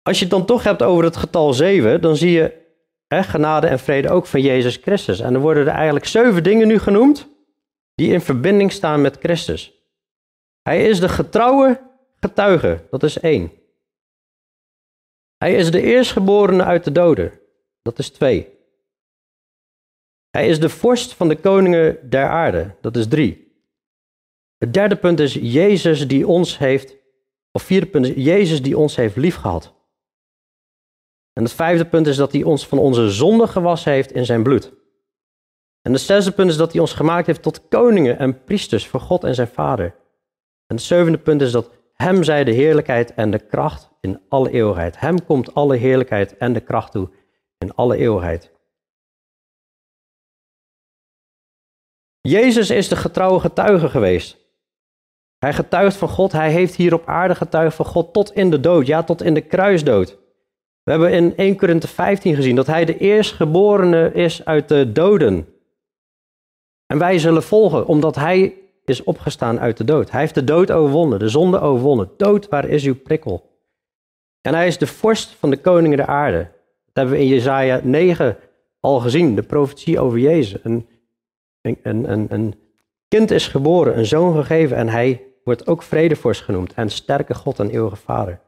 Als 0.03 0.19
je 0.19 0.25
het 0.25 0.33
dan 0.33 0.47
toch 0.47 0.63
hebt 0.63 0.83
over 0.83 1.05
het 1.05 1.17
getal 1.17 1.53
7, 1.53 2.01
dan 2.01 2.17
zie 2.17 2.31
je 2.31 2.53
hè, 3.07 3.23
genade 3.23 3.67
en 3.67 3.79
vrede 3.79 4.11
ook 4.11 4.27
van 4.27 4.41
Jezus 4.41 4.77
Christus. 4.77 5.21
En 5.21 5.35
er 5.35 5.41
worden 5.41 5.67
er 5.67 5.75
eigenlijk 5.75 6.07
zeven 6.07 6.43
dingen 6.43 6.67
nu 6.67 6.79
genoemd 6.79 7.29
die 7.95 8.13
in 8.13 8.21
verbinding 8.21 8.73
staan 8.73 9.01
met 9.01 9.19
Christus. 9.19 9.75
Hij 10.63 10.89
is 10.89 11.01
de 11.01 11.09
getrouwe 11.09 11.81
getuige, 12.21 12.85
dat 12.91 13.03
is 13.03 13.21
één. 13.21 13.53
Hij 15.47 15.55
is 15.55 15.71
de 15.71 15.83
eerstgeborene 15.83 16.65
uit 16.65 16.85
de 16.85 16.93
doden, 16.93 17.41
dat 17.83 17.99
is 17.99 18.11
twee. 18.11 18.49
Hij 20.31 20.49
is 20.49 20.61
de 20.61 20.69
vorst 20.69 21.15
van 21.15 21.29
de 21.29 21.37
koningen 21.37 22.11
der 22.11 22.29
aarde, 22.29 22.75
dat 22.81 22.97
is 22.97 23.09
drie. 23.09 23.53
Het 24.59 24.75
derde 24.75 24.97
punt 24.97 25.21
is 25.21 25.35
Jezus 25.35 26.09
die 26.09 26.27
ons 26.27 26.59
heeft, 26.59 26.97
of 27.53 27.63
vierde 27.63 27.87
punt 27.87 28.07
is 28.07 28.25
Jezus 28.25 28.63
die 28.63 28.79
ons 28.79 28.97
heeft 28.97 29.17
liefgehad. 29.17 29.75
En 31.33 31.43
het 31.43 31.53
vijfde 31.53 31.87
punt 31.87 32.07
is 32.07 32.17
dat 32.17 32.33
hij 32.33 32.43
ons 32.43 32.67
van 32.67 32.79
onze 32.79 33.11
zonde 33.11 33.47
gewassen 33.47 33.93
heeft 33.93 34.13
in 34.13 34.25
zijn 34.25 34.43
bloed. 34.43 34.73
En 35.83 35.93
het 35.93 36.01
zesde 36.01 36.33
punt 36.33 36.51
is 36.51 36.57
dat 36.57 36.73
hij 36.73 36.81
ons 36.81 36.93
gemaakt 36.93 37.27
heeft 37.27 37.43
tot 37.43 37.69
koningen 37.69 38.19
en 38.19 38.45
priesters 38.45 38.87
voor 38.87 39.01
God 39.01 39.25
en 39.25 39.35
zijn 39.35 39.49
Vader. 39.49 39.87
En 40.67 40.77
het 40.77 40.83
zevende 40.83 41.19
punt 41.19 41.41
is 41.41 41.51
dat 41.51 41.71
hem 41.95 42.23
zij 42.23 42.45
de 42.45 42.53
heerlijkheid 42.53 43.15
en 43.15 43.31
de 43.31 43.47
kracht 43.47 43.95
in 44.07 44.21
alle 44.29 44.51
eeuwigheid. 44.51 45.01
Hem 45.01 45.25
komt 45.25 45.55
alle 45.55 45.77
heerlijkheid 45.77 46.37
en 46.37 46.53
de 46.53 46.61
kracht 46.61 46.93
toe 46.93 47.11
in 47.59 47.75
alle 47.75 47.97
eeuwigheid. 47.97 48.51
Jezus 52.21 52.71
is 52.71 52.89
de 52.89 52.97
getrouwe 52.97 53.41
getuige 53.41 53.89
geweest. 53.89 54.37
Hij 55.39 55.53
getuigt 55.53 55.97
van 55.97 56.09
God. 56.09 56.33
Hij 56.33 56.51
heeft 56.51 56.75
hier 56.75 56.95
op 56.95 57.07
aarde 57.07 57.35
getuigd 57.35 57.77
van 57.77 57.87
God 57.87 58.13
tot 58.13 58.33
in 58.33 58.51
de 58.51 58.61
dood. 58.61 58.87
Ja, 58.87 59.03
tot 59.03 59.23
in 59.23 59.35
de 59.35 59.41
kruisdood. 59.41 60.19
We 60.83 60.91
hebben 60.91 61.13
in 61.13 61.37
1 61.37 61.57
Korinthe 61.57 61.89
15 61.89 62.35
gezien 62.35 62.57
dat 62.57 62.67
hij 62.67 62.85
de 62.85 62.99
eerstgeborene 62.99 64.13
is 64.13 64.45
uit 64.45 64.69
de 64.69 64.93
doden. 64.93 65.49
En 66.87 66.99
wij 66.99 67.19
zullen 67.19 67.43
volgen, 67.43 67.87
omdat 67.87 68.15
hij 68.15 68.55
is 68.85 69.05
opgestaan 69.05 69.61
uit 69.61 69.77
de 69.77 69.85
dood. 69.85 70.11
Hij 70.11 70.21
heeft 70.21 70.35
de 70.35 70.45
dood 70.45 70.71
overwonnen, 70.71 71.19
de 71.19 71.29
zonde 71.29 71.61
overwonnen. 71.61 72.11
Dood, 72.17 72.49
waar 72.49 72.69
is 72.69 72.85
uw 72.85 73.01
prikkel? 73.01 73.56
En 74.47 74.55
hij 74.55 74.67
is 74.67 74.79
de 74.79 74.87
vorst 74.87 75.31
van 75.31 75.51
de 75.51 75.57
koningen 75.57 75.97
der 75.97 76.07
aarde. 76.07 76.39
Dat 76.39 76.95
hebben 76.95 77.15
we 77.15 77.21
in 77.21 77.29
Jezaja 77.29 77.81
9 77.83 78.39
al 78.81 79.01
gezien, 79.01 79.35
de 79.35 79.43
profetie 79.43 80.01
over 80.01 80.19
Jezus. 80.19 80.65
Een, 80.65 80.89
een, 81.61 82.11
een, 82.11 82.27
een 82.33 82.55
kind 83.09 83.31
is 83.31 83.49
geboren, 83.49 83.99
een 83.99 84.07
zoon 84.07 84.35
gegeven 84.35 84.77
en 84.77 84.89
hij 84.89 85.25
wordt 85.45 85.67
ook 85.67 85.83
vredevorst 85.83 86.43
genoemd 86.43 86.75
en 86.75 86.91
sterke 86.91 87.35
God 87.35 87.59
en 87.59 87.71
eeuwige 87.71 87.97
Vader 87.97 88.41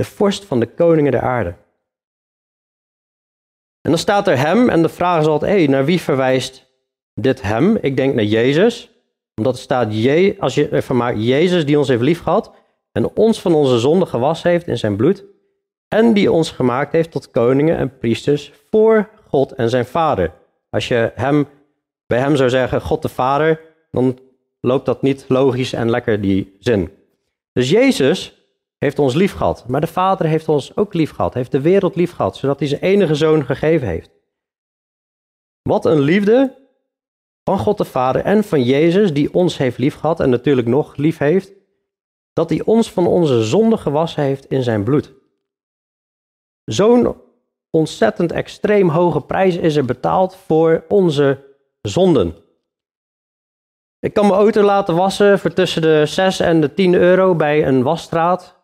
de 0.00 0.06
vorst 0.06 0.44
van 0.44 0.60
de 0.60 0.66
koningen 0.66 1.12
der 1.12 1.20
aarde. 1.20 1.54
En 3.80 3.90
dan 3.90 3.98
staat 3.98 4.28
er 4.28 4.38
hem 4.38 4.68
en 4.68 4.82
de 4.82 4.88
vraag 4.88 5.20
is 5.20 5.26
altijd, 5.26 5.52
hey, 5.52 5.66
naar 5.66 5.84
wie 5.84 6.00
verwijst 6.00 6.72
dit 7.14 7.42
hem? 7.42 7.76
Ik 7.76 7.96
denk 7.96 8.14
naar 8.14 8.24
Jezus, 8.24 8.90
omdat 9.34 9.54
er 9.54 9.60
staat, 9.60 9.86
als 10.38 10.54
je 10.54 10.68
ervan 10.68 10.96
maakt, 10.96 11.22
Jezus 11.22 11.66
die 11.66 11.78
ons 11.78 11.88
heeft 11.88 12.02
liefgehad 12.02 12.52
en 12.92 13.16
ons 13.16 13.40
van 13.40 13.54
onze 13.54 13.78
zonde 13.78 14.06
gewassen 14.06 14.50
heeft 14.50 14.66
in 14.66 14.78
zijn 14.78 14.96
bloed 14.96 15.24
en 15.88 16.12
die 16.12 16.32
ons 16.32 16.50
gemaakt 16.50 16.92
heeft 16.92 17.10
tot 17.10 17.30
koningen 17.30 17.76
en 17.76 17.98
priesters 17.98 18.52
voor 18.70 19.10
God 19.28 19.52
en 19.52 19.70
zijn 19.70 19.84
Vader. 19.84 20.32
Als 20.70 20.88
je 20.88 21.12
hem, 21.14 21.48
bij 22.06 22.18
hem 22.18 22.36
zou 22.36 22.50
zeggen 22.50 22.80
God 22.80 23.02
de 23.02 23.08
Vader, 23.08 23.60
dan 23.90 24.18
loopt 24.60 24.86
dat 24.86 25.02
niet 25.02 25.24
logisch 25.28 25.72
en 25.72 25.90
lekker 25.90 26.20
die 26.20 26.56
zin. 26.58 26.90
Dus 27.52 27.70
Jezus 27.70 28.40
heeft 28.78 28.98
ons 28.98 29.14
lief 29.14 29.32
gehad. 29.32 29.68
Maar 29.68 29.80
de 29.80 29.86
Vader 29.86 30.26
heeft 30.26 30.48
ons 30.48 30.76
ook 30.76 30.94
lief 30.94 31.10
gehad, 31.10 31.34
heeft 31.34 31.52
de 31.52 31.60
wereld 31.60 31.96
lief 31.96 32.12
gehad, 32.12 32.36
zodat 32.36 32.58
hij 32.58 32.68
zijn 32.68 32.80
enige 32.80 33.14
zoon 33.14 33.44
gegeven 33.44 33.88
heeft. 33.88 34.10
Wat 35.62 35.84
een 35.84 36.00
liefde 36.00 36.56
van 37.44 37.58
God 37.58 37.78
de 37.78 37.84
Vader 37.84 38.24
en 38.24 38.44
van 38.44 38.62
Jezus, 38.62 39.12
die 39.12 39.34
ons 39.34 39.56
heeft 39.56 39.78
lief 39.78 39.94
gehad 39.94 40.20
en 40.20 40.30
natuurlijk 40.30 40.66
nog 40.66 40.96
lief 40.96 41.18
heeft, 41.18 41.52
dat 42.32 42.50
hij 42.50 42.62
ons 42.64 42.92
van 42.92 43.06
onze 43.06 43.42
zonde 43.42 43.76
gewassen 43.76 44.22
heeft 44.22 44.46
in 44.46 44.62
zijn 44.62 44.84
bloed. 44.84 45.12
Zo'n 46.64 47.16
ontzettend 47.70 48.32
extreem 48.32 48.88
hoge 48.88 49.20
prijs 49.20 49.56
is 49.56 49.76
er 49.76 49.84
betaald 49.84 50.36
voor 50.36 50.84
onze 50.88 51.44
zonden. 51.80 52.36
Ik 54.00 54.12
kan 54.12 54.26
mijn 54.26 54.40
auto 54.40 54.62
laten 54.62 54.94
wassen 54.94 55.38
voor 55.38 55.52
tussen 55.52 55.82
de 55.82 56.06
6 56.06 56.40
en 56.40 56.60
de 56.60 56.74
10 56.74 56.94
euro 56.94 57.34
bij 57.34 57.66
een 57.66 57.82
wasstraat. 57.82 58.58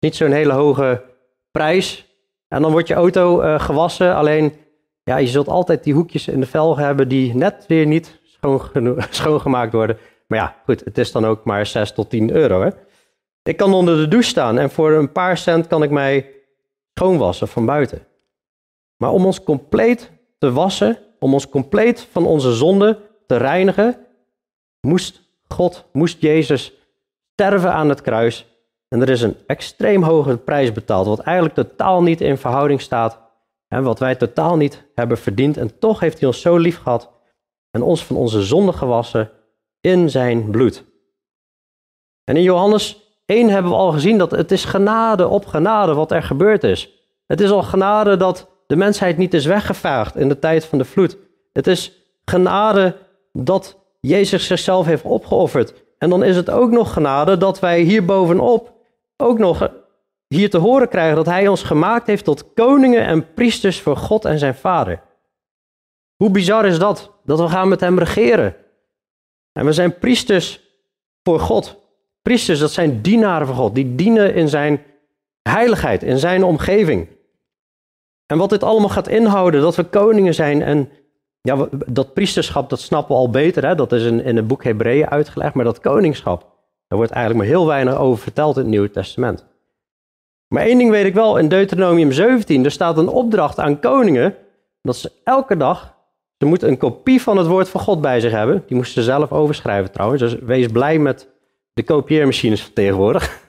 Niet 0.00 0.16
zo'n 0.16 0.30
hele 0.30 0.52
hoge 0.52 1.04
prijs. 1.50 2.06
En 2.48 2.62
dan 2.62 2.70
wordt 2.70 2.88
je 2.88 2.94
auto 2.94 3.42
uh, 3.42 3.60
gewassen. 3.60 4.14
Alleen, 4.14 4.52
ja, 5.02 5.16
je 5.16 5.26
zult 5.26 5.48
altijd 5.48 5.84
die 5.84 5.94
hoekjes 5.94 6.28
in 6.28 6.40
de 6.40 6.46
velgen 6.46 6.84
hebben 6.84 7.08
die 7.08 7.34
net 7.34 7.64
weer 7.66 7.86
niet 7.86 8.20
schoongemaakt 9.10 9.72
worden. 9.72 9.98
Maar 10.26 10.38
ja, 10.38 10.56
goed, 10.64 10.84
het 10.84 10.98
is 10.98 11.12
dan 11.12 11.26
ook 11.26 11.44
maar 11.44 11.66
6 11.66 11.92
tot 11.92 12.10
10 12.10 12.30
euro. 12.30 12.62
Hè? 12.62 12.70
Ik 13.48 13.56
kan 13.56 13.74
onder 13.74 13.96
de 13.96 14.08
douche 14.08 14.28
staan 14.28 14.58
en 14.58 14.70
voor 14.70 14.90
een 14.90 15.12
paar 15.12 15.38
cent 15.38 15.66
kan 15.66 15.82
ik 15.82 15.90
mij 15.90 16.34
schoonwassen 16.94 17.48
van 17.48 17.66
buiten. 17.66 18.06
Maar 18.96 19.10
om 19.10 19.26
ons 19.26 19.42
compleet 19.42 20.10
te 20.38 20.52
wassen, 20.52 20.98
om 21.18 21.32
ons 21.32 21.48
compleet 21.48 22.00
van 22.10 22.26
onze 22.26 22.52
zonde 22.52 23.00
te 23.26 23.36
reinigen, 23.36 24.06
moest 24.80 25.22
God, 25.48 25.84
moest 25.92 26.20
Jezus 26.20 26.72
sterven 27.32 27.72
aan 27.72 27.88
het 27.88 28.00
kruis 28.00 28.46
en 28.88 29.00
er 29.00 29.08
is 29.08 29.22
een 29.22 29.36
extreem 29.46 30.02
hoge 30.02 30.36
prijs 30.36 30.72
betaald, 30.72 31.06
wat 31.06 31.20
eigenlijk 31.20 31.54
totaal 31.54 32.02
niet 32.02 32.20
in 32.20 32.38
verhouding 32.38 32.80
staat. 32.80 33.18
En 33.68 33.82
wat 33.82 33.98
wij 33.98 34.14
totaal 34.14 34.56
niet 34.56 34.84
hebben 34.94 35.18
verdiend. 35.18 35.56
En 35.56 35.78
toch 35.78 36.00
heeft 36.00 36.18
hij 36.18 36.28
ons 36.28 36.40
zo 36.40 36.56
lief 36.56 36.78
gehad 36.78 37.10
en 37.70 37.82
ons 37.82 38.04
van 38.04 38.16
onze 38.16 38.42
zonde 38.42 38.72
gewassen 38.72 39.30
in 39.80 40.10
zijn 40.10 40.50
bloed. 40.50 40.84
En 42.24 42.36
in 42.36 42.42
Johannes 42.42 43.07
1 43.28 43.48
hebben 43.48 43.70
we 43.70 43.76
al 43.76 43.92
gezien 43.92 44.18
dat 44.18 44.30
het 44.30 44.52
is 44.52 44.64
genade 44.64 45.28
op 45.28 45.46
genade 45.46 45.94
wat 45.94 46.12
er 46.12 46.22
gebeurd 46.22 46.64
is. 46.64 46.90
Het 47.26 47.40
is 47.40 47.50
al 47.50 47.62
genade 47.62 48.16
dat 48.16 48.48
de 48.66 48.76
mensheid 48.76 49.16
niet 49.16 49.34
is 49.34 49.46
weggevaagd 49.46 50.16
in 50.16 50.28
de 50.28 50.38
tijd 50.38 50.64
van 50.64 50.78
de 50.78 50.84
vloed. 50.84 51.16
Het 51.52 51.66
is 51.66 51.92
genade 52.24 52.96
dat 53.32 53.78
Jezus 54.00 54.46
zichzelf 54.46 54.86
heeft 54.86 55.04
opgeofferd. 55.04 55.74
En 55.98 56.10
dan 56.10 56.22
is 56.24 56.36
het 56.36 56.50
ook 56.50 56.70
nog 56.70 56.92
genade 56.92 57.36
dat 57.36 57.60
wij 57.60 57.80
hier 57.80 58.04
bovenop 58.04 58.72
ook 59.16 59.38
nog 59.38 59.70
hier 60.28 60.50
te 60.50 60.58
horen 60.58 60.88
krijgen 60.88 61.16
dat 61.16 61.26
hij 61.26 61.48
ons 61.48 61.62
gemaakt 61.62 62.06
heeft 62.06 62.24
tot 62.24 62.52
koningen 62.54 63.06
en 63.06 63.34
priesters 63.34 63.80
voor 63.80 63.96
God 63.96 64.24
en 64.24 64.38
zijn 64.38 64.54
Vader. 64.54 65.02
Hoe 66.16 66.30
bizar 66.30 66.66
is 66.66 66.78
dat? 66.78 67.12
Dat 67.24 67.40
we 67.40 67.48
gaan 67.48 67.68
met 67.68 67.80
hem 67.80 67.98
regeren. 67.98 68.56
En 69.52 69.64
we 69.64 69.72
zijn 69.72 69.98
priesters 69.98 70.60
voor 71.22 71.40
God. 71.40 71.77
Priesters, 72.28 72.58
dat 72.58 72.72
zijn 72.72 73.02
dienaren 73.02 73.46
van 73.46 73.56
God. 73.56 73.74
Die 73.74 73.94
dienen 73.94 74.34
in 74.34 74.48
zijn 74.48 74.82
heiligheid, 75.42 76.02
in 76.02 76.18
zijn 76.18 76.44
omgeving. 76.44 77.08
En 78.26 78.38
wat 78.38 78.50
dit 78.50 78.62
allemaal 78.62 78.88
gaat 78.88 79.08
inhouden, 79.08 79.60
dat 79.60 79.76
we 79.76 79.84
koningen 79.84 80.34
zijn 80.34 80.62
en 80.62 80.90
ja, 81.40 81.68
dat 81.86 82.14
priesterschap, 82.14 82.70
dat 82.70 82.80
snappen 82.80 83.14
we 83.14 83.20
al 83.20 83.30
beter. 83.30 83.66
Hè? 83.66 83.74
Dat 83.74 83.92
is 83.92 84.04
in, 84.04 84.24
in 84.24 84.36
het 84.36 84.46
boek 84.46 84.64
Hebreeën 84.64 85.08
uitgelegd. 85.08 85.54
Maar 85.54 85.64
dat 85.64 85.80
koningschap, 85.80 86.40
daar 86.88 86.98
wordt 86.98 87.12
eigenlijk 87.12 87.44
maar 87.44 87.56
heel 87.56 87.66
weinig 87.66 87.96
over 87.96 88.22
verteld 88.22 88.56
in 88.56 88.62
het 88.62 88.70
Nieuwe 88.70 88.90
Testament. 88.90 89.46
Maar 90.48 90.62
één 90.62 90.78
ding 90.78 90.90
weet 90.90 91.06
ik 91.06 91.14
wel, 91.14 91.38
in 91.38 91.48
Deuteronomium 91.48 92.12
17, 92.12 92.64
er 92.64 92.70
staat 92.70 92.98
een 92.98 93.08
opdracht 93.08 93.58
aan 93.58 93.80
koningen, 93.80 94.34
dat 94.82 94.96
ze 94.96 95.12
elke 95.24 95.56
dag, 95.56 95.94
ze 96.38 96.46
moeten 96.46 96.68
een 96.68 96.78
kopie 96.78 97.22
van 97.22 97.36
het 97.36 97.46
woord 97.46 97.68
van 97.68 97.80
God 97.80 98.00
bij 98.00 98.20
zich 98.20 98.32
hebben. 98.32 98.62
Die 98.66 98.76
moesten 98.76 99.02
ze 99.02 99.10
zelf 99.10 99.32
overschrijven 99.32 99.92
trouwens, 99.92 100.22
dus 100.22 100.34
wees 100.34 100.66
blij 100.66 100.98
met 100.98 101.36
de 101.78 101.84
kopieermachines 101.84 102.62
van 102.62 102.72
tegenwoordig. 102.72 103.40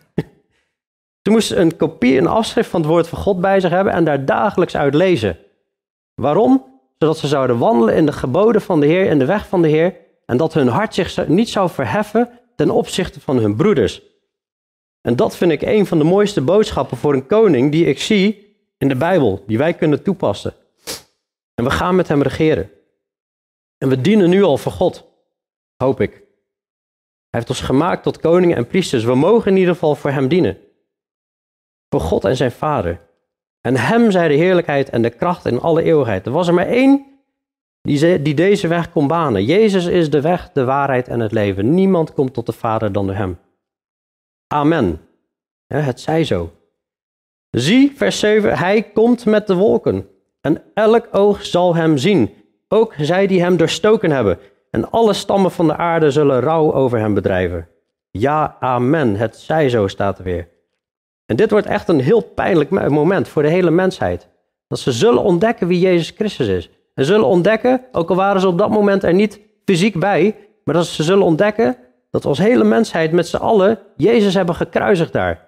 ze 1.23 1.29
moesten 1.29 1.61
een 1.61 1.77
kopie, 1.77 2.17
een 2.17 2.27
afschrift 2.27 2.69
van 2.69 2.81
het 2.81 2.89
woord 2.89 3.07
van 3.07 3.17
God 3.17 3.41
bij 3.41 3.59
zich 3.59 3.69
hebben 3.69 3.93
en 3.93 4.03
daar 4.03 4.25
dagelijks 4.25 4.75
uit 4.75 4.93
lezen. 4.93 5.37
Waarom? 6.15 6.65
Zodat 6.97 7.17
ze 7.17 7.27
zouden 7.27 7.57
wandelen 7.57 7.95
in 7.95 8.05
de 8.05 8.11
geboden 8.11 8.61
van 8.61 8.79
de 8.79 8.85
Heer, 8.85 9.05
in 9.05 9.19
de 9.19 9.25
weg 9.25 9.47
van 9.47 9.61
de 9.61 9.67
Heer, 9.67 9.95
en 10.25 10.37
dat 10.37 10.53
hun 10.53 10.67
hart 10.67 10.93
zich 10.93 11.27
niet 11.27 11.49
zou 11.49 11.69
verheffen 11.69 12.29
ten 12.55 12.69
opzichte 12.69 13.19
van 13.19 13.37
hun 13.37 13.55
broeders. 13.55 14.01
En 15.01 15.15
dat 15.15 15.37
vind 15.37 15.51
ik 15.51 15.61
een 15.61 15.85
van 15.85 15.97
de 15.97 16.03
mooiste 16.03 16.41
boodschappen 16.41 16.97
voor 16.97 17.13
een 17.13 17.25
koning 17.25 17.71
die 17.71 17.85
ik 17.85 17.99
zie 17.99 18.57
in 18.77 18.87
de 18.87 18.95
Bijbel, 18.95 19.43
die 19.47 19.57
wij 19.57 19.73
kunnen 19.73 20.03
toepassen. 20.03 20.53
En 21.55 21.63
we 21.63 21.69
gaan 21.69 21.95
met 21.95 22.07
hem 22.07 22.21
regeren. 22.21 22.71
En 23.77 23.89
we 23.89 24.01
dienen 24.01 24.29
nu 24.29 24.43
al 24.43 24.57
voor 24.57 24.71
God, 24.71 25.05
hoop 25.77 26.01
ik. 26.01 26.27
Hij 27.29 27.39
heeft 27.39 27.49
ons 27.49 27.61
gemaakt 27.61 28.03
tot 28.03 28.19
koningen 28.19 28.57
en 28.57 28.67
priesters. 28.67 29.03
We 29.03 29.15
mogen 29.15 29.51
in 29.51 29.57
ieder 29.57 29.73
geval 29.73 29.95
voor 29.95 30.11
hem 30.11 30.27
dienen. 30.27 30.57
Voor 31.89 32.01
God 32.01 32.25
en 32.25 32.35
zijn 32.35 32.51
Vader. 32.51 33.07
En 33.61 33.75
hem 33.75 34.11
zij 34.11 34.27
de 34.27 34.33
heerlijkheid 34.33 34.89
en 34.89 35.01
de 35.01 35.09
kracht 35.09 35.45
in 35.45 35.59
alle 35.59 35.83
eeuwigheid. 35.83 36.25
Er 36.25 36.31
was 36.31 36.47
er 36.47 36.53
maar 36.53 36.67
één 36.67 37.05
die, 37.81 38.33
deze 38.33 38.67
weg 38.67 38.91
kon 38.91 39.07
banen. 39.07 39.45
Jezus 39.45 39.85
is 39.85 40.09
de 40.09 40.21
weg, 40.21 40.51
de 40.51 40.63
waarheid 40.63 41.07
en 41.07 41.19
het 41.19 41.31
leven. 41.31 41.73
Niemand 41.73 42.13
komt 42.13 42.33
tot 42.33 42.45
de 42.45 42.51
Vader 42.51 42.91
dan 42.91 43.05
door 43.05 43.15
hem. 43.15 43.39
Amen. 44.47 45.01
het 45.67 45.99
zij 45.99 46.23
zo. 46.23 46.51
Zie, 47.49 47.93
vers 47.95 48.19
7, 48.19 48.57
hij 48.57 48.83
komt 48.83 49.25
met 49.25 49.47
de 49.47 49.55
wolken. 49.55 50.07
En 50.41 50.63
elk 50.73 51.07
oog 51.11 51.45
zal 51.45 51.75
hem 51.75 51.97
zien. 51.97 52.33
Ook 52.67 52.93
zij 52.97 53.27
die 53.27 53.41
hem 53.41 53.57
doorstoken 53.57 54.11
hebben. 54.11 54.39
En 54.71 54.91
alle 54.91 55.13
stammen 55.13 55.51
van 55.51 55.67
de 55.67 55.75
aarde 55.75 56.11
zullen 56.11 56.39
rouw 56.39 56.73
over 56.73 56.99
hem 56.99 57.13
bedrijven. 57.13 57.67
Ja, 58.11 58.57
amen. 58.59 59.15
Het 59.15 59.37
zij 59.37 59.69
zo 59.69 59.87
staat 59.87 60.17
er 60.17 60.23
weer. 60.23 60.47
En 61.25 61.35
dit 61.35 61.51
wordt 61.51 61.67
echt 61.67 61.87
een 61.87 61.99
heel 61.99 62.21
pijnlijk 62.21 62.69
moment 62.89 63.27
voor 63.27 63.41
de 63.41 63.49
hele 63.49 63.71
mensheid. 63.71 64.27
Dat 64.67 64.79
ze 64.79 64.91
zullen 64.91 65.23
ontdekken 65.23 65.67
wie 65.67 65.79
Jezus 65.79 66.09
Christus 66.09 66.47
is. 66.47 66.69
En 66.93 67.05
zullen 67.05 67.25
ontdekken, 67.25 67.85
ook 67.91 68.09
al 68.09 68.15
waren 68.15 68.41
ze 68.41 68.47
op 68.47 68.57
dat 68.57 68.69
moment 68.69 69.03
er 69.03 69.13
niet 69.13 69.39
fysiek 69.65 69.99
bij, 69.99 70.35
maar 70.63 70.75
dat 70.75 70.85
ze 70.85 71.03
zullen 71.03 71.25
ontdekken 71.25 71.77
dat 72.11 72.23
we 72.23 72.29
als 72.29 72.37
hele 72.37 72.63
mensheid 72.63 73.11
met 73.11 73.27
z'n 73.27 73.37
allen 73.37 73.79
Jezus 73.95 74.33
hebben 74.33 74.55
gekruisigd 74.55 75.13
daar. 75.13 75.47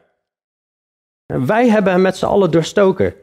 En 1.25 1.45
wij 1.45 1.69
hebben 1.69 1.91
hem 1.91 2.01
met 2.01 2.17
z'n 2.17 2.25
allen 2.25 2.51
doorstoken. 2.51 3.13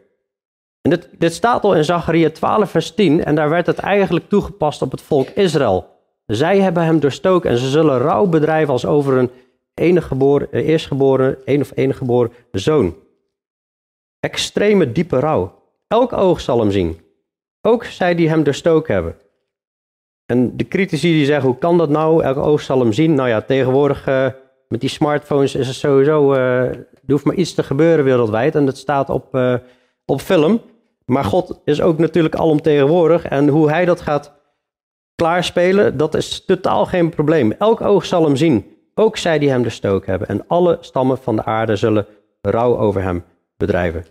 En 0.83 0.91
dit, 0.91 1.09
dit 1.19 1.35
staat 1.35 1.65
al 1.65 1.75
in 1.75 1.85
Zachariah 1.85 2.31
12, 2.31 2.71
vers 2.71 2.95
10, 2.95 3.25
en 3.25 3.35
daar 3.35 3.49
werd 3.49 3.67
het 3.67 3.79
eigenlijk 3.79 4.29
toegepast 4.29 4.83
op 4.83 4.91
het 4.91 5.03
volk 5.03 5.29
Israël. 5.29 5.97
Zij 6.27 6.61
hebben 6.61 6.83
hem 6.83 7.01
doorstoken 7.01 7.51
en 7.51 7.59
ze 7.59 7.69
zullen 7.69 7.99
rouw 7.99 8.27
bedrijven 8.27 8.73
als 8.73 8.87
over 8.87 9.17
een 9.17 9.31
enige 9.75 10.07
geboren, 10.07 10.53
eh, 10.53 10.69
eerstgeboren, 10.69 11.39
een 11.45 11.61
of 11.61 11.73
enige 11.75 11.99
geboren 11.99 12.33
zoon. 12.53 12.97
Extreme 14.21 14.93
diepe 14.93 15.19
rouw. 15.19 15.63
Elk 15.87 16.13
oog 16.13 16.41
zal 16.41 16.61
hem 16.61 16.71
zien. 16.71 17.01
Ook 17.61 17.85
zij 17.85 18.15
die 18.15 18.29
hem 18.29 18.43
doorstoken 18.43 18.95
hebben. 18.95 19.17
En 20.27 20.57
de 20.57 20.69
critici 20.69 21.13
die 21.13 21.25
zeggen, 21.25 21.49
hoe 21.49 21.59
kan 21.59 21.79
dat 21.79 21.89
nou? 21.89 22.23
Elk 22.23 22.37
oog 22.37 22.61
zal 22.61 22.81
hem 22.81 22.93
zien. 22.93 23.15
Nou 23.15 23.29
ja, 23.29 23.41
tegenwoordig 23.41 24.09
uh, 24.09 24.27
met 24.69 24.81
die 24.81 24.91
smartphones 24.91 25.55
is 25.55 25.67
het 25.67 25.77
sowieso, 25.77 26.33
uh, 26.33 26.39
er 26.39 26.87
hoeft 27.07 27.25
maar 27.25 27.35
iets 27.35 27.55
te 27.55 27.63
gebeuren 27.63 28.05
wereldwijd. 28.05 28.55
En 28.55 28.67
dat 28.67 28.77
staat 28.77 29.11
op, 29.11 29.35
uh, 29.35 29.55
op 30.09 30.21
film. 30.21 30.61
Maar 31.05 31.25
God 31.25 31.61
is 31.65 31.81
ook 31.81 31.99
natuurlijk 31.99 32.35
alomtegenwoordig. 32.35 33.25
En 33.25 33.49
hoe 33.49 33.71
hij 33.71 33.85
dat 33.85 34.01
gaat 34.01 34.33
klaarspelen, 35.15 35.97
dat 35.97 36.15
is 36.15 36.45
totaal 36.45 36.87
geen 36.87 37.11
probleem. 37.11 37.53
Elk 37.53 37.81
oog 37.81 38.05
zal 38.05 38.25
hem 38.25 38.37
zien. 38.37 38.77
Ook 38.95 39.17
zij 39.17 39.39
die 39.39 39.51
hem 39.51 39.63
doorstoken 39.63 40.11
hebben. 40.11 40.29
En 40.29 40.47
alle 40.47 40.79
stammen 40.81 41.19
van 41.19 41.37
de 41.37 41.45
aarde 41.45 41.77
zullen 41.77 42.07
rouw 42.41 42.79
over 42.79 43.03
hem 43.03 43.25
bedrijven. 43.57 44.07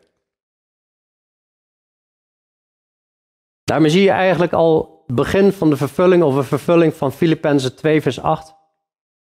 Daarmee 3.63 3.89
zie 3.89 4.03
je 4.03 4.09
eigenlijk 4.09 4.53
al 4.53 5.03
het 5.07 5.15
begin 5.15 5.51
van 5.51 5.69
de 5.69 5.77
vervulling 5.77 6.23
of 6.23 6.35
een 6.35 6.43
vervulling 6.43 6.93
van 6.93 7.11
Filippenzen 7.11 7.75
2 7.75 8.01
vers 8.01 8.21
8. 8.21 8.55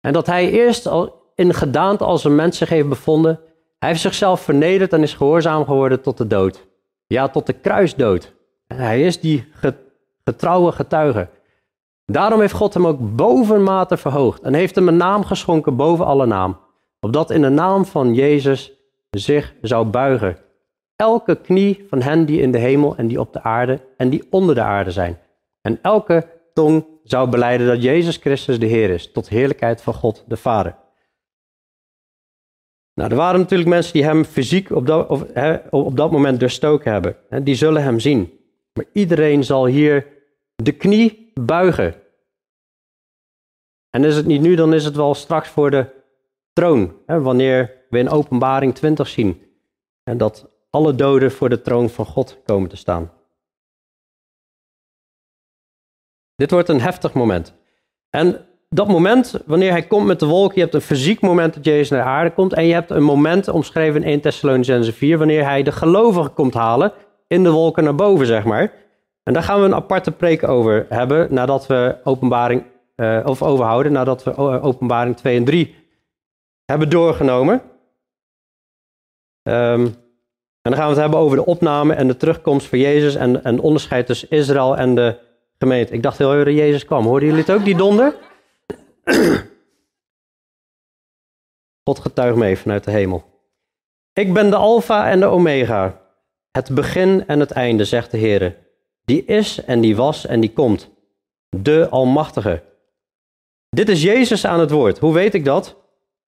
En 0.01 0.13
dat 0.13 0.25
hij 0.25 0.49
eerst 0.49 0.85
al 0.85 1.31
in 1.35 1.53
gedaante 1.53 2.03
als 2.03 2.23
een 2.23 2.35
mens 2.35 2.57
zich 2.57 2.69
heeft 2.69 2.89
bevonden. 2.89 3.39
Hij 3.79 3.89
heeft 3.89 4.01
zichzelf 4.01 4.41
vernederd 4.41 4.93
en 4.93 5.01
is 5.01 5.13
gehoorzaam 5.13 5.65
geworden 5.65 6.01
tot 6.01 6.17
de 6.17 6.27
dood. 6.27 6.67
Ja, 7.07 7.27
tot 7.27 7.45
de 7.45 7.53
kruisdood. 7.53 8.33
En 8.67 8.77
hij 8.77 9.01
is 9.01 9.19
die 9.19 9.47
getrouwe 10.23 10.71
getuige. 10.71 11.29
Daarom 12.05 12.39
heeft 12.39 12.53
God 12.53 12.73
hem 12.73 12.87
ook 12.87 13.15
bovenmate 13.15 13.97
verhoogd 13.97 14.41
en 14.41 14.53
heeft 14.53 14.75
hem 14.75 14.87
een 14.87 14.97
naam 14.97 15.23
geschonken 15.23 15.75
boven 15.75 16.05
alle 16.05 16.25
naam. 16.25 16.57
Opdat 16.99 17.31
in 17.31 17.41
de 17.41 17.49
naam 17.49 17.85
van 17.85 18.13
Jezus 18.13 18.71
zich 19.09 19.53
zou 19.61 19.85
buigen. 19.85 20.37
Elke 20.95 21.35
knie 21.35 21.85
van 21.89 22.01
hen 22.01 22.25
die 22.25 22.41
in 22.41 22.51
de 22.51 22.57
hemel 22.57 22.95
en 22.95 23.07
die 23.07 23.19
op 23.19 23.33
de 23.33 23.43
aarde 23.43 23.79
en 23.97 24.09
die 24.09 24.27
onder 24.29 24.55
de 24.55 24.61
aarde 24.61 24.91
zijn. 24.91 25.19
En 25.61 25.79
elke 25.81 26.27
tong 26.53 26.85
zou 27.03 27.29
beleiden 27.29 27.67
dat 27.67 27.83
Jezus 27.83 28.17
Christus 28.17 28.59
de 28.59 28.65
Heer 28.65 28.89
is, 28.89 29.11
tot 29.11 29.29
heerlijkheid 29.29 29.81
van 29.81 29.93
God 29.93 30.23
de 30.27 30.37
Vader. 30.37 30.75
Nou, 32.97 33.09
er 33.09 33.15
waren 33.15 33.39
natuurlijk 33.39 33.69
mensen 33.69 33.93
die 33.93 34.03
hem 34.03 34.25
fysiek 34.25 34.69
op 34.69 34.85
dat, 34.85 35.07
of, 35.07 35.23
op 35.69 35.97
dat 35.97 36.11
moment 36.11 36.39
doorstoken 36.39 36.91
hebben. 36.91 37.43
Die 37.43 37.55
zullen 37.55 37.83
hem 37.83 37.99
zien. 37.99 38.39
Maar 38.73 38.85
iedereen 38.93 39.43
zal 39.43 39.65
hier 39.65 40.07
de 40.55 40.71
knie 40.71 41.31
buigen. 41.33 41.95
En 43.89 44.03
is 44.03 44.15
het 44.15 44.25
niet 44.25 44.41
nu, 44.41 44.55
dan 44.55 44.73
is 44.73 44.85
het 44.85 44.95
wel 44.95 45.13
straks 45.13 45.49
voor 45.49 45.71
de 45.71 45.85
troon. 46.53 46.95
Wanneer 47.05 47.85
we 47.89 47.97
in 47.97 48.09
Openbaring 48.09 48.75
20 48.75 49.07
zien. 49.07 49.41
En 50.03 50.17
dat 50.17 50.49
alle 50.69 50.95
doden 50.95 51.31
voor 51.31 51.49
de 51.49 51.61
troon 51.61 51.89
van 51.89 52.05
God 52.05 52.41
komen 52.45 52.69
te 52.69 52.77
staan. 52.77 53.11
Dit 56.35 56.51
wordt 56.51 56.69
een 56.69 56.81
heftig 56.81 57.13
moment. 57.13 57.53
En 58.09 58.46
dat 58.69 58.87
moment, 58.87 59.41
wanneer 59.45 59.71
hij 59.71 59.87
komt 59.87 60.05
met 60.05 60.19
de 60.19 60.25
wolk, 60.25 60.53
je 60.53 60.59
hebt 60.59 60.73
een 60.73 60.81
fysiek 60.81 61.21
moment 61.21 61.53
dat 61.53 61.65
Jezus 61.65 61.89
naar 61.89 62.03
de 62.03 62.09
aarde 62.09 62.31
komt. 62.31 62.53
En 62.53 62.65
je 62.65 62.73
hebt 62.73 62.89
een 62.89 63.03
moment, 63.03 63.47
omschreven 63.47 64.03
in 64.03 64.07
1 64.07 64.21
Thessalonicense 64.21 64.93
4, 64.93 65.17
wanneer 65.17 65.43
hij 65.43 65.63
de 65.63 65.71
gelovigen 65.71 66.33
komt 66.33 66.53
halen 66.53 66.93
in 67.27 67.43
de 67.43 67.51
wolken 67.51 67.83
naar 67.83 67.95
boven, 67.95 68.25
zeg 68.25 68.43
maar. 68.43 68.73
En 69.23 69.33
daar 69.33 69.43
gaan 69.43 69.59
we 69.59 69.65
een 69.65 69.75
aparte 69.75 70.11
preek 70.11 70.47
over 70.47 70.85
hebben 70.89 71.33
nadat 71.33 71.67
we 71.67 71.95
openbaring, 72.03 72.63
uh, 72.95 73.19
of 73.25 73.41
overhouden, 73.41 73.91
nadat 73.91 74.23
we 74.23 74.31
eh, 74.31 74.65
openbaring 74.65 75.17
2 75.17 75.37
en 75.37 75.45
3 75.45 75.75
hebben 76.65 76.89
doorgenomen. 76.89 77.61
Um, 79.43 79.95
en 80.61 80.73
dan 80.73 80.81
gaan 80.81 80.83
we 80.83 80.93
het 80.93 81.01
hebben 81.01 81.19
over 81.19 81.37
de 81.37 81.45
opname 81.45 81.93
en 81.93 82.07
de 82.07 82.17
terugkomst 82.17 82.67
van 82.67 82.79
Jezus 82.79 83.15
en, 83.15 83.43
en 83.43 83.59
onderscheid 83.59 84.05
tussen 84.05 84.29
Israël 84.29 84.77
en 84.77 84.95
de 84.95 85.17
gemeente. 85.57 85.93
Ik 85.93 86.03
dacht 86.03 86.17
heel 86.17 86.33
even 86.33 86.45
dat 86.45 86.53
Jezus 86.53 86.85
kwam. 86.85 87.05
Hoorden 87.05 87.29
jullie 87.29 87.43
het 87.43 87.53
ook, 87.55 87.65
die 87.65 87.77
donder? 87.77 88.15
God 91.87 91.99
getuigt 91.99 92.37
mee 92.37 92.57
vanuit 92.57 92.83
de 92.83 92.91
hemel. 92.91 93.25
Ik 94.13 94.33
ben 94.33 94.49
de 94.49 94.55
Alpha 94.55 95.09
en 95.09 95.19
de 95.19 95.25
Omega, 95.25 96.01
het 96.51 96.75
begin 96.75 97.27
en 97.27 97.39
het 97.39 97.51
einde, 97.51 97.85
zegt 97.85 98.11
de 98.11 98.17
Heer 98.17 98.65
die 99.07 99.25
is 99.25 99.63
en 99.63 99.81
die 99.81 99.95
was 99.95 100.25
en 100.25 100.39
die 100.39 100.53
komt. 100.53 100.89
De 101.49 101.87
Almachtige. 101.89 102.63
Dit 103.69 103.89
is 103.89 104.01
Jezus 104.01 104.45
aan 104.45 104.59
het 104.59 104.71
woord. 104.71 104.99
Hoe 104.99 105.13
weet 105.13 105.33
ik 105.33 105.45
dat? 105.45 105.75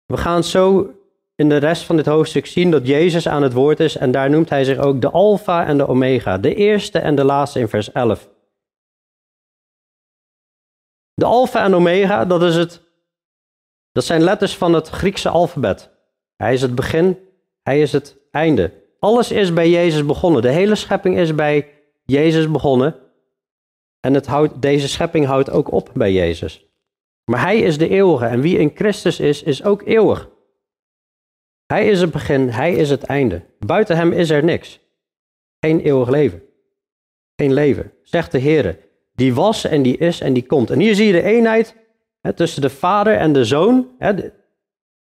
We 0.06 0.18
gaan 0.18 0.44
zo 0.44 0.94
in 1.36 1.50
de 1.50 1.58
rest 1.58 1.84
van 1.84 1.96
dit 1.96 2.06
hoofdstuk 2.06 2.46
zien 2.46 2.72
dat 2.72 2.88
Jezus 2.88 3.28
aan 3.28 3.44
het 3.44 3.54
woord 3.54 3.80
is 3.80 3.98
en 3.98 4.12
daar 4.12 4.30
noemt 4.30 4.50
hij 4.50 4.64
zich 4.64 4.78
ook 4.78 5.02
de 5.02 5.10
Alpha 5.10 5.66
en 5.66 5.78
de 5.78 5.88
Omega, 5.88 6.38
de 6.38 6.56
eerste 6.56 7.00
en 7.00 7.16
de 7.16 7.24
laatste 7.24 7.60
in 7.60 7.68
vers 7.68 7.92
11. 7.92 8.30
De 11.20 11.26
Alpha 11.26 11.64
en 11.64 11.76
Omega, 11.76 12.26
dat, 12.26 12.44
is 12.44 12.56
het, 12.56 12.82
dat 13.92 14.04
zijn 14.04 14.22
letters 14.22 14.58
van 14.58 14.74
het 14.74 14.90
Griekse 14.90 15.30
alfabet. 15.30 15.90
Hij 16.36 16.54
is 16.54 16.62
het 16.62 16.76
begin, 16.76 17.18
hij 17.62 17.82
is 17.82 17.92
het 17.92 18.18
einde. 18.32 18.74
Alles 19.00 19.32
is 19.32 19.54
bij 19.54 19.70
Jezus 19.70 20.06
begonnen. 20.06 20.42
De 20.42 20.50
hele 20.50 20.76
schepping 20.76 21.18
is 21.18 21.36
bij 21.36 21.70
Jezus 22.06 22.52
begonnen. 22.52 22.96
En 24.00 24.14
het 24.14 24.30
deze 24.60 24.88
schepping 24.88 25.26
houdt 25.26 25.50
ook 25.50 25.72
op 25.72 25.90
bij 25.94 26.12
Jezus. 26.12 26.66
Maar 27.26 27.42
hij 27.42 27.60
is 27.60 27.78
de 27.78 27.90
eeuwige 27.90 28.26
en 28.26 28.42
wie 28.42 28.58
in 28.58 28.72
Christus 28.76 29.20
is, 29.20 29.44
is 29.44 29.64
ook 29.64 29.82
eeuwig. 29.82 30.30
Hij 31.66 31.88
is 31.88 32.02
het 32.02 32.12
begin, 32.12 32.50
hij 32.50 32.74
is 32.74 32.90
het 32.90 33.04
einde. 33.04 33.46
Buiten 33.66 33.96
hem 33.96 34.12
is 34.12 34.30
er 34.30 34.44
niks. 34.44 34.80
Geen 35.60 35.80
eeuwig 35.80 36.10
leven. 36.10 36.44
Geen 37.36 37.54
leven, 37.54 37.94
zegt 38.04 38.32
de 38.32 38.38
Heer. 38.38 38.89
Die 39.20 39.34
was 39.34 39.66
en 39.66 39.82
die 39.82 39.98
is 39.98 40.22
en 40.22 40.34
die 40.34 40.46
komt. 40.46 40.70
En 40.70 40.80
hier 40.80 40.96
zie 40.96 41.06
je 41.06 41.12
de 41.12 41.24
eenheid 41.24 41.76
hè, 42.22 42.34
tussen 42.34 42.62
de 42.62 42.70
vader 42.70 43.18
en 43.18 43.34
de 43.34 43.46
zoon. 43.46 43.88
Hè, 43.98 44.14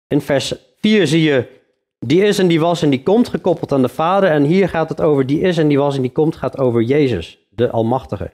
in 0.07 0.21
vers 0.21 0.55
4 0.77 1.07
zie 1.07 1.21
je 1.21 1.61
die 1.99 2.23
is 2.23 2.39
en 2.39 2.47
die 2.47 2.59
was 2.59 2.81
en 2.81 2.89
die 2.89 3.03
komt 3.03 3.27
gekoppeld 3.27 3.71
aan 3.71 3.81
de 3.81 3.89
vader. 3.89 4.29
En 4.29 4.43
hier 4.43 4.69
gaat 4.69 4.89
het 4.89 5.01
over 5.01 5.25
die 5.25 5.39
is 5.39 5.57
en 5.57 5.67
die 5.67 5.77
was 5.77 5.95
en 5.95 6.01
die 6.01 6.11
komt 6.11 6.35
gaat 6.35 6.57
over 6.57 6.81
Jezus, 6.81 7.39
de 7.49 7.69
Almachtige. 7.69 8.31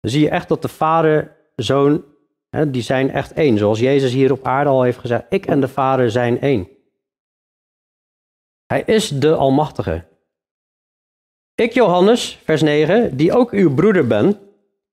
Dan 0.00 0.10
zie 0.10 0.20
je 0.20 0.30
echt 0.30 0.48
dat 0.48 0.62
de 0.62 0.68
vader, 0.68 1.36
zoon, 1.56 2.04
hè, 2.48 2.70
die 2.70 2.82
zijn 2.82 3.10
echt 3.10 3.32
één. 3.32 3.58
Zoals 3.58 3.78
Jezus 3.78 4.12
hier 4.12 4.32
op 4.32 4.46
aarde 4.46 4.70
al 4.70 4.82
heeft 4.82 4.98
gezegd, 4.98 5.24
ik 5.28 5.46
en 5.46 5.60
de 5.60 5.68
vader 5.68 6.10
zijn 6.10 6.40
één. 6.40 6.68
Hij 8.66 8.82
is 8.86 9.08
de 9.08 9.34
Almachtige. 9.34 10.04
Ik, 11.56 11.72
Johannes, 11.72 12.38
vers 12.44 12.62
9, 12.62 13.16
die 13.16 13.32
ook 13.32 13.50
uw 13.50 13.74
broeder 13.74 14.06
ben 14.06 14.40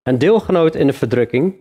en 0.04 0.18
deelgenoot 0.18 0.76
in 0.76 0.88
de 0.88 0.94
verdrukking 0.94 1.56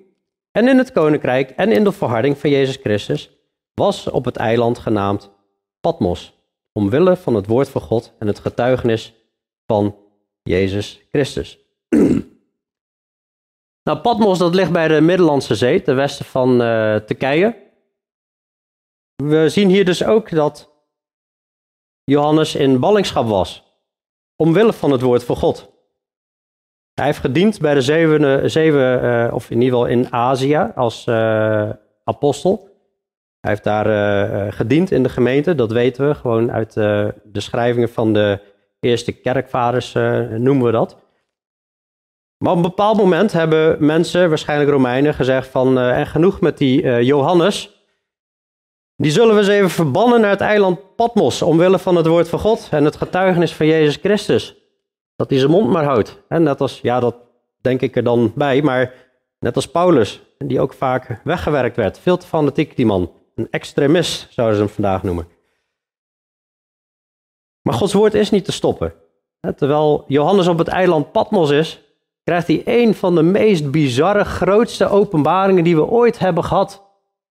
en 0.50 0.68
in 0.68 0.78
het 0.78 0.92
koninkrijk 0.92 1.50
en 1.50 1.72
in 1.72 1.84
de 1.84 1.92
verharding 1.92 2.38
van 2.38 2.50
Jezus 2.50 2.76
Christus, 2.76 3.30
was 3.74 4.10
op 4.10 4.24
het 4.24 4.36
eiland 4.36 4.78
genaamd 4.78 5.30
Patmos, 5.80 6.34
omwille 6.72 7.16
van 7.16 7.34
het 7.34 7.46
woord 7.46 7.68
van 7.68 7.80
God 7.80 8.14
en 8.18 8.26
het 8.26 8.38
getuigenis 8.38 9.14
van 9.66 9.96
Jezus 10.42 11.00
Christus. 11.10 11.58
nou, 13.88 13.98
Patmos 14.02 14.38
dat 14.38 14.54
ligt 14.54 14.72
bij 14.72 14.88
de 14.88 15.00
Middellandse 15.00 15.54
Zee, 15.54 15.82
ten 15.82 15.96
westen 15.96 16.24
van 16.24 16.62
uh, 16.62 16.96
Turkije. 16.96 17.56
We 19.16 19.48
zien 19.48 19.68
hier 19.68 19.84
dus 19.84 20.04
ook 20.04 20.30
dat 20.30 20.70
Johannes 22.04 22.54
in 22.54 22.80
ballingschap 22.80 23.26
was 23.28 23.71
omwille 24.36 24.72
van 24.72 24.90
het 24.90 25.00
woord 25.00 25.24
van 25.24 25.36
God. 25.36 25.70
Hij 26.94 27.04
heeft 27.04 27.18
gediend 27.18 27.60
bij 27.60 27.74
de 27.74 27.80
zeven, 27.80 28.50
zeven 28.50 29.04
uh, 29.04 29.34
of 29.34 29.50
in 29.50 29.60
ieder 29.60 29.78
geval 29.78 29.92
in 29.92 30.12
Azië 30.12 30.70
als 30.74 31.06
uh, 31.06 31.70
apostel. 32.04 32.68
Hij 33.40 33.50
heeft 33.50 33.64
daar 33.64 33.86
uh, 33.86 34.52
gediend 34.52 34.90
in 34.90 35.02
de 35.02 35.08
gemeente, 35.08 35.54
dat 35.54 35.72
weten 35.72 36.08
we 36.08 36.14
gewoon 36.14 36.52
uit 36.52 36.72
de 36.72 37.14
schrijvingen 37.32 37.88
van 37.88 38.12
de 38.12 38.40
eerste 38.80 39.12
kerkvaders 39.12 39.92
noemen 40.38 40.66
we 40.66 40.70
dat. 40.70 40.96
Maar 42.38 42.50
op 42.50 42.56
een 42.56 42.62
bepaald 42.62 42.96
moment 42.96 43.32
hebben 43.32 43.86
mensen, 43.86 44.28
waarschijnlijk 44.28 44.70
Romeinen, 44.70 45.14
gezegd 45.14 45.48
van 45.48 45.78
en 45.78 46.06
genoeg 46.06 46.40
met 46.40 46.58
die 46.58 47.04
Johannes. 47.04 47.81
Die 49.02 49.10
zullen 49.10 49.34
we 49.34 49.40
eens 49.40 49.48
even 49.48 49.70
verbannen 49.70 50.20
naar 50.20 50.30
het 50.30 50.40
eiland 50.40 50.96
Patmos, 50.96 51.42
omwille 51.42 51.78
van 51.78 51.96
het 51.96 52.06
woord 52.06 52.28
van 52.28 52.38
God 52.38 52.68
en 52.70 52.84
het 52.84 52.96
getuigenis 52.96 53.54
van 53.54 53.66
Jezus 53.66 53.96
Christus. 53.96 54.56
Dat 55.16 55.30
hij 55.30 55.38
zijn 55.38 55.50
mond 55.50 55.70
maar 55.70 55.84
houdt. 55.84 56.22
En 56.28 56.42
net 56.42 56.60
als, 56.60 56.80
ja, 56.80 57.00
dat 57.00 57.16
denk 57.60 57.80
ik 57.80 57.96
er 57.96 58.04
dan 58.04 58.32
bij, 58.34 58.62
maar 58.62 58.94
net 59.38 59.56
als 59.56 59.70
Paulus, 59.70 60.22
die 60.38 60.60
ook 60.60 60.72
vaak 60.72 61.20
weggewerkt 61.24 61.76
werd. 61.76 61.98
Veel 61.98 62.16
te 62.16 62.26
fanatiek, 62.26 62.76
die 62.76 62.86
man. 62.86 63.12
Een 63.34 63.50
extremist 63.50 64.26
zouden 64.30 64.56
ze 64.56 64.62
hem 64.62 64.72
vandaag 64.72 65.02
noemen. 65.02 65.28
Maar 67.62 67.74
Gods 67.74 67.92
woord 67.92 68.14
is 68.14 68.30
niet 68.30 68.44
te 68.44 68.52
stoppen. 68.52 68.94
Terwijl 69.56 70.04
Johannes 70.06 70.46
op 70.46 70.58
het 70.58 70.68
eiland 70.68 71.12
Patmos 71.12 71.50
is, 71.50 71.82
krijgt 72.24 72.46
hij 72.46 72.62
een 72.64 72.94
van 72.94 73.14
de 73.14 73.22
meest 73.22 73.70
bizarre, 73.70 74.24
grootste 74.24 74.88
openbaringen 74.88 75.64
die 75.64 75.76
we 75.76 75.86
ooit 75.86 76.18
hebben 76.18 76.44
gehad 76.44 76.82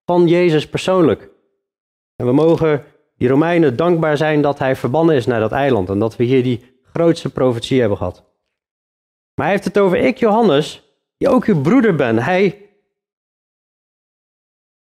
van 0.05 0.27
Jezus 0.27 0.69
persoonlijk. 0.69 1.30
En 2.21 2.27
we 2.27 2.33
mogen 2.33 2.83
die 3.17 3.27
Romeinen 3.27 3.75
dankbaar 3.75 4.17
zijn 4.17 4.41
dat 4.41 4.59
hij 4.59 4.75
verbannen 4.75 5.15
is 5.15 5.25
naar 5.25 5.39
dat 5.39 5.51
eiland 5.51 5.89
en 5.89 5.99
dat 5.99 6.15
we 6.15 6.23
hier 6.23 6.43
die 6.43 6.63
grootste 6.93 7.29
profetie 7.29 7.79
hebben 7.79 7.97
gehad. 7.97 8.23
Maar 9.35 9.45
hij 9.45 9.55
heeft 9.55 9.65
het 9.65 9.77
over 9.77 9.97
ik, 9.97 10.17
Johannes, 10.17 10.83
die 11.17 11.29
ook 11.29 11.45
uw 11.45 11.61
broeder 11.61 11.95
ben. 11.95 12.17
Hij 12.17 12.69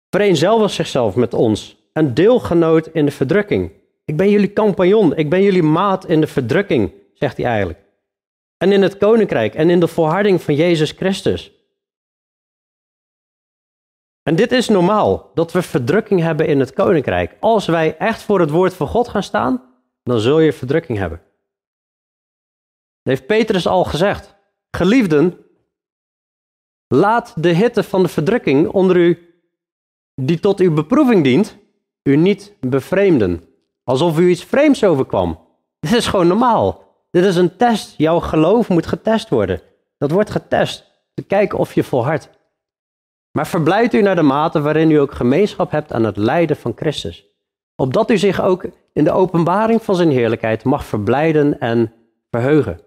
vereenzelvigt 0.09 0.73
zichzelf 0.73 1.15
met 1.15 1.33
ons, 1.33 1.77
een 1.93 2.13
deelgenoot 2.13 2.87
in 2.87 3.05
de 3.05 3.11
verdrukking. 3.11 3.71
Ik 4.05 4.17
ben 4.17 4.29
jullie 4.29 4.53
compagnon, 4.53 5.15
ik 5.15 5.29
ben 5.29 5.41
jullie 5.41 5.63
maat 5.63 6.05
in 6.05 6.21
de 6.21 6.27
verdrukking, 6.27 6.91
zegt 7.13 7.37
hij 7.37 7.45
eigenlijk. 7.45 7.79
En 8.57 8.71
in 8.71 8.81
het 8.81 8.97
koninkrijk 8.97 9.55
en 9.55 9.69
in 9.69 9.79
de 9.79 9.87
volharding 9.87 10.41
van 10.41 10.55
Jezus 10.55 10.91
Christus. 10.91 11.51
En 14.23 14.35
dit 14.35 14.51
is 14.51 14.69
normaal, 14.69 15.31
dat 15.33 15.51
we 15.51 15.61
verdrukking 15.61 16.21
hebben 16.21 16.47
in 16.47 16.59
het 16.59 16.73
koninkrijk. 16.73 17.37
Als 17.39 17.65
wij 17.65 17.97
echt 17.97 18.21
voor 18.21 18.39
het 18.39 18.49
woord 18.49 18.73
van 18.73 18.87
God 18.87 19.07
gaan 19.07 19.23
staan, 19.23 19.63
dan 20.03 20.19
zul 20.19 20.39
je 20.39 20.53
verdrukking 20.53 20.97
hebben. 20.97 21.21
Dat 23.01 23.13
heeft 23.13 23.25
Petrus 23.25 23.67
al 23.67 23.83
gezegd. 23.83 24.35
Geliefden, 24.71 25.37
laat 26.87 27.43
de 27.43 27.49
hitte 27.49 27.83
van 27.83 28.03
de 28.03 28.09
verdrukking 28.09 28.67
onder 28.67 28.97
u, 28.97 29.33
die 30.15 30.39
tot 30.39 30.59
uw 30.59 30.73
beproeving 30.73 31.23
dient, 31.23 31.57
u 32.03 32.15
niet 32.15 32.53
bevreemden. 32.59 33.43
Alsof 33.83 34.19
u 34.19 34.29
iets 34.29 34.43
vreemds 34.43 34.83
overkwam. 34.83 35.39
Dit 35.79 35.93
is 35.93 36.07
gewoon 36.07 36.27
normaal. 36.27 36.83
Dit 37.11 37.23
is 37.23 37.35
een 37.35 37.57
test. 37.57 37.93
Jouw 37.97 38.19
geloof 38.19 38.69
moet 38.69 38.85
getest 38.85 39.29
worden. 39.29 39.61
Dat 39.97 40.11
wordt 40.11 40.29
getest. 40.29 40.91
Te 41.13 41.21
kijken 41.21 41.57
of 41.57 41.73
je 41.73 41.83
volhardt. 41.83 42.29
Maar 43.33 43.47
verblijd 43.47 43.93
u 43.93 44.01
naar 44.01 44.15
de 44.15 44.21
mate 44.21 44.61
waarin 44.61 44.91
u 44.91 44.95
ook 44.95 45.13
gemeenschap 45.13 45.71
hebt 45.71 45.93
aan 45.93 46.03
het 46.03 46.17
lijden 46.17 46.57
van 46.57 46.73
Christus. 46.75 47.25
Opdat 47.75 48.11
u 48.11 48.17
zich 48.17 48.41
ook 48.41 48.65
in 48.93 49.03
de 49.03 49.11
openbaring 49.11 49.83
van 49.83 49.95
zijn 49.95 50.09
heerlijkheid 50.09 50.63
mag 50.63 50.85
verblijden 50.85 51.59
en 51.59 51.93
verheugen. 52.29 52.79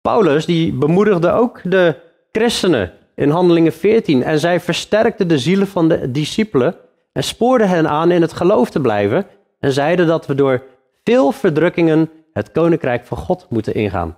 Paulus 0.00 0.46
die 0.46 0.72
bemoedigde 0.72 1.30
ook 1.30 1.60
de 1.64 1.96
christenen 2.32 2.92
in 3.14 3.30
Handelingen 3.30 3.72
14 3.72 4.22
en 4.22 4.38
zij 4.38 4.60
versterkte 4.60 5.26
de 5.26 5.38
zielen 5.38 5.66
van 5.66 5.88
de 5.88 6.10
discipelen 6.10 6.76
en 7.12 7.24
spoorde 7.24 7.66
hen 7.66 7.88
aan 7.88 8.10
in 8.10 8.22
het 8.22 8.32
geloof 8.32 8.70
te 8.70 8.80
blijven 8.80 9.26
en 9.60 9.72
zeiden 9.72 10.06
dat 10.06 10.26
we 10.26 10.34
door 10.34 10.62
veel 11.04 11.32
verdrukkingen 11.32 12.10
het 12.32 12.52
koninkrijk 12.52 13.04
van 13.04 13.16
God 13.16 13.46
moeten 13.50 13.74
ingaan. 13.74 14.16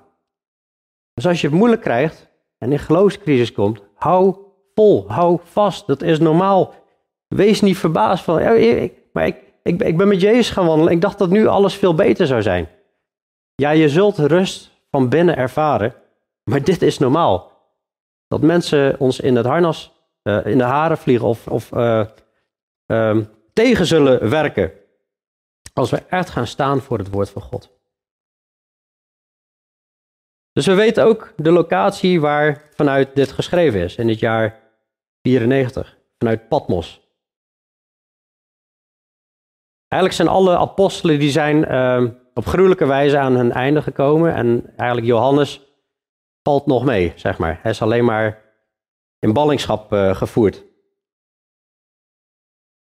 Dus 1.14 1.26
als 1.26 1.40
je 1.40 1.46
het 1.46 1.56
moeilijk 1.56 1.82
krijgt 1.82 2.28
en 2.58 2.72
in 2.72 2.78
geloofscrisis 2.78 3.52
komt, 3.52 3.82
hou 3.94 4.36
vol, 4.74 5.04
hou 5.08 5.40
vast, 5.44 5.86
dat 5.86 6.02
is 6.02 6.18
normaal. 6.18 6.74
Wees 7.28 7.60
niet 7.60 7.78
verbaasd 7.78 8.24
van, 8.24 8.42
maar 9.12 9.26
ik, 9.26 9.42
ik, 9.62 9.82
ik 9.82 9.96
ben 9.96 10.08
met 10.08 10.20
Jezus 10.20 10.50
gaan 10.50 10.66
wandelen, 10.66 10.92
ik 10.92 11.00
dacht 11.00 11.18
dat 11.18 11.30
nu 11.30 11.46
alles 11.46 11.74
veel 11.74 11.94
beter 11.94 12.26
zou 12.26 12.42
zijn. 12.42 12.68
Ja, 13.54 13.70
je 13.70 13.88
zult 13.88 14.18
rust 14.18 14.70
van 14.90 15.08
binnen 15.08 15.36
ervaren, 15.36 15.94
maar 16.44 16.62
dit 16.62 16.82
is 16.82 16.98
normaal. 16.98 17.50
Dat 18.28 18.40
mensen 18.40 19.00
ons 19.00 19.20
in 19.20 19.36
het 19.36 19.46
harnas, 19.46 19.92
uh, 20.22 20.46
in 20.46 20.58
de 20.58 20.64
haren 20.64 20.98
vliegen 20.98 21.28
of, 21.28 21.46
of 21.46 21.72
uh, 21.72 22.06
um, 22.86 23.28
tegen 23.52 23.86
zullen 23.86 24.30
werken. 24.30 24.72
Als 25.72 25.90
we 25.90 26.02
echt 26.08 26.30
gaan 26.30 26.46
staan 26.46 26.80
voor 26.80 26.98
het 26.98 27.10
woord 27.10 27.30
van 27.30 27.42
God. 27.42 27.79
Dus 30.52 30.66
we 30.66 30.74
weten 30.74 31.04
ook 31.04 31.32
de 31.36 31.50
locatie 31.50 32.20
waar 32.20 32.70
vanuit 32.74 33.14
dit 33.14 33.32
geschreven 33.32 33.80
is, 33.80 33.96
in 33.96 34.08
het 34.08 34.18
jaar 34.18 34.60
94, 35.22 35.98
vanuit 36.18 36.48
Patmos. 36.48 37.00
Eigenlijk 39.88 40.22
zijn 40.22 40.36
alle 40.36 40.56
apostelen 40.56 41.18
die 41.18 41.30
zijn 41.30 41.72
uh, 41.72 42.10
op 42.34 42.46
gruwelijke 42.46 42.86
wijze 42.86 43.18
aan 43.18 43.36
hun 43.36 43.52
einde 43.52 43.82
gekomen 43.82 44.34
en 44.34 44.72
eigenlijk 44.76 45.06
Johannes 45.06 45.60
valt 46.42 46.66
nog 46.66 46.84
mee, 46.84 47.12
zeg 47.16 47.38
maar. 47.38 47.58
Hij 47.62 47.70
is 47.70 47.82
alleen 47.82 48.04
maar 48.04 48.42
in 49.18 49.32
ballingschap 49.32 49.92
uh, 49.92 50.14
gevoerd. 50.14 50.64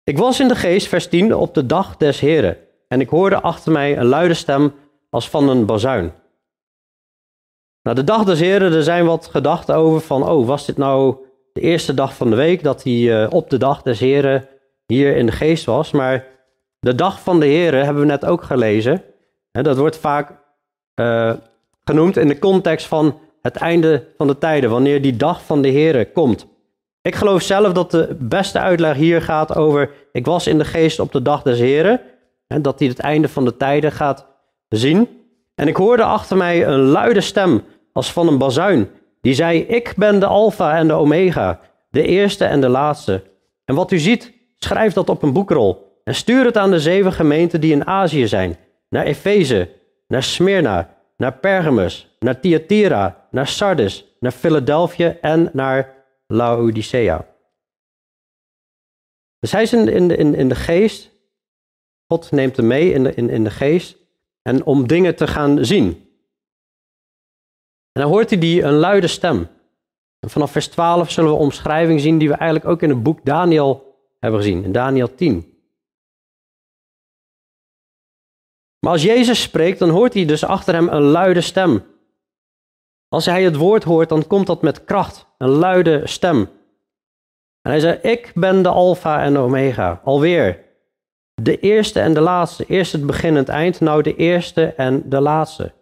Ik 0.05 0.19
was 0.19 0.41
in 0.41 0.49
de 0.49 0.55
geest, 0.55 0.87
vers 0.89 1.09
10, 1.09 1.35
op 1.35 1.55
de 1.55 1.67
dag 1.67 1.97
des 1.97 2.21
Heren 2.21 2.57
en 2.89 3.01
ik 3.01 3.09
hoorde 3.09 3.41
achter 3.41 3.73
mij 3.73 3.99
een 3.99 4.07
luide 4.07 4.35
stem 4.35 4.75
als 5.11 5.31
van 5.31 5.49
een 5.49 5.67
bazuin. 5.67 6.13
Nou, 7.83 7.97
de 7.97 8.05
dag 8.05 8.25
des 8.25 8.41
Heren, 8.41 8.73
er 8.73 8.83
zijn 8.83 9.07
wat 9.07 9.27
gedachten 9.27 9.75
over 9.75 10.01
van, 10.01 10.29
oh, 10.29 10.47
was 10.47 10.67
dit 10.67 10.77
nou 10.77 11.17
de 11.53 11.61
eerste 11.61 11.95
dag 11.95 12.15
van 12.15 12.31
de 12.31 12.37
week 12.37 12.63
dat 12.63 12.83
hij 12.83 12.93
uh, 12.93 13.27
op 13.31 13.51
de 13.51 13.59
dag 13.59 13.83
des 13.83 14.01
Heren 14.01 14.49
hier 14.87 15.17
in 15.17 15.27
de 15.27 15.33
geest 15.33 15.65
was? 15.65 15.91
Maar 15.91 16.27
de 16.79 16.95
dag 16.95 17.21
van 17.21 17.41
de 17.41 17.47
Heren 17.47 17.85
hebben 17.85 18.03
we 18.03 18.09
net 18.09 18.25
ook 18.25 18.43
gelezen. 18.43 19.03
En 19.53 19.63
dat 19.63 19.77
wordt 19.77 19.99
vaak 19.99 20.39
uh, 21.01 21.33
genoemd 21.85 22.17
in 22.17 22.29
de 22.29 22.39
context 22.39 22.87
van 22.87 23.19
het 23.43 23.57
einde 23.57 24.07
van 24.17 24.27
de 24.27 24.39
tijden, 24.39 24.71
wanneer 24.71 25.03
die 25.03 25.17
dag 25.17 25.45
van 25.45 25.63
de 25.63 25.69
Heren 25.69 26.13
komt. 26.13 26.47
Ik 27.03 27.15
geloof 27.15 27.43
zelf 27.43 27.73
dat 27.73 27.91
de 27.91 28.17
beste 28.19 28.59
uitleg 28.59 28.97
hier 28.97 29.23
gaat 29.23 29.57
over, 29.57 29.91
ik 30.13 30.27
was 30.27 30.47
in 30.47 30.59
de 30.59 30.65
geest 30.65 31.01
op 31.01 31.13
de 31.13 31.23
dag 31.23 31.43
des 31.43 31.59
Heren, 31.59 32.01
en 32.47 32.63
dat 32.63 32.79
hij 32.79 32.89
het 32.89 32.99
einde 32.99 33.29
van 33.29 33.45
de 33.45 33.57
tijden 33.57 33.93
gaat 33.93 34.27
zien. 34.69 35.20
En 35.61 35.69
ik 35.69 35.77
hoorde 35.77 36.03
achter 36.03 36.37
mij 36.37 36.67
een 36.67 36.81
luide 36.81 37.21
stem 37.21 37.65
als 37.93 38.13
van 38.13 38.29
een 38.29 38.39
bazuin, 38.39 38.91
die 39.21 39.35
zei, 39.35 39.61
ik 39.61 39.93
ben 39.97 40.21
de 40.21 40.27
alfa 40.27 40.77
en 40.77 40.87
de 40.87 40.93
omega, 40.93 41.61
de 41.91 42.03
eerste 42.03 42.45
en 42.45 42.61
de 42.61 42.69
laatste. 42.69 43.23
En 43.65 43.75
wat 43.75 43.91
u 43.91 43.99
ziet, 43.99 44.33
schrijf 44.57 44.93
dat 44.93 45.09
op 45.09 45.23
een 45.23 45.33
boekrol 45.33 46.01
en 46.05 46.15
stuur 46.15 46.45
het 46.45 46.57
aan 46.57 46.71
de 46.71 46.81
zeven 46.81 47.13
gemeenten 47.13 47.61
die 47.61 47.73
in 47.73 47.87
Azië 47.87 48.27
zijn, 48.27 48.59
naar 48.89 49.05
Efeze, 49.05 49.69
naar 50.09 50.23
Smyrna, 50.23 50.97
naar 51.17 51.33
Pergamus, 51.39 52.17
naar 52.19 52.41
Thyatira, 52.41 53.29
naar 53.31 53.47
Sardis, 53.47 54.17
naar 54.21 54.33
Philadelphia 54.33 55.17
en 55.21 55.51
naar 55.53 55.95
Laodicea. 56.27 57.27
Dus 59.39 59.53
hij 59.53 59.63
is 59.63 59.73
in, 59.73 59.89
in, 59.89 60.17
in, 60.17 60.35
in 60.35 60.49
de 60.49 60.55
geest. 60.55 61.11
God 62.07 62.31
neemt 62.31 62.57
hem 62.57 62.67
mee 62.67 62.93
in 62.93 63.03
de, 63.03 63.15
in, 63.15 63.31
in 63.31 63.45
de 63.45 63.51
geest. 63.51 64.00
En 64.51 64.65
om 64.65 64.87
dingen 64.87 65.17
te 65.17 65.27
gaan 65.27 65.65
zien. 65.65 65.87
En 67.93 68.01
dan 68.03 68.11
hoort 68.11 68.31
hij 68.31 68.39
die 68.39 68.63
een 68.63 68.73
luide 68.73 69.07
stem. 69.07 69.49
En 70.19 70.31
vanaf 70.31 70.51
vers 70.51 70.69
12 70.69 71.11
zullen 71.11 71.31
we 71.31 71.37
omschrijving 71.37 72.01
zien 72.01 72.19
die 72.19 72.29
we 72.29 72.35
eigenlijk 72.35 72.71
ook 72.71 72.83
in 72.83 72.89
het 72.89 73.03
boek 73.03 73.25
Daniel 73.25 73.99
hebben 74.19 74.41
gezien. 74.41 74.65
In 74.65 74.73
Daniel 74.73 75.15
10. 75.15 75.59
Maar 78.79 78.93
als 78.93 79.03
Jezus 79.03 79.43
spreekt, 79.43 79.79
dan 79.79 79.89
hoort 79.89 80.15
hij 80.15 80.25
dus 80.25 80.45
achter 80.45 80.75
hem 80.75 80.89
een 80.89 81.03
luide 81.03 81.41
stem. 81.41 81.85
Als 83.09 83.27
hij 83.27 83.43
het 83.43 83.57
woord 83.57 83.85
hoort, 83.85 84.09
dan 84.09 84.27
komt 84.27 84.47
dat 84.47 84.63
met 84.63 84.85
kracht, 84.85 85.27
een 85.39 85.49
luide 85.49 86.07
stem. 86.07 86.39
En 87.63 87.71
hij 87.71 87.81
zei, 87.81 87.99
ik 88.03 88.33
ben 88.35 88.63
de 88.63 88.69
alfa 88.69 89.23
en 89.23 89.37
omega, 89.37 90.01
alweer. 90.05 90.70
De 91.43 91.59
eerste 91.59 92.01
en 92.01 92.15
de 92.15 92.21
laatste, 92.21 92.65
eerst 92.65 92.93
het 92.93 93.07
begin 93.07 93.31
en 93.31 93.37
het 93.37 93.49
eind, 93.49 93.81
nou 93.81 94.03
de 94.03 94.17
eerste 94.17 94.65
en 94.65 95.09
de 95.09 95.21
laatste. 95.21 95.73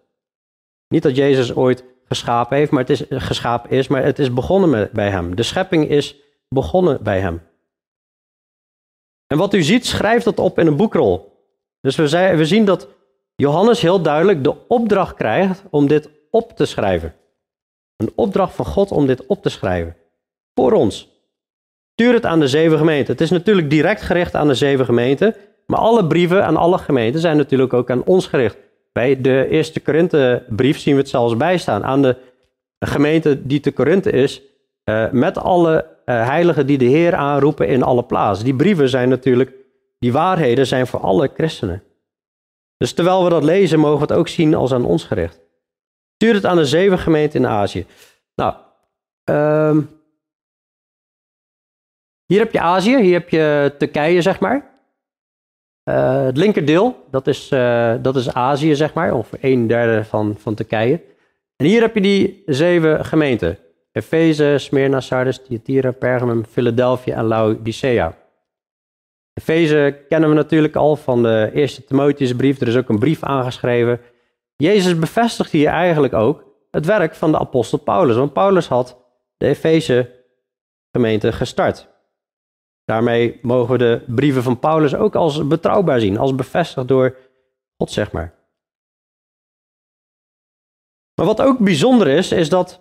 Niet 0.89 1.03
dat 1.03 1.17
Jezus 1.17 1.55
ooit 1.55 1.85
geschapen 2.05 2.57
heeft, 2.57 2.71
maar 2.71 2.81
het 2.81 2.91
is 2.91 3.03
geschapen 3.09 3.71
is, 3.71 3.89
maar 3.89 4.05
het 4.05 4.19
is 4.19 4.33
begonnen 4.33 4.91
bij 4.93 5.11
hem. 5.11 5.37
De 5.37 5.43
schepping 5.43 5.89
is 5.89 6.17
begonnen 6.49 7.03
bij 7.03 7.21
hem. 7.21 7.43
En 9.27 9.39
wat 9.39 9.55
u 9.55 9.63
ziet, 9.63 9.87
schrijft 9.87 10.25
dat 10.25 10.39
op 10.39 10.59
in 10.59 10.67
een 10.67 10.77
boekrol. 10.77 11.43
Dus 11.81 11.97
we, 11.97 12.09
zei, 12.09 12.37
we 12.37 12.47
zien 12.47 12.65
dat 12.65 12.89
Johannes 13.35 13.81
heel 13.81 14.03
duidelijk 14.03 14.45
de 14.45 14.67
opdracht 14.69 15.15
krijgt 15.15 15.63
om 15.71 15.89
dit 15.89 16.11
op 16.31 16.57
te 16.57 16.65
schrijven. 16.65 17.15
Een 17.97 18.13
opdracht 18.15 18.55
van 18.55 18.65
God 18.65 18.91
om 18.91 19.07
dit 19.07 19.27
op 19.27 19.43
te 19.43 19.49
schrijven. 19.49 19.97
Voor 20.55 20.73
ons. 20.73 21.09
Stuur 21.93 22.13
het 22.13 22.27
aan 22.27 22.41
de 22.41 22.49
zeven 22.49 22.79
gemeenten. 22.79 23.13
Het 23.13 23.23
is 23.23 23.31
natuurlijk 23.31 23.71
direct 23.71 24.03
gericht 24.03 24.35
aan 24.35 24.49
de 24.49 24.55
zeven 24.55 24.85
gemeenten. 24.85 25.35
Maar 25.71 25.81
alle 25.81 26.07
brieven 26.07 26.45
aan 26.45 26.57
alle 26.57 26.79
gemeenten 26.79 27.21
zijn 27.21 27.37
natuurlijk 27.37 27.73
ook 27.73 27.91
aan 27.91 28.05
ons 28.05 28.27
gericht. 28.27 28.57
Bij 28.93 29.21
de 29.21 29.49
eerste 29.49 29.81
Korinthe-brief 29.81 30.79
zien 30.79 30.95
we 30.95 31.01
het 31.01 31.09
zelfs 31.09 31.37
bijstaan. 31.37 31.85
Aan 31.85 32.03
de 32.03 32.17
gemeente 32.79 33.47
die 33.47 33.61
te 33.61 33.73
Korinthe 33.73 34.11
is. 34.11 34.43
Uh, 34.85 35.11
met 35.11 35.39
alle 35.39 35.87
uh, 36.07 36.27
heiligen 36.29 36.67
die 36.67 36.79
de 36.79 36.85
Heer 36.85 37.15
aanroepen 37.15 37.69
in 37.69 37.83
alle 37.83 38.05
plaatsen. 38.05 38.45
Die 38.45 38.57
brieven 38.57 38.89
zijn 38.89 39.09
natuurlijk, 39.09 39.53
die 39.99 40.13
waarheden 40.13 40.67
zijn 40.67 40.87
voor 40.87 41.01
alle 41.01 41.31
christenen. 41.35 41.83
Dus 42.77 42.93
terwijl 42.93 43.25
we 43.25 43.31
dat 43.31 43.45
lezen, 43.45 43.79
mogen 43.79 44.07
we 44.07 44.13
het 44.13 44.21
ook 44.21 44.29
zien 44.29 44.55
als 44.55 44.73
aan 44.73 44.85
ons 44.85 45.05
gericht. 45.05 45.41
Stuur 46.15 46.35
het 46.35 46.45
aan 46.45 46.57
de 46.57 46.65
zeven 46.65 46.99
gemeenten 46.99 47.41
in 47.41 47.47
Azië. 47.47 47.87
Nou, 48.35 48.55
um, 49.25 49.91
hier 52.27 52.39
heb 52.39 52.53
je 52.53 52.61
Azië, 52.61 52.97
hier 52.97 53.13
heb 53.13 53.29
je 53.29 53.75
Turkije, 53.79 54.23
zeg 54.23 54.41
maar. 54.41 54.78
Uh, 55.89 56.25
het 56.25 56.37
linkerdeel, 56.37 57.05
dat 57.11 57.27
is, 57.27 57.51
uh, 57.53 57.95
dat 58.03 58.17
is 58.17 58.33
Azië, 58.33 58.75
zeg 58.75 58.95
maar, 58.95 59.15
ongeveer 59.15 59.39
een 59.41 59.67
derde 59.67 60.05
van, 60.05 60.35
van 60.39 60.55
Turkije. 60.55 61.01
En 61.57 61.67
hier 61.67 61.81
heb 61.81 61.95
je 61.95 62.01
die 62.01 62.43
zeven 62.47 63.05
gemeenten. 63.05 63.59
Efeze, 63.93 64.55
Smyrna, 64.59 65.01
Sardis, 65.01 65.43
Thyatira, 65.43 65.91
Pergamum, 65.91 66.45
Philadelphia 66.45 67.17
en 67.17 67.25
Laodicea. 67.25 68.17
Efeze 69.35 70.05
kennen 70.09 70.29
we 70.29 70.35
natuurlijk 70.35 70.77
al 70.77 70.97
van 70.97 71.23
de 71.23 71.51
eerste 71.55 71.85
Timotheusbrief. 71.85 72.61
Er 72.61 72.69
is 72.69 72.77
ook 72.77 72.89
een 72.89 72.99
brief 72.99 73.23
aangeschreven. 73.23 74.01
Jezus 74.57 74.99
bevestigt 74.99 75.51
hier 75.51 75.69
eigenlijk 75.69 76.15
ook 76.15 76.45
het 76.71 76.87
werk 76.87 77.15
van 77.15 77.33
de 77.33 77.39
apostel 77.39 77.79
Paulus. 77.79 78.17
Want 78.17 78.33
Paulus 78.33 78.69
had 78.69 78.97
de 79.37 79.47
Efeze 79.47 80.11
gemeente 80.93 81.33
gestart. 81.33 81.89
Daarmee 82.89 83.39
mogen 83.43 83.73
we 83.73 83.79
de 83.79 84.03
brieven 84.07 84.43
van 84.43 84.59
Paulus 84.59 84.95
ook 84.95 85.15
als 85.15 85.47
betrouwbaar 85.47 86.01
zien, 86.01 86.19
als 86.19 86.35
bevestigd 86.35 86.89
door 86.89 87.17
God, 87.77 87.91
zeg 87.91 88.13
maar. 88.13 88.35
Maar 91.15 91.27
wat 91.27 91.41
ook 91.41 91.59
bijzonder 91.59 92.07
is, 92.07 92.33
is 92.33 92.49
dat 92.49 92.81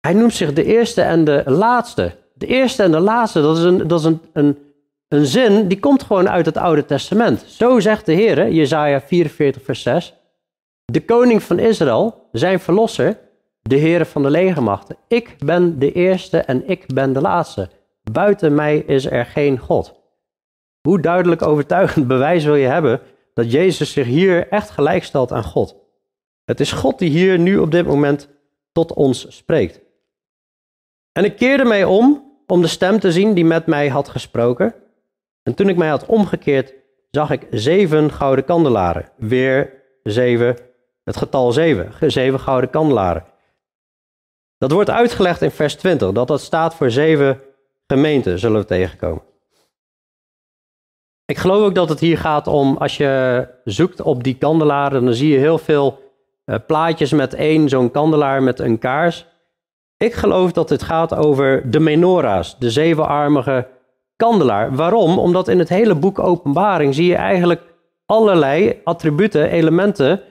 hij 0.00 0.12
noemt 0.12 0.34
zich 0.34 0.52
de 0.52 0.64
eerste 0.64 1.02
en 1.02 1.24
de 1.24 1.42
laatste. 1.46 2.16
De 2.34 2.46
eerste 2.46 2.82
en 2.82 2.90
de 2.90 3.00
laatste, 3.00 3.40
dat 3.40 3.56
is 3.56 3.62
een, 3.62 3.88
dat 3.88 4.00
is 4.00 4.04
een, 4.06 4.20
een, 4.32 4.58
een 5.08 5.26
zin 5.26 5.68
die 5.68 5.80
komt 5.80 6.02
gewoon 6.02 6.28
uit 6.28 6.46
het 6.46 6.56
Oude 6.56 6.84
Testament. 6.84 7.44
Zo 7.46 7.80
zegt 7.80 8.06
de 8.06 8.12
Heer, 8.12 8.50
Jezaja 8.50 9.00
44, 9.00 9.62
vers 9.62 9.82
6. 9.82 10.14
De 10.84 11.04
koning 11.04 11.42
van 11.42 11.58
Israël, 11.58 12.28
zijn 12.32 12.60
verlosser, 12.60 13.18
de 13.62 13.76
Heer 13.76 14.06
van 14.06 14.22
de 14.22 14.30
legermachten. 14.30 14.96
Ik 15.08 15.36
ben 15.38 15.78
de 15.78 15.92
eerste 15.92 16.38
en 16.38 16.68
ik 16.68 16.86
ben 16.94 17.12
de 17.12 17.20
laatste. 17.20 17.68
Buiten 18.10 18.54
mij 18.54 18.78
is 18.78 19.06
er 19.06 19.26
geen 19.26 19.58
God. 19.58 19.94
Hoe 20.80 21.00
duidelijk 21.00 21.42
overtuigend 21.42 22.06
bewijs 22.14 22.44
wil 22.44 22.54
je 22.54 22.66
hebben 22.66 23.00
dat 23.34 23.52
Jezus 23.52 23.92
zich 23.92 24.06
hier 24.06 24.48
echt 24.48 24.70
gelijkstelt 24.70 25.32
aan 25.32 25.44
God? 25.44 25.76
Het 26.44 26.60
is 26.60 26.72
God 26.72 26.98
die 26.98 27.10
hier 27.10 27.38
nu 27.38 27.58
op 27.58 27.70
dit 27.70 27.86
moment 27.86 28.28
tot 28.72 28.92
ons 28.92 29.36
spreekt. 29.36 29.80
En 31.12 31.24
ik 31.24 31.36
keerde 31.36 31.64
mij 31.64 31.84
om 31.84 32.24
om 32.46 32.62
de 32.62 32.66
stem 32.66 33.00
te 33.00 33.12
zien 33.12 33.34
die 33.34 33.44
met 33.44 33.66
mij 33.66 33.88
had 33.88 34.08
gesproken. 34.08 34.74
En 35.42 35.54
toen 35.54 35.68
ik 35.68 35.76
mij 35.76 35.88
had 35.88 36.06
omgekeerd, 36.06 36.74
zag 37.10 37.30
ik 37.30 37.46
zeven 37.50 38.12
gouden 38.12 38.44
kandelaren. 38.44 39.10
Weer 39.16 39.82
zeven, 40.02 40.56
het 41.04 41.16
getal 41.16 41.52
zeven, 41.52 41.92
zeven 42.10 42.40
gouden 42.40 42.70
kandelaren. 42.70 43.24
Dat 44.58 44.72
wordt 44.72 44.90
uitgelegd 44.90 45.42
in 45.42 45.50
vers 45.50 45.74
20, 45.74 46.12
dat 46.12 46.28
dat 46.28 46.40
staat 46.40 46.74
voor 46.74 46.90
zeven 46.90 47.40
gemeenten 47.86 48.38
zullen 48.38 48.60
we 48.60 48.66
tegenkomen. 48.66 49.22
Ik 51.24 51.38
geloof 51.38 51.62
ook 51.62 51.74
dat 51.74 51.88
het 51.88 52.00
hier 52.00 52.18
gaat 52.18 52.46
om, 52.46 52.76
als 52.76 52.96
je 52.96 53.46
zoekt 53.64 54.02
op 54.02 54.24
die 54.24 54.36
kandelaren, 54.36 55.04
dan 55.04 55.14
zie 55.14 55.32
je 55.32 55.38
heel 55.38 55.58
veel 55.58 55.98
uh, 56.44 56.56
plaatjes 56.66 57.12
met 57.12 57.34
één 57.34 57.68
zo'n 57.68 57.90
kandelaar 57.90 58.42
met 58.42 58.58
een 58.58 58.78
kaars. 58.78 59.26
Ik 59.96 60.14
geloof 60.14 60.52
dat 60.52 60.68
het 60.68 60.82
gaat 60.82 61.14
over 61.14 61.70
de 61.70 61.80
menorahs, 61.80 62.58
de 62.58 62.70
zevenarmige 62.70 63.68
kandelaar. 64.16 64.74
Waarom? 64.74 65.18
Omdat 65.18 65.48
in 65.48 65.58
het 65.58 65.68
hele 65.68 65.94
boek 65.94 66.18
Openbaring 66.18 66.94
zie 66.94 67.06
je 67.06 67.14
eigenlijk 67.14 67.62
allerlei 68.06 68.80
attributen, 68.84 69.50
elementen 69.50 70.22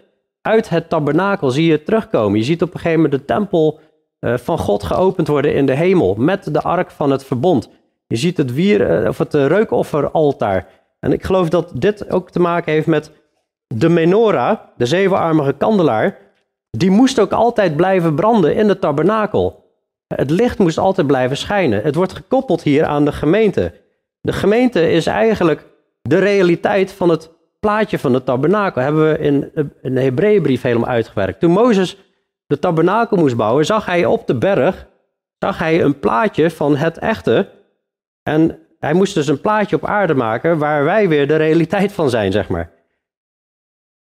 uit 0.41 0.69
het 0.69 0.89
tabernakel 0.89 1.49
zie 1.49 1.65
je 1.65 1.83
terugkomen. 1.83 2.39
Je 2.39 2.45
ziet 2.45 2.61
op 2.61 2.73
een 2.73 2.79
gegeven 2.79 3.01
moment 3.01 3.19
de 3.19 3.25
tempel 3.25 3.79
eh, 3.79 3.84
van 4.33 4.57
God 4.57 4.83
geopend 4.83 5.27
worden 5.27 5.53
in 5.53 5.65
de 5.65 5.75
hemel 5.75 6.15
met 6.15 6.53
de 6.53 6.61
ark 6.61 6.91
van 6.91 7.11
het 7.11 7.25
verbond. 7.25 7.69
Je 8.07 8.15
ziet 8.15 8.37
het, 8.37 8.53
wier, 8.53 8.89
eh, 8.89 9.07
of 9.07 9.17
het 9.17 9.33
eh, 9.33 9.45
reukofferaltaar. 9.45 10.67
En 10.99 11.11
ik 11.11 11.23
geloof 11.23 11.49
dat 11.49 11.71
dit 11.73 12.11
ook 12.11 12.31
te 12.31 12.39
maken 12.39 12.73
heeft 12.73 12.87
met 12.87 13.11
de 13.67 13.89
menorah, 13.89 14.59
de 14.77 14.85
zevenarmige 14.85 15.53
kandelaar. 15.53 16.17
Die 16.69 16.91
moest 16.91 17.19
ook 17.19 17.31
altijd 17.31 17.75
blijven 17.75 18.15
branden 18.15 18.55
in 18.55 18.67
de 18.67 18.79
tabernakel. 18.79 19.63
Het 20.07 20.29
licht 20.29 20.57
moest 20.57 20.77
altijd 20.77 21.07
blijven 21.07 21.37
schijnen. 21.37 21.83
Het 21.83 21.95
wordt 21.95 22.13
gekoppeld 22.13 22.63
hier 22.63 22.85
aan 22.85 23.05
de 23.05 23.11
gemeente. 23.11 23.73
De 24.21 24.33
gemeente 24.33 24.91
is 24.91 25.05
eigenlijk 25.05 25.65
de 26.01 26.17
realiteit 26.17 26.91
van 26.91 27.09
het 27.09 27.31
plaatje 27.59 27.99
van 27.99 28.13
de 28.13 28.23
tabernakel. 28.23 28.81
Hebben 28.81 29.11
we 29.11 29.17
in, 29.17 29.51
in 29.81 29.95
de 29.95 30.01
Hebreeënbrief 30.01 30.61
helemaal 30.61 30.89
uitgewerkt. 30.89 31.39
Toen 31.39 31.51
Mozes 31.51 31.97
de 32.47 32.59
tabernakel 32.59 33.17
moest 33.17 33.35
bouwen, 33.35 33.65
zag 33.65 33.85
hij 33.85 34.05
op 34.05 34.27
de 34.27 34.37
berg 34.37 34.87
zag 35.39 35.57
hij 35.57 35.81
een 35.81 35.99
plaatje 35.99 36.51
van 36.51 36.75
het 36.75 36.97
echte. 36.97 37.49
En 38.23 38.59
hij 38.79 38.93
moest 38.93 39.13
dus 39.13 39.27
een 39.27 39.41
plaatje 39.41 39.75
op 39.75 39.85
aarde 39.85 40.13
maken 40.13 40.57
waar 40.57 40.83
wij 40.83 41.09
weer 41.09 41.27
de 41.27 41.35
realiteit 41.35 41.91
van 41.91 42.09
zijn, 42.09 42.31
zeg 42.31 42.49
maar. 42.49 42.71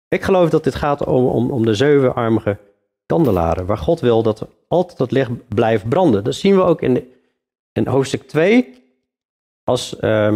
Ik 0.09 0.23
geloof 0.23 0.51
dat 0.51 0.65
dit 0.65 0.75
gaat 0.75 1.05
om, 1.05 1.51
om, 1.51 1.65
de 1.65 1.75
zevenarmige 1.75 2.59
kandelaren, 3.07 3.67
waar 3.67 3.79
God 3.79 4.01
wil 4.01 4.23
dat 4.23 4.47
altijd 4.69 4.99
het 4.99 5.11
licht 5.11 5.49
blijft 5.49 5.89
branden. 5.89 6.25
Dat 6.25 6.35
zien 6.35 6.57
we 6.57 6.63
ook 6.63 6.83
in, 6.83 7.13
in 7.73 7.87
hoofdstuk 7.87 8.29
2, 8.29 8.85
als 9.65 9.97
uh, 10.01 10.35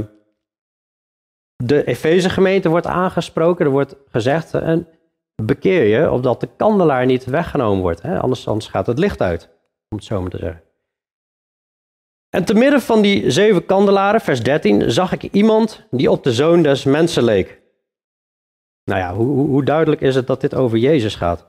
de 1.56 1.84
Efeze 1.84 2.30
gemeente 2.30 2.68
wordt 2.68 2.86
aangesproken, 2.86 3.64
er 3.64 3.70
wordt 3.70 3.96
gezegd, 4.10 4.54
en 4.54 4.88
bekeer 5.42 5.84
je, 5.84 6.10
opdat 6.10 6.40
de 6.40 6.48
kandelaar 6.56 7.06
niet 7.06 7.24
weggenomen 7.24 7.82
wordt. 7.82 8.02
Hè? 8.02 8.20
Anders, 8.20 8.48
anders 8.48 8.66
gaat 8.66 8.86
het 8.86 8.98
licht 8.98 9.20
uit, 9.20 9.48
om 9.88 9.96
het 9.96 10.06
zo 10.06 10.20
maar 10.20 10.30
te 10.30 10.38
zeggen. 10.38 10.62
En 12.30 12.44
te 12.44 12.54
midden 12.54 12.80
van 12.80 13.02
die 13.02 13.30
zeven 13.30 13.66
kandelaren, 13.66 14.20
vers 14.20 14.42
13, 14.42 14.90
zag 14.90 15.12
ik 15.12 15.22
iemand 15.22 15.86
die 15.90 16.10
op 16.10 16.24
de 16.24 16.32
zoon 16.32 16.62
des 16.62 16.84
mensen 16.84 17.22
leek. 17.22 17.60
Nou 18.84 19.00
ja, 19.00 19.14
hoe, 19.14 19.46
hoe 19.46 19.64
duidelijk 19.64 20.00
is 20.00 20.14
het 20.14 20.26
dat 20.26 20.40
dit 20.40 20.54
over 20.54 20.78
Jezus 20.78 21.14
gaat? 21.14 21.46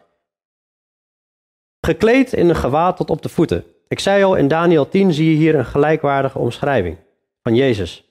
Gekleed 1.86 2.34
in 2.34 2.50
een 2.50 2.56
gewaad 2.56 2.98
tot 2.98 3.10
op 3.10 3.22
de 3.22 3.30
voeten, 3.30 3.66
Ik 3.88 4.00
zei 4.00 4.24
al, 4.24 4.36
in 4.36 4.48
Daniel 4.48 4.90
10 4.90 5.14
zie 5.14 5.30
je 5.30 5.36
hier 5.36 5.56
een 5.56 5.66
gelijkwaardige 5.66 6.40
omschrijving 6.40 6.98
van 7.42 7.56
Jezus. 7.56 8.08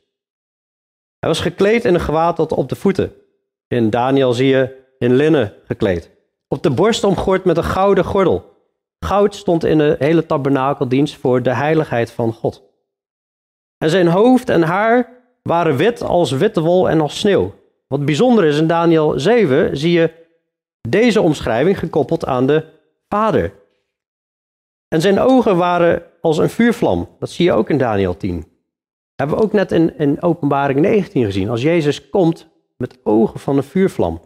Hij 1.18 1.28
was 1.28 1.40
gekleed 1.40 1.84
in 1.84 1.94
een 1.94 2.00
gewaad 2.00 2.36
tot 2.36 2.52
op 2.52 2.68
de 2.68 2.76
voeten. 2.76 3.14
In 3.66 3.90
Daniel 3.90 4.32
zie 4.32 4.46
je 4.46 4.85
in 4.98 5.14
linnen 5.14 5.54
gekleed. 5.64 6.10
Op 6.48 6.62
de 6.62 6.70
borst 6.70 7.04
omgord 7.04 7.44
met 7.44 7.56
een 7.56 7.64
gouden 7.64 8.04
gordel. 8.04 8.54
Goud 8.98 9.34
stond 9.34 9.64
in 9.64 9.78
de 9.78 9.96
hele 9.98 10.26
tabernakeldienst 10.26 11.16
voor 11.16 11.42
de 11.42 11.54
heiligheid 11.54 12.10
van 12.10 12.32
God. 12.32 12.62
En 13.78 13.90
zijn 13.90 14.06
hoofd 14.06 14.48
en 14.48 14.62
haar 14.62 15.12
waren 15.42 15.76
wit 15.76 16.02
als 16.02 16.30
witte 16.30 16.60
wol 16.60 16.88
en 16.88 17.00
als 17.00 17.18
sneeuw. 17.18 17.54
Wat 17.88 18.04
bijzonder 18.04 18.44
is, 18.44 18.58
in 18.58 18.66
Daniel 18.66 19.20
7 19.20 19.76
zie 19.76 19.92
je 19.92 20.12
deze 20.88 21.20
omschrijving 21.20 21.78
gekoppeld 21.78 22.26
aan 22.26 22.46
de 22.46 22.64
Vader. 23.08 23.52
En 24.88 25.00
zijn 25.00 25.20
ogen 25.20 25.56
waren 25.56 26.02
als 26.20 26.38
een 26.38 26.50
vuurvlam. 26.50 27.08
Dat 27.18 27.30
zie 27.30 27.44
je 27.44 27.52
ook 27.52 27.70
in 27.70 27.78
Daniel 27.78 28.16
10. 28.16 28.36
Dat 28.36 28.48
hebben 29.16 29.36
we 29.36 29.42
ook 29.42 29.52
net 29.52 29.72
in 29.72 30.22
Openbaring 30.22 30.80
19 30.80 31.24
gezien. 31.24 31.50
Als 31.50 31.62
Jezus 31.62 32.10
komt 32.10 32.48
met 32.76 32.98
ogen 33.02 33.40
van 33.40 33.56
een 33.56 33.62
vuurvlam. 33.62 34.20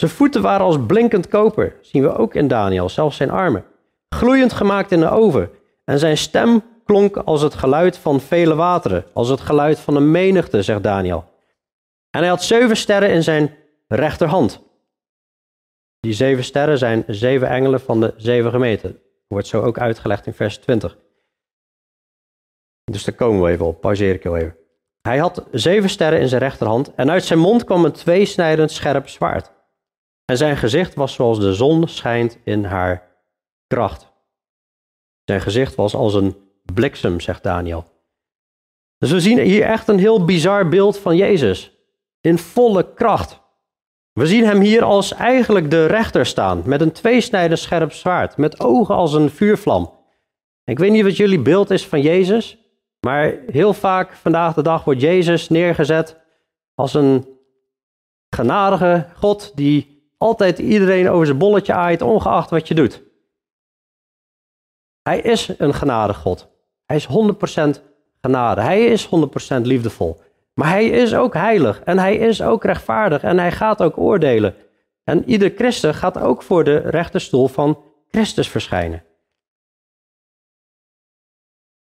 Zijn 0.00 0.12
voeten 0.12 0.42
waren 0.42 0.66
als 0.66 0.86
blinkend 0.86 1.28
koper. 1.28 1.76
Zien 1.80 2.02
we 2.02 2.16
ook 2.16 2.34
in 2.34 2.48
Daniel, 2.48 2.88
zelfs 2.88 3.16
zijn 3.16 3.30
armen. 3.30 3.64
Gloeiend 4.08 4.52
gemaakt 4.52 4.92
in 4.92 5.00
de 5.00 5.10
oven. 5.10 5.50
En 5.84 5.98
zijn 5.98 6.16
stem 6.16 6.62
klonk 6.84 7.16
als 7.16 7.42
het 7.42 7.54
geluid 7.54 7.98
van 7.98 8.20
vele 8.20 8.54
wateren. 8.54 9.04
Als 9.12 9.28
het 9.28 9.40
geluid 9.40 9.78
van 9.78 9.96
een 9.96 10.10
menigte, 10.10 10.62
zegt 10.62 10.82
Daniel. 10.82 11.24
En 12.10 12.20
hij 12.20 12.28
had 12.28 12.42
zeven 12.42 12.76
sterren 12.76 13.10
in 13.10 13.22
zijn 13.22 13.54
rechterhand. 13.88 14.62
Die 16.00 16.12
zeven 16.12 16.44
sterren 16.44 16.78
zijn 16.78 17.04
zeven 17.06 17.48
engelen 17.48 17.80
van 17.80 18.00
de 18.00 18.14
zeven 18.16 18.50
gemeenten. 18.50 18.98
Wordt 19.28 19.46
zo 19.46 19.62
ook 19.62 19.78
uitgelegd 19.78 20.26
in 20.26 20.34
vers 20.34 20.58
20. 20.58 20.96
Dus 22.84 23.04
daar 23.04 23.14
komen 23.14 23.42
we 23.42 23.50
even 23.50 23.66
op, 23.66 23.80
pauzeer 23.80 24.14
ik 24.14 24.22
heel 24.22 24.36
even. 24.36 24.56
Hij 25.02 25.18
had 25.18 25.44
zeven 25.50 25.90
sterren 25.90 26.20
in 26.20 26.28
zijn 26.28 26.40
rechterhand 26.42 26.94
en 26.94 27.10
uit 27.10 27.24
zijn 27.24 27.38
mond 27.38 27.64
kwam 27.64 27.84
een 27.84 27.92
tweesnijdend 27.92 28.70
scherp 28.70 29.08
zwaard. 29.08 29.58
En 30.30 30.36
zijn 30.36 30.56
gezicht 30.56 30.94
was 30.94 31.14
zoals 31.14 31.40
de 31.40 31.54
zon 31.54 31.88
schijnt 31.88 32.38
in 32.44 32.64
haar 32.64 33.16
kracht. 33.66 34.12
Zijn 35.24 35.40
gezicht 35.40 35.74
was 35.74 35.94
als 35.94 36.14
een 36.14 36.36
bliksem, 36.74 37.20
zegt 37.20 37.42
Daniel. 37.42 37.84
Dus 38.98 39.10
we 39.10 39.20
zien 39.20 39.38
hier 39.38 39.62
echt 39.64 39.88
een 39.88 39.98
heel 39.98 40.24
bizar 40.24 40.68
beeld 40.68 40.98
van 40.98 41.16
Jezus. 41.16 41.72
In 42.20 42.38
volle 42.38 42.94
kracht. 42.94 43.40
We 44.12 44.26
zien 44.26 44.44
hem 44.44 44.60
hier 44.60 44.82
als 44.82 45.12
eigenlijk 45.12 45.70
de 45.70 45.86
rechter 45.86 46.26
staan, 46.26 46.62
met 46.64 46.80
een 46.80 46.92
tweesnijdend 46.92 47.60
scherp 47.60 47.92
zwaard, 47.92 48.36
met 48.36 48.60
ogen 48.60 48.94
als 48.94 49.12
een 49.12 49.30
vuurvlam. 49.30 49.92
Ik 50.64 50.78
weet 50.78 50.90
niet 50.90 51.04
wat 51.04 51.16
jullie 51.16 51.42
beeld 51.42 51.70
is 51.70 51.86
van 51.86 52.00
Jezus, 52.00 52.58
maar 53.00 53.38
heel 53.46 53.72
vaak 53.72 54.12
vandaag 54.12 54.54
de 54.54 54.62
dag 54.62 54.84
wordt 54.84 55.00
Jezus 55.00 55.48
neergezet 55.48 56.20
als 56.74 56.94
een 56.94 57.28
genadige 58.28 59.08
God 59.14 59.52
die 59.54 59.98
altijd 60.20 60.58
iedereen 60.58 61.08
over 61.08 61.26
zijn 61.26 61.38
bolletje 61.38 61.72
aait, 61.72 62.02
ongeacht 62.02 62.50
wat 62.50 62.68
je 62.68 62.74
doet. 62.74 63.02
Hij 65.02 65.20
is 65.20 65.52
een 65.58 65.74
genadig 65.74 66.16
God. 66.16 66.48
Hij 66.86 66.96
is 66.96 67.06
100% 67.06 67.82
genade. 68.20 68.60
Hij 68.60 68.84
is 68.84 69.06
100% 69.06 69.10
liefdevol. 69.62 70.20
Maar 70.54 70.68
hij 70.68 70.86
is 70.86 71.14
ook 71.14 71.34
heilig 71.34 71.80
en 71.80 71.98
hij 71.98 72.16
is 72.16 72.42
ook 72.42 72.64
rechtvaardig 72.64 73.22
en 73.22 73.38
hij 73.38 73.52
gaat 73.52 73.82
ook 73.82 73.98
oordelen. 73.98 74.54
En 75.04 75.28
ieder 75.28 75.52
christen 75.56 75.94
gaat 75.94 76.18
ook 76.18 76.42
voor 76.42 76.64
de 76.64 76.76
rechterstoel 76.76 77.48
van 77.48 77.82
Christus 78.10 78.48
verschijnen. 78.48 79.04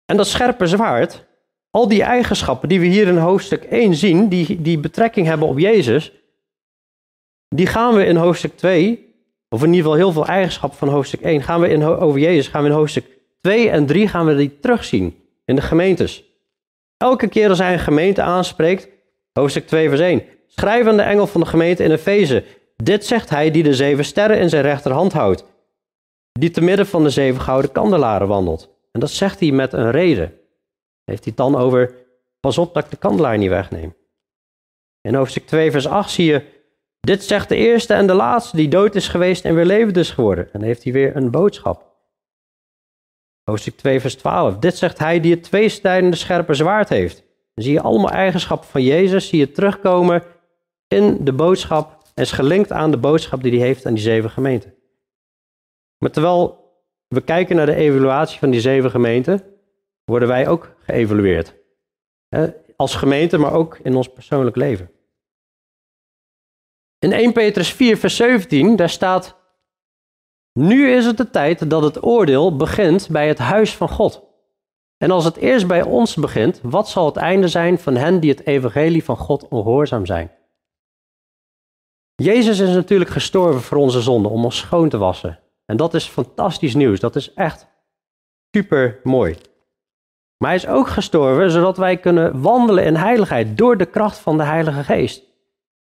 En 0.05 0.17
dat 0.17 0.27
scherpe 0.27 0.67
zwaard, 0.67 1.25
al 1.69 1.87
die 1.87 2.03
eigenschappen 2.03 2.69
die 2.69 2.79
we 2.79 2.85
hier 2.85 3.07
in 3.07 3.17
hoofdstuk 3.17 3.63
1 3.63 3.95
zien, 3.95 4.29
die, 4.29 4.61
die 4.61 4.79
betrekking 4.79 5.27
hebben 5.27 5.47
op 5.47 5.59
Jezus, 5.59 6.22
die 7.55 7.67
gaan 7.67 7.93
we 7.93 8.05
in 8.05 8.15
hoofdstuk 8.15 8.57
2, 8.57 9.15
of 9.49 9.63
in 9.63 9.73
ieder 9.73 9.81
geval 9.81 9.97
heel 9.97 10.11
veel 10.11 10.25
eigenschappen 10.25 10.77
van 10.77 10.87
hoofdstuk 10.87 11.21
1, 11.21 11.41
gaan 11.41 11.61
we 11.61 11.69
in, 11.69 11.83
over 11.83 12.19
Jezus, 12.19 12.47
gaan 12.47 12.63
we 12.63 12.69
in 12.69 12.75
hoofdstuk 12.75 13.05
2 13.41 13.69
en 13.69 13.85
3 13.85 14.07
gaan 14.07 14.25
we 14.25 14.35
die 14.35 14.59
terugzien 14.59 15.15
in 15.45 15.55
de 15.55 15.61
gemeentes. 15.61 16.23
Elke 16.97 17.27
keer 17.27 17.49
als 17.49 17.57
hij 17.57 17.73
een 17.73 17.79
gemeente 17.79 18.21
aanspreekt, 18.21 18.89
hoofdstuk 19.33 19.67
2 19.67 19.89
vers 19.89 20.01
1, 20.01 20.23
schrijf 20.47 20.87
aan 20.87 20.97
de 20.97 21.03
engel 21.03 21.27
van 21.27 21.41
de 21.41 21.47
gemeente 21.47 21.83
in 21.83 21.91
Efeze, 21.91 22.43
dit 22.75 23.05
zegt 23.05 23.29
hij 23.29 23.51
die 23.51 23.63
de 23.63 23.73
zeven 23.73 24.05
sterren 24.05 24.39
in 24.39 24.49
zijn 24.49 24.63
rechterhand 24.63 25.13
houdt, 25.13 25.45
die 26.31 26.49
te 26.49 26.61
midden 26.61 26.87
van 26.87 27.03
de 27.03 27.09
zeven 27.09 27.41
gouden 27.41 27.71
kandelaren 27.71 28.27
wandelt. 28.27 28.69
En 28.91 28.99
dat 28.99 29.09
zegt 29.09 29.39
hij 29.39 29.51
met 29.51 29.73
een 29.73 29.91
reden. 29.91 30.33
Heeft 31.05 31.23
hij 31.23 31.33
dan 31.35 31.55
over, 31.55 31.95
pas 32.39 32.57
op 32.57 32.73
dat 32.73 32.83
ik 32.83 32.91
de 32.91 32.97
kandelaar 32.97 33.37
niet 33.37 33.49
wegneem. 33.49 33.95
In 35.01 35.15
hoofdstuk 35.15 35.45
2 35.45 35.71
vers 35.71 35.87
8 35.87 36.11
zie 36.11 36.25
je, 36.25 36.52
dit 37.07 37.23
zegt 37.23 37.49
de 37.49 37.55
eerste 37.55 37.93
en 37.93 38.07
de 38.07 38.13
laatste 38.13 38.55
die 38.55 38.67
dood 38.67 38.95
is 38.95 39.07
geweest 39.07 39.45
en 39.45 39.55
weer 39.55 39.65
levend 39.65 39.97
is 39.97 40.11
geworden. 40.11 40.53
En 40.53 40.61
heeft 40.61 40.83
hij 40.83 40.93
weer 40.93 41.15
een 41.15 41.31
boodschap. 41.31 41.91
Hoofdstuk 43.43 43.77
2, 43.77 43.99
vers 43.99 44.15
12. 44.15 44.57
Dit 44.57 44.77
zegt 44.77 44.97
hij 44.97 45.19
die 45.19 45.33
het 45.33 45.43
tweesnijdende 45.43 46.17
scherpe 46.17 46.53
zwaard 46.53 46.89
heeft. 46.89 47.17
Dan 47.53 47.63
zie 47.63 47.73
je 47.73 47.81
allemaal 47.81 48.09
eigenschappen 48.09 48.69
van 48.69 48.83
Jezus, 48.83 49.27
zie 49.27 49.39
je 49.39 49.51
terugkomen 49.51 50.23
in 50.87 51.17
de 51.25 51.33
boodschap 51.33 52.03
en 52.13 52.23
is 52.23 52.31
gelinkt 52.31 52.71
aan 52.71 52.91
de 52.91 52.97
boodschap 52.97 53.43
die 53.43 53.57
hij 53.57 53.67
heeft 53.67 53.85
aan 53.85 53.93
die 53.93 54.03
zeven 54.03 54.29
gemeenten. 54.29 54.73
Maar 55.97 56.11
terwijl 56.11 56.71
we 57.07 57.21
kijken 57.21 57.55
naar 57.55 57.65
de 57.65 57.75
evaluatie 57.75 58.39
van 58.39 58.49
die 58.49 58.61
zeven 58.61 58.89
gemeenten, 58.91 59.43
worden 60.05 60.27
wij 60.27 60.47
ook 60.47 60.75
geëvalueerd. 60.79 61.53
Als 62.75 62.95
gemeente, 62.95 63.37
maar 63.37 63.53
ook 63.53 63.79
in 63.83 63.95
ons 63.95 64.13
persoonlijk 64.13 64.55
leven. 64.55 64.91
In 67.03 67.11
1 67.11 67.33
Petrus 67.33 67.73
4, 67.73 67.97
vers 67.97 68.15
17, 68.15 68.75
daar 68.75 68.89
staat 68.89 69.35
nu 70.53 70.89
is 70.89 71.05
het 71.05 71.17
de 71.17 71.29
tijd 71.29 71.69
dat 71.69 71.83
het 71.83 72.03
oordeel 72.03 72.55
begint 72.55 73.09
bij 73.09 73.27
het 73.27 73.37
huis 73.37 73.75
van 73.75 73.89
God. 73.89 74.23
En 74.97 75.11
als 75.11 75.25
het 75.25 75.35
eerst 75.35 75.67
bij 75.67 75.81
ons 75.81 76.15
begint, 76.15 76.59
wat 76.61 76.89
zal 76.89 77.05
het 77.05 77.15
einde 77.15 77.47
zijn 77.47 77.79
van 77.79 77.95
hen 77.95 78.19
die 78.19 78.29
het 78.29 78.45
evangelie 78.45 79.03
van 79.03 79.17
God 79.17 79.47
ongehoorzaam 79.47 80.05
zijn? 80.05 80.31
Jezus 82.15 82.59
is 82.59 82.75
natuurlijk 82.75 83.09
gestorven 83.09 83.61
voor 83.61 83.77
onze 83.77 84.01
zonden 84.01 84.31
om 84.31 84.43
ons 84.43 84.57
schoon 84.57 84.89
te 84.89 84.97
wassen. 84.97 85.39
En 85.65 85.77
dat 85.77 85.93
is 85.93 86.05
fantastisch 86.05 86.75
nieuws. 86.75 86.99
Dat 86.99 87.15
is 87.15 87.33
echt 87.33 87.67
super 88.51 88.99
mooi. 89.03 89.35
Maar 90.37 90.49
hij 90.49 90.55
is 90.59 90.67
ook 90.67 90.87
gestorven 90.87 91.51
zodat 91.51 91.77
wij 91.77 91.97
kunnen 91.97 92.41
wandelen 92.41 92.85
in 92.85 92.95
heiligheid 92.95 93.57
door 93.57 93.77
de 93.77 93.85
kracht 93.85 94.17
van 94.17 94.37
de 94.37 94.43
Heilige 94.43 94.83
Geest. 94.83 95.32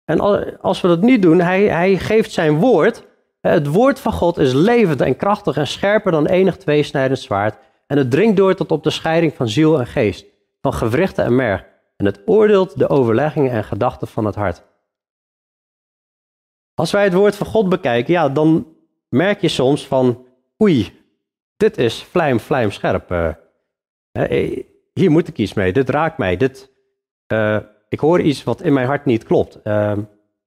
En 0.09 0.19
als 0.61 0.81
we 0.81 0.87
dat 0.87 1.01
niet 1.01 1.21
doen, 1.21 1.39
hij, 1.39 1.63
hij 1.63 1.97
geeft 1.97 2.31
zijn 2.31 2.55
woord 2.55 3.07
het 3.41 3.67
woord 3.67 3.99
van 3.99 4.11
God 4.11 4.37
is 4.37 4.53
levend 4.53 5.01
en 5.01 5.15
krachtig 5.15 5.57
en 5.57 5.67
scherper 5.67 6.11
dan 6.11 6.25
enig 6.25 6.57
tweesnijdend 6.57 7.19
zwaard. 7.19 7.57
En 7.87 7.97
het 7.97 8.11
dringt 8.11 8.37
door 8.37 8.55
tot 8.55 8.71
op 8.71 8.83
de 8.83 8.89
scheiding 8.89 9.33
van 9.33 9.49
ziel 9.49 9.79
en 9.79 9.87
geest, 9.87 10.25
van 10.61 10.73
gewrichten 10.73 11.25
en 11.25 11.35
merg. 11.35 11.65
En 11.97 12.05
het 12.05 12.21
oordeelt 12.25 12.77
de 12.77 12.89
overleggingen 12.89 13.51
en 13.51 13.63
gedachten 13.63 14.07
van 14.07 14.25
het 14.25 14.35
hart. 14.35 14.63
Als 16.73 16.91
wij 16.91 17.03
het 17.03 17.13
woord 17.13 17.35
van 17.35 17.47
God 17.47 17.69
bekijken, 17.69 18.13
ja, 18.13 18.29
dan 18.29 18.75
merk 19.09 19.41
je 19.41 19.47
soms 19.47 19.87
van, 19.87 20.25
oei, 20.61 21.03
dit 21.57 21.77
is 21.77 22.03
vlijm, 22.03 22.39
vlijm 22.39 22.71
scherp. 22.71 23.11
Uh, 23.11 23.33
hier 24.93 25.11
moet 25.11 25.27
ik 25.27 25.37
iets 25.37 25.53
mee, 25.53 25.73
dit 25.73 25.89
raakt 25.89 26.17
mij, 26.17 26.37
dit, 26.37 26.71
ik 27.89 27.99
hoor 27.99 28.21
iets 28.21 28.43
wat 28.43 28.61
in 28.61 28.73
mijn 28.73 28.87
hart 28.87 29.05
niet 29.05 29.23
klopt. 29.23 29.59
Uh, 29.63 29.97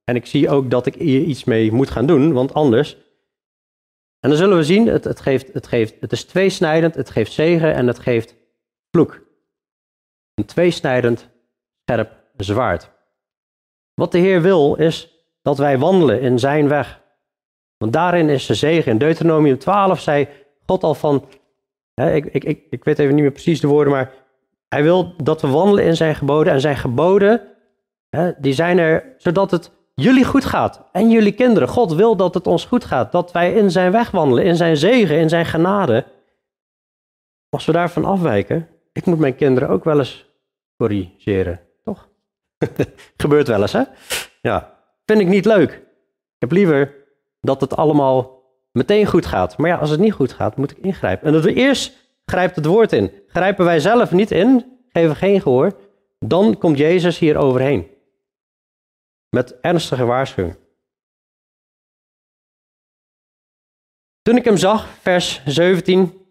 en 0.04 0.16
ik 0.16 0.26
zie 0.26 0.48
ook 0.50 0.70
dat 0.70 0.86
ik 0.86 0.94
hier 0.94 1.20
iets 1.20 1.44
mee 1.44 1.72
moet 1.72 1.90
gaan 1.90 2.06
doen, 2.06 2.32
want 2.32 2.54
anders. 2.54 2.96
En 4.20 4.28
dan 4.28 4.38
zullen 4.38 4.56
we 4.56 4.64
zien, 4.64 4.86
het, 4.86 5.04
het, 5.04 5.20
geeft, 5.20 5.52
het, 5.52 5.66
geeft, 5.66 5.94
het 6.00 6.12
is 6.12 6.24
tweesnijdend, 6.24 6.94
het 6.94 7.10
geeft 7.10 7.32
zegen 7.32 7.74
en 7.74 7.86
het 7.86 7.98
geeft 7.98 8.36
vloek. 8.90 9.20
Een 10.34 10.44
tweesnijdend, 10.44 11.28
scherp 11.84 12.12
zwaard. 12.36 12.90
Wat 13.94 14.12
de 14.12 14.18
Heer 14.18 14.42
wil, 14.42 14.74
is 14.74 15.26
dat 15.42 15.58
wij 15.58 15.78
wandelen 15.78 16.20
in 16.20 16.38
zijn 16.38 16.68
weg. 16.68 17.00
Want 17.76 17.92
daarin 17.92 18.28
is 18.28 18.46
de 18.46 18.54
zegen. 18.54 18.92
In 18.92 18.98
Deuteronomium 18.98 19.58
12 19.58 20.00
zei 20.00 20.28
God 20.66 20.82
al 20.82 20.94
van, 20.94 21.28
hè, 21.94 22.14
ik, 22.14 22.24
ik, 22.24 22.44
ik, 22.44 22.66
ik 22.70 22.84
weet 22.84 22.98
even 22.98 23.14
niet 23.14 23.22
meer 23.22 23.32
precies 23.32 23.60
de 23.60 23.66
woorden, 23.66 23.92
maar 23.92 24.12
hij 24.72 24.82
wil 24.82 25.14
dat 25.16 25.40
we 25.40 25.48
wandelen 25.48 25.84
in 25.84 25.96
zijn 25.96 26.14
geboden. 26.14 26.52
En 26.52 26.60
zijn 26.60 26.76
geboden, 26.76 27.40
hè, 28.10 28.32
die 28.38 28.52
zijn 28.52 28.78
er 28.78 29.14
zodat 29.18 29.50
het 29.50 29.70
jullie 29.94 30.24
goed 30.24 30.44
gaat 30.44 30.88
en 30.92 31.10
jullie 31.10 31.32
kinderen. 31.32 31.68
God 31.68 31.92
wil 31.92 32.16
dat 32.16 32.34
het 32.34 32.46
ons 32.46 32.64
goed 32.64 32.84
gaat, 32.84 33.12
dat 33.12 33.32
wij 33.32 33.52
in 33.52 33.70
zijn 33.70 33.92
weg 33.92 34.10
wandelen, 34.10 34.44
in 34.44 34.56
zijn 34.56 34.76
zegen, 34.76 35.18
in 35.18 35.28
zijn 35.28 35.46
genade. 35.46 36.04
Als 37.48 37.64
we 37.64 37.72
daarvan 37.72 38.04
afwijken, 38.04 38.68
ik 38.92 39.06
moet 39.06 39.18
mijn 39.18 39.34
kinderen 39.34 39.68
ook 39.68 39.84
wel 39.84 39.98
eens 39.98 40.26
corrigeren, 40.76 41.60
toch? 41.84 42.08
Gebeurt 43.16 43.48
wel 43.48 43.60
eens, 43.60 43.72
hè? 43.72 43.82
Ja, 44.42 44.74
vind 45.04 45.20
ik 45.20 45.28
niet 45.28 45.44
leuk. 45.44 45.70
Ik 45.70 46.38
heb 46.38 46.52
liever 46.52 46.94
dat 47.40 47.60
het 47.60 47.76
allemaal 47.76 48.42
meteen 48.70 49.06
goed 49.06 49.26
gaat. 49.26 49.56
Maar 49.56 49.70
ja, 49.70 49.76
als 49.76 49.90
het 49.90 50.00
niet 50.00 50.12
goed 50.12 50.32
gaat, 50.32 50.56
moet 50.56 50.70
ik 50.70 50.78
ingrijpen. 50.78 51.26
En 51.26 51.32
dat 51.32 51.44
we 51.44 51.54
eerst 51.54 52.01
grijpt 52.24 52.56
het 52.56 52.66
woord 52.66 52.92
in. 52.92 53.12
Grijpen 53.26 53.64
wij 53.64 53.80
zelf 53.80 54.10
niet 54.10 54.30
in, 54.30 54.78
geven 54.88 55.16
geen 55.16 55.40
gehoor, 55.40 55.76
dan 56.18 56.58
komt 56.58 56.78
Jezus 56.78 57.18
hier 57.18 57.36
overheen. 57.36 57.90
Met 59.28 59.60
ernstige 59.60 60.04
waarschuwing. 60.04 60.56
Toen 64.22 64.36
ik 64.36 64.44
hem 64.44 64.56
zag, 64.56 64.88
vers 64.88 65.42
17, 65.44 66.26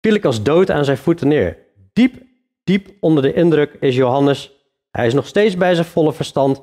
viel 0.00 0.14
ik 0.14 0.24
als 0.24 0.42
dood 0.42 0.70
aan 0.70 0.84
zijn 0.84 0.96
voeten 0.96 1.28
neer. 1.28 1.58
Diep, 1.92 2.22
diep 2.64 2.90
onder 3.00 3.22
de 3.22 3.32
indruk 3.32 3.76
is 3.80 3.96
Johannes. 3.96 4.52
Hij 4.90 5.06
is 5.06 5.14
nog 5.14 5.26
steeds 5.26 5.56
bij 5.56 5.74
zijn 5.74 5.86
volle 5.86 6.12
verstand. 6.12 6.62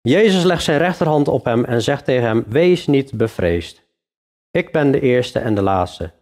Jezus 0.00 0.42
legt 0.42 0.62
zijn 0.62 0.78
rechterhand 0.78 1.28
op 1.28 1.44
hem 1.44 1.64
en 1.64 1.82
zegt 1.82 2.04
tegen 2.04 2.26
hem: 2.26 2.44
Wees 2.48 2.86
niet 2.86 3.12
bevreesd. 3.12 3.82
Ik 4.50 4.72
ben 4.72 4.90
de 4.90 5.00
eerste 5.00 5.38
en 5.38 5.54
de 5.54 5.62
laatste. 5.62 6.12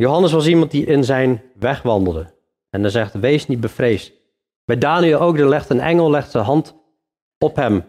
Johannes 0.00 0.32
was 0.32 0.46
iemand 0.46 0.70
die 0.70 0.86
in 0.86 1.04
zijn 1.04 1.42
weg 1.54 1.82
wandelde. 1.82 2.34
En 2.70 2.80
hij 2.80 2.90
zegt: 2.90 3.14
Wees 3.14 3.46
niet 3.46 3.60
bevreesd. 3.60 4.12
Bij 4.64 4.78
Daniel 4.78 5.20
ook, 5.20 5.38
er 5.38 5.48
legt 5.48 5.70
een 5.70 5.80
engel 5.80 6.10
legt 6.10 6.32
de 6.32 6.38
hand 6.38 6.76
op 7.38 7.56
hem. 7.56 7.84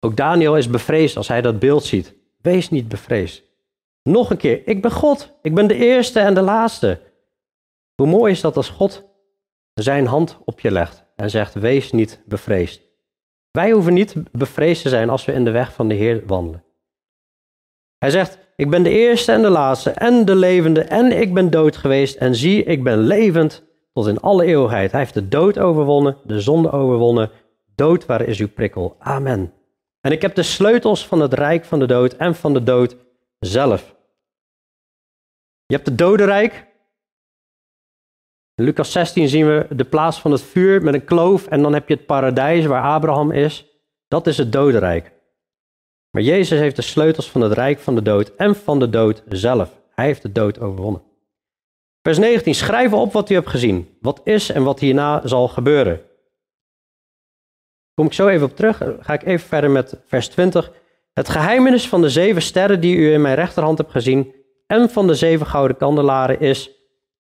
Ook 0.00 0.16
Daniel 0.16 0.56
is 0.56 0.70
bevreesd 0.70 1.16
als 1.16 1.28
hij 1.28 1.42
dat 1.42 1.58
beeld 1.58 1.84
ziet. 1.84 2.14
Wees 2.40 2.70
niet 2.70 2.88
bevreesd. 2.88 3.42
Nog 4.02 4.30
een 4.30 4.36
keer, 4.36 4.66
ik 4.66 4.82
ben 4.82 4.90
God. 4.90 5.32
Ik 5.42 5.54
ben 5.54 5.66
de 5.66 5.74
eerste 5.74 6.20
en 6.20 6.34
de 6.34 6.40
laatste. 6.40 7.00
Hoe 7.94 8.06
mooi 8.06 8.32
is 8.32 8.40
dat 8.40 8.56
als 8.56 8.68
God 8.68 9.04
zijn 9.74 10.06
hand 10.06 10.38
op 10.44 10.60
je 10.60 10.70
legt 10.70 11.04
en 11.16 11.30
zegt: 11.30 11.54
Wees 11.54 11.92
niet 11.92 12.22
bevreesd. 12.26 12.82
Wij 13.50 13.70
hoeven 13.70 13.94
niet 13.94 14.14
bevreesd 14.32 14.82
te 14.82 14.88
zijn 14.88 15.10
als 15.10 15.24
we 15.24 15.32
in 15.32 15.44
de 15.44 15.50
weg 15.50 15.72
van 15.72 15.88
de 15.88 15.94
Heer 15.94 16.26
wandelen. 16.26 16.64
Hij 17.98 18.10
zegt: 18.10 18.38
Ik 18.62 18.70
ben 18.70 18.82
de 18.82 18.90
eerste 18.90 19.32
en 19.32 19.42
de 19.42 19.48
laatste 19.48 19.90
en 19.90 20.24
de 20.24 20.34
levende 20.34 20.82
en 20.82 21.20
ik 21.20 21.34
ben 21.34 21.50
dood 21.50 21.76
geweest 21.76 22.16
en 22.16 22.34
zie, 22.34 22.64
ik 22.64 22.82
ben 22.82 22.98
levend 22.98 23.64
tot 23.92 24.06
in 24.06 24.20
alle 24.20 24.44
eeuwigheid. 24.44 24.90
Hij 24.90 25.00
heeft 25.00 25.14
de 25.14 25.28
dood 25.28 25.58
overwonnen, 25.58 26.16
de 26.24 26.40
zonde 26.40 26.70
overwonnen. 26.70 27.30
Dood, 27.74 28.06
waar 28.06 28.22
is 28.22 28.38
uw 28.38 28.48
prikkel? 28.48 28.96
Amen. 28.98 29.52
En 30.00 30.12
ik 30.12 30.22
heb 30.22 30.34
de 30.34 30.42
sleutels 30.42 31.06
van 31.06 31.20
het 31.20 31.34
rijk 31.34 31.64
van 31.64 31.78
de 31.78 31.86
dood 31.86 32.12
en 32.12 32.34
van 32.34 32.52
de 32.52 32.62
dood 32.62 32.96
zelf. 33.38 33.94
Je 35.66 35.74
hebt 35.74 35.88
het 35.88 35.98
dodenrijk. 35.98 36.66
In 38.54 38.64
Lucas 38.64 38.92
16 38.92 39.28
zien 39.28 39.46
we 39.46 39.66
de 39.70 39.84
plaats 39.84 40.20
van 40.20 40.30
het 40.30 40.42
vuur 40.42 40.82
met 40.82 40.94
een 40.94 41.04
kloof 41.04 41.46
en 41.46 41.62
dan 41.62 41.72
heb 41.72 41.88
je 41.88 41.94
het 41.94 42.06
paradijs 42.06 42.66
waar 42.66 42.82
Abraham 42.82 43.30
is. 43.30 43.66
Dat 44.08 44.26
is 44.26 44.36
het 44.36 44.52
dodenrijk. 44.52 45.11
Maar 46.12 46.22
Jezus 46.22 46.58
heeft 46.58 46.76
de 46.76 46.82
sleutels 46.82 47.30
van 47.30 47.40
het 47.40 47.52
rijk 47.52 47.78
van 47.78 47.94
de 47.94 48.02
dood 48.02 48.32
en 48.36 48.56
van 48.56 48.78
de 48.78 48.90
dood 48.90 49.22
zelf. 49.28 49.80
Hij 49.94 50.04
heeft 50.04 50.22
de 50.22 50.32
dood 50.32 50.60
overwonnen. 50.60 51.02
Vers 52.02 52.18
19. 52.18 52.54
Schrijf 52.54 52.92
op 52.92 53.12
wat 53.12 53.30
u 53.30 53.34
hebt 53.34 53.48
gezien. 53.48 53.96
Wat 54.00 54.20
is 54.24 54.50
en 54.50 54.62
wat 54.62 54.80
hierna 54.80 55.26
zal 55.26 55.48
gebeuren. 55.48 56.00
Kom 57.94 58.06
ik 58.06 58.12
zo 58.12 58.28
even 58.28 58.46
op 58.46 58.56
terug. 58.56 58.82
Ga 59.00 59.12
ik 59.12 59.22
even 59.22 59.48
verder 59.48 59.70
met 59.70 60.00
vers 60.06 60.28
20. 60.28 60.72
Het 61.12 61.28
geheimenis 61.28 61.88
van 61.88 62.00
de 62.00 62.10
zeven 62.10 62.42
sterren 62.42 62.80
die 62.80 62.96
u 62.96 63.12
in 63.12 63.20
mijn 63.20 63.34
rechterhand 63.34 63.78
hebt 63.78 63.90
gezien 63.90 64.34
en 64.66 64.90
van 64.90 65.06
de 65.06 65.14
zeven 65.14 65.46
gouden 65.46 65.76
kandelaren 65.76 66.40
is: 66.40 66.70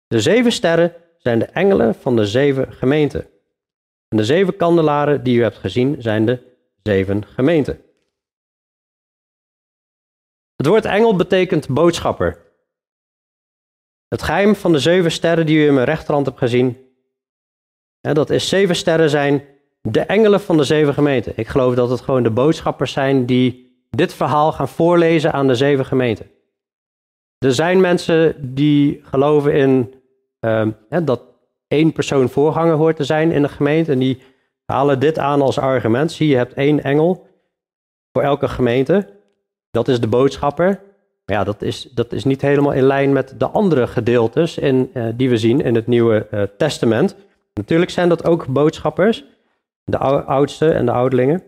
de 0.08 0.20
zeven 0.20 0.52
sterren 0.52 0.94
zijn 1.18 1.40
de 1.40 1.46
engelen 1.46 1.96
van 1.96 2.16
de 2.16 2.26
zeven 2.26 2.74
gemeenten. 2.74 3.28
En 4.08 4.18
de 4.18 4.26
zeven 4.26 4.56
kandelaren 4.56 5.24
die 5.24 5.38
u 5.38 5.42
hebt 5.42 5.58
gezien 5.58 5.96
zijn 6.00 6.26
de 6.26 6.40
zeven 6.84 7.26
gemeenten. 7.26 7.82
Het 10.62 10.70
woord 10.70 10.86
engel 10.86 11.16
betekent 11.16 11.70
boodschapper. 11.70 12.38
Het 14.08 14.22
geheim 14.22 14.56
van 14.56 14.72
de 14.72 14.80
zeven 14.80 15.12
sterren 15.12 15.46
die 15.46 15.58
u 15.58 15.68
in 15.68 15.74
mijn 15.74 15.86
rechterhand 15.86 16.26
hebt 16.26 16.38
gezien, 16.38 16.78
dat 18.02 18.30
is 18.30 18.50
zeven 18.50 18.76
sterren 18.76 19.10
zijn 19.10 19.44
de 19.82 20.00
engelen 20.00 20.42
van 20.42 20.58
de 20.58 20.64
zeven 20.64 20.94
gemeenten. 20.94 21.34
Ik 21.36 21.48
geloof 21.48 21.76
dat 21.76 21.90
het 21.90 22.02
gewoon 22.02 22.24
de 22.24 22.32
boodschappers 22.32 22.92
zijn 22.92 23.26
die 23.26 23.76
dit 23.90 24.14
verhaal 24.14 24.52
gaan 24.52 24.68
voorlezen 24.68 25.34
aan 25.34 25.48
de 25.48 25.56
zeven 25.56 25.86
gemeenten. 25.86 26.32
Er 27.38 27.54
zijn 27.54 27.82
mensen 27.82 28.54
die 28.56 29.02
geloven 29.04 29.54
in 29.54 29.94
uh, 30.40 30.68
dat 31.04 31.22
één 31.68 31.94
persoon 31.94 32.30
voorganger 32.30 32.76
hoort 32.76 32.96
te 32.96 33.04
zijn 33.04 33.32
in 33.32 33.42
de 33.42 33.50
gemeente. 33.50 33.92
En 33.92 34.00
die 34.00 34.22
halen 34.66 35.00
dit 35.00 35.18
aan 35.18 35.42
als 35.42 35.60
argument. 35.60 36.12
Zie, 36.12 36.28
je 36.28 36.36
hebt 36.36 36.54
één 36.54 36.84
engel 36.84 37.28
voor 38.12 38.24
elke 38.24 38.48
gemeente. 38.48 39.21
Dat 39.72 39.88
is 39.88 40.00
de 40.00 40.08
boodschapper. 40.08 40.82
Ja, 41.26 41.44
dat 41.44 41.62
is, 41.62 41.90
dat 41.94 42.12
is 42.12 42.24
niet 42.24 42.42
helemaal 42.42 42.72
in 42.72 42.84
lijn 42.84 43.14
met 43.14 43.34
de 43.38 43.48
andere 43.48 43.88
gedeeltes 43.88 44.58
in, 44.58 44.92
uh, 44.94 45.08
die 45.16 45.30
we 45.30 45.38
zien 45.38 45.62
in 45.62 45.76
het 45.76 45.88
Nieuwe 45.88 46.28
uh, 46.32 46.42
Testament. 46.58 47.16
Natuurlijk 47.54 47.92
zijn 47.92 48.10
dat 48.10 48.26
ook 48.26 48.48
boodschappers, 48.48 49.26
de 49.84 49.98
oudste 49.98 50.72
en 50.72 50.86
de 50.86 50.92
ouderlingen. 50.92 51.44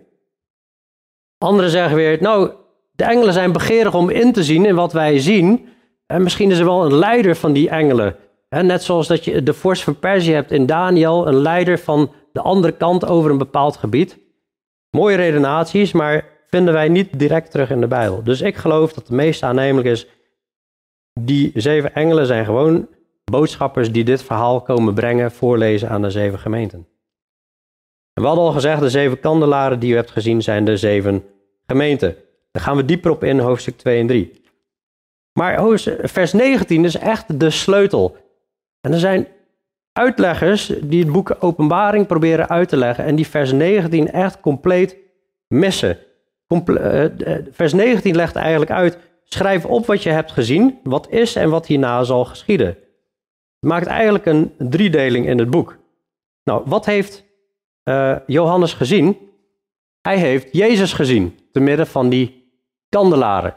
Anderen 1.38 1.70
zeggen 1.70 1.96
weer, 1.96 2.18
nou, 2.22 2.52
de 2.92 3.04
engelen 3.04 3.34
zijn 3.34 3.52
begeerig 3.52 3.94
om 3.94 4.10
in 4.10 4.32
te 4.32 4.44
zien 4.44 4.66
in 4.66 4.76
wat 4.76 4.94
wij 4.94 5.20
zien. 5.20 5.68
En 6.06 6.24
misschien 6.24 6.52
is 6.52 6.60
er 6.60 6.66
wel 6.66 6.86
een 6.86 6.96
leider 6.96 7.36
van 7.36 7.54
die 7.54 7.70
engelen. 7.70 8.16
net 8.50 8.84
zoals 8.84 9.08
dat 9.08 9.26
je 9.26 9.44
de 9.44 9.54
vorst 9.54 9.84
van 9.84 10.00
Perzië 10.00 10.34
hebt 10.34 10.52
in 10.52 10.66
Daniel, 10.66 11.28
een 11.28 11.42
leider 11.42 11.80
van 11.80 12.12
de 12.32 12.42
andere 12.42 12.74
kant 12.74 13.06
over 13.06 13.32
een 13.32 13.38
bepaald 13.38 13.78
gebied. 13.78 14.18
Mooie 14.90 15.16
redenaties, 15.16 15.92
maar 15.92 16.33
vinden 16.54 16.74
wij 16.74 16.90
niet 16.90 17.20
direct 17.20 17.52
terug 17.52 17.70
in 17.70 17.82
de 17.82 17.88
Bijbel. 17.88 18.24
Dus 18.24 18.42
ik 18.42 18.56
geloof 18.56 18.94
dat 18.94 19.04
het 19.04 19.16
meest 19.16 19.44
aannemelijk 19.44 19.88
is, 19.88 20.08
die 21.20 21.52
zeven 21.54 21.96
engelen 21.96 22.26
zijn 22.26 22.46
gewoon 22.46 22.88
boodschappers 23.24 23.92
die 23.92 24.04
dit 24.04 24.24
verhaal 24.24 24.62
komen 24.62 24.94
brengen, 24.94 25.32
voorlezen 25.32 25.90
aan 25.90 26.02
de 26.02 26.10
zeven 26.10 26.40
gemeenten. 26.40 26.88
En 28.14 28.22
we 28.22 28.28
hadden 28.28 28.46
al 28.46 28.52
gezegd, 28.52 28.80
de 28.82 28.90
zeven 28.90 29.20
kandelaren 29.20 29.80
die 29.80 29.92
u 29.92 29.96
hebt 29.96 30.12
gezien 30.12 30.42
zijn 30.42 30.66
de 30.66 30.78
zeven 30.78 31.24
gemeenten. 31.66 32.16
Daar 32.52 32.64
gaan 32.64 32.76
we 32.76 32.86
dieper 32.86 33.12
op 33.12 33.24
in 33.24 33.40
hoofdstuk 33.40 33.78
2 33.78 34.00
en 34.00 34.08
3. 34.08 34.42
Maar 35.40 35.78
vers 36.04 36.34
19 36.34 36.86
is 36.86 36.98
echt 36.98 37.40
de 37.40 37.50
sleutel. 37.50 38.18
En 38.82 38.94
er 38.94 39.00
zijn 39.00 39.28
uitleggers 39.92 40.74
die 40.82 41.04
het 41.04 41.12
boek 41.12 41.38
Openbaring 41.40 42.08
proberen 42.08 42.50
uit 42.50 42.70
te 42.70 42.78
leggen 42.78 43.06
en 43.06 43.16
die 43.16 43.28
vers 43.28 43.52
19 43.52 44.12
echt 44.12 44.40
compleet 44.40 44.98
missen. 45.48 45.98
Eh, 46.54 47.36
eh, 47.36 47.46
vers 47.52 47.74
19 47.74 48.16
legt 48.16 48.36
eigenlijk 48.36 48.72
uit: 48.72 48.98
schrijf 49.24 49.66
op 49.66 49.86
wat 49.86 50.04
je 50.04 50.10
hebt 50.10 50.32
gezien, 50.32 50.80
wat 50.84 51.10
is 51.10 51.36
en 51.36 51.50
wat 51.50 51.66
hierna 51.66 52.04
zal 52.04 52.26
geschieden. 52.26 52.68
Het 52.68 53.72
maakt 53.72 53.88
eigenlijk 53.88 54.26
een 54.26 54.54
driedeling 54.58 55.28
in 55.28 55.40
het 55.40 55.50
boek. 55.50 55.78
Nou, 56.44 56.64
wat 56.66 56.86
heeft 56.86 57.24
uh, 57.84 58.16
Johannes 58.28 58.74
gezien? 58.74 59.18
Hij 60.02 60.18
heeft 60.18 60.48
Jezus 60.52 60.94
gezien, 60.94 61.40
te 61.52 61.60
midden 61.60 61.88
van 61.88 62.10
die 62.10 62.52
kandelaren 62.90 63.56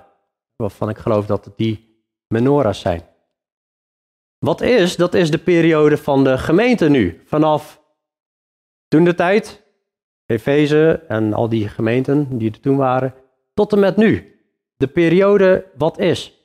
waarvan 0.56 0.88
ik 0.88 0.98
geloof 0.98 1.26
dat 1.26 1.44
het 1.44 1.56
die 1.56 2.04
menorahs 2.28 2.80
zijn. 2.80 3.02
Wat 4.38 4.60
is, 4.60 4.96
dat 4.96 5.14
is 5.14 5.30
de 5.30 5.38
periode 5.38 5.96
van 5.96 6.24
de 6.24 6.38
gemeente 6.38 6.88
nu. 6.88 7.22
Vanaf 7.24 7.82
toen 8.88 9.04
de 9.04 9.14
tijd, 9.14 9.62
Efeze 10.26 11.04
en 11.08 11.32
al 11.32 11.48
die 11.48 11.68
gemeenten 11.68 12.38
die 12.38 12.50
er 12.50 12.60
toen 12.60 12.76
waren, 12.76 13.14
tot 13.54 13.72
en 13.72 13.78
met 13.78 13.96
nu. 13.96 14.40
De 14.76 14.86
periode 14.86 15.66
wat 15.76 15.98
is. 15.98 16.36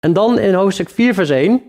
En 0.00 0.12
dan 0.12 0.38
in 0.38 0.54
hoofdstuk 0.54 0.88
4 0.88 1.14
vers 1.14 1.30
1, 1.30 1.62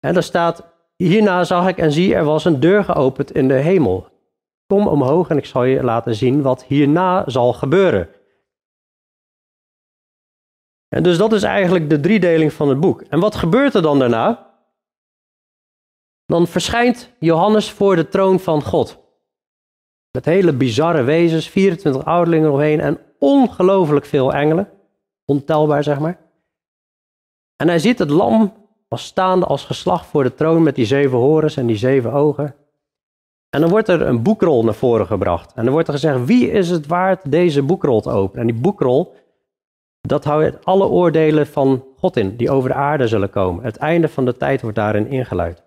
en 0.00 0.14
daar 0.14 0.22
staat, 0.22 0.64
hierna 0.96 1.44
zag 1.44 1.68
ik 1.68 1.78
en 1.78 1.92
zie 1.92 2.14
er 2.14 2.24
was 2.24 2.44
een 2.44 2.60
deur 2.60 2.84
geopend 2.84 3.32
in 3.32 3.48
de 3.48 3.54
hemel. 3.54 4.08
Kom 4.66 4.88
omhoog 4.88 5.28
en 5.28 5.36
ik 5.36 5.46
zal 5.46 5.64
je 5.64 5.82
laten 5.82 6.14
zien 6.14 6.42
wat 6.42 6.64
hierna 6.64 7.24
zal 7.26 7.52
gebeuren. 7.52 8.08
En 10.88 11.02
dus 11.02 11.16
dat 11.16 11.32
is 11.32 11.42
eigenlijk 11.42 11.90
de 11.90 12.00
driedeling 12.00 12.52
van 12.52 12.68
het 12.68 12.80
boek. 12.80 13.02
En 13.02 13.20
wat 13.20 13.34
gebeurt 13.34 13.74
er 13.74 13.82
dan 13.82 13.98
daarna? 13.98 14.54
Dan 16.26 16.46
verschijnt 16.46 17.12
Johannes 17.18 17.70
voor 17.70 17.96
de 17.96 18.08
troon 18.08 18.40
van 18.40 18.62
God. 18.62 19.03
Met 20.14 20.24
hele 20.24 20.52
bizarre 20.52 21.02
wezens, 21.02 21.48
24 21.48 22.04
ouderlingen 22.04 22.52
omheen 22.52 22.80
en 22.80 22.98
ongelooflijk 23.18 24.04
veel 24.04 24.32
engelen. 24.32 24.68
Ontelbaar, 25.24 25.82
zeg 25.82 25.98
maar. 25.98 26.18
En 27.56 27.68
hij 27.68 27.78
ziet 27.78 27.98
het 27.98 28.10
lam 28.10 28.52
als 28.88 29.04
staande 29.04 29.46
als 29.46 29.64
geslacht 29.64 30.06
voor 30.06 30.22
de 30.22 30.34
troon 30.34 30.62
met 30.62 30.74
die 30.74 30.86
zeven 30.86 31.18
horens 31.18 31.56
en 31.56 31.66
die 31.66 31.76
zeven 31.76 32.12
ogen. 32.12 32.54
En 33.50 33.60
dan 33.60 33.70
wordt 33.70 33.88
er 33.88 34.02
een 34.02 34.22
boekrol 34.22 34.64
naar 34.64 34.74
voren 34.74 35.06
gebracht. 35.06 35.52
En 35.54 35.64
dan 35.64 35.72
wordt 35.72 35.88
er 35.88 35.94
gezegd, 35.94 36.24
wie 36.24 36.50
is 36.50 36.70
het 36.70 36.86
waard 36.86 37.30
deze 37.30 37.62
boekrol 37.62 38.00
te 38.00 38.10
openen? 38.10 38.40
En 38.40 38.52
die 38.52 38.62
boekrol 38.62 39.14
dat 40.00 40.24
houdt 40.24 40.64
alle 40.64 40.86
oordelen 40.86 41.46
van 41.46 41.84
God 41.96 42.16
in, 42.16 42.36
die 42.36 42.50
over 42.50 42.68
de 42.68 42.74
aarde 42.74 43.08
zullen 43.08 43.30
komen. 43.30 43.64
Het 43.64 43.76
einde 43.76 44.08
van 44.08 44.24
de 44.24 44.36
tijd 44.36 44.60
wordt 44.60 44.76
daarin 44.76 45.06
ingeluid. 45.06 45.62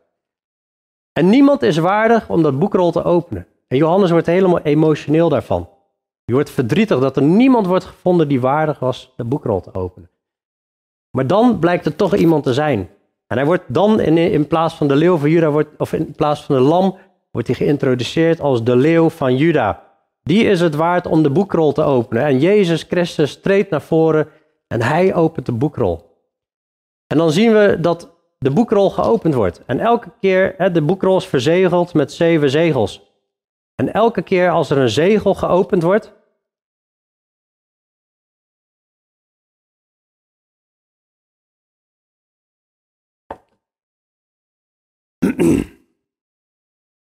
En 1.14 1.30
niemand 1.30 1.62
is 1.62 1.78
waardig 1.78 2.30
om 2.30 2.44
dat 2.44 2.60
boekrol 2.60 2.92
te 2.92 3.04
openen. 3.04 3.48
En 3.68 3.78
Johannes 3.78 4.12
wordt 4.12 4.26
helemaal 4.26 4.60
emotioneel 4.60 5.30
daarvan. 5.30 5.70
Je 6.26 6.34
wordt 6.34 6.50
verdrietig 6.50 7.00
dat 7.00 7.16
er 7.16 7.24
niemand 7.24 7.68
wordt 7.68 7.86
gevonden 7.86 8.28
die 8.28 8.42
waardig 8.42 8.80
was 8.80 9.14
de 9.16 9.24
boekrol 9.24 9.62
te 9.62 9.74
openen. 9.74 10.10
Maar 11.12 11.28
dan 11.28 11.60
blijkt 11.60 11.86
er 11.86 11.96
toch 11.96 12.16
iemand 12.16 12.44
te 12.44 12.54
zijn. 12.54 12.90
En 13.28 13.38
hij 13.38 13.46
wordt 13.46 13.64
dan 13.68 14.00
in, 14.00 14.18
in 14.18 14.48
plaats 14.48 14.74
van 14.74 14.88
de 14.88 14.96
leeuw 14.96 15.18
van 15.18 15.30
Juda, 15.30 15.50
wordt, 15.50 15.70
of 15.78 15.94
in 15.94 16.12
plaats 16.12 16.44
van 16.44 16.56
de 16.56 16.62
lam, 16.62 16.98
wordt 17.32 17.48
hij 17.48 17.56
geïntroduceerd 17.56 18.40
als 18.40 18.64
de 18.64 18.76
leeuw 18.76 19.10
van 19.10 19.38
Juda. 19.38 19.84
Die 20.24 20.44
is 20.44 20.62
het 20.62 20.76
waard 20.76 21.08
om 21.08 21.24
de 21.24 21.30
boekrol 21.30 21.72
te 21.72 21.82
openen. 21.82 22.24
En 22.24 22.40
Jezus 22.40 22.84
Christus 22.84 23.42
treedt 23.42 23.70
naar 23.70 23.82
voren 23.82 24.28
en 24.68 24.82
hij 24.82 25.16
opent 25.16 25.46
de 25.46 25.52
boekrol. 25.52 26.06
En 27.08 27.18
dan 27.18 27.32
zien 27.32 27.54
we 27.54 27.78
dat 27.80 28.16
de 28.38 28.52
boekrol 28.52 28.90
geopend 28.90 29.34
wordt. 29.34 29.62
En 29.66 29.80
elke 29.80 30.12
keer, 30.20 30.54
hè, 30.58 30.72
de 30.72 30.82
boekrol 30.82 31.18
is 31.18 31.26
verzegeld 31.26 31.94
met 31.94 32.12
zeven 32.12 32.50
zegels. 32.50 33.07
En 33.82 33.94
elke 33.94 34.22
keer 34.22 34.50
als 34.50 34.70
er 34.70 34.78
een 34.78 34.90
zegel 34.90 35.34
geopend 35.34 35.84
wordt, 35.84 36.16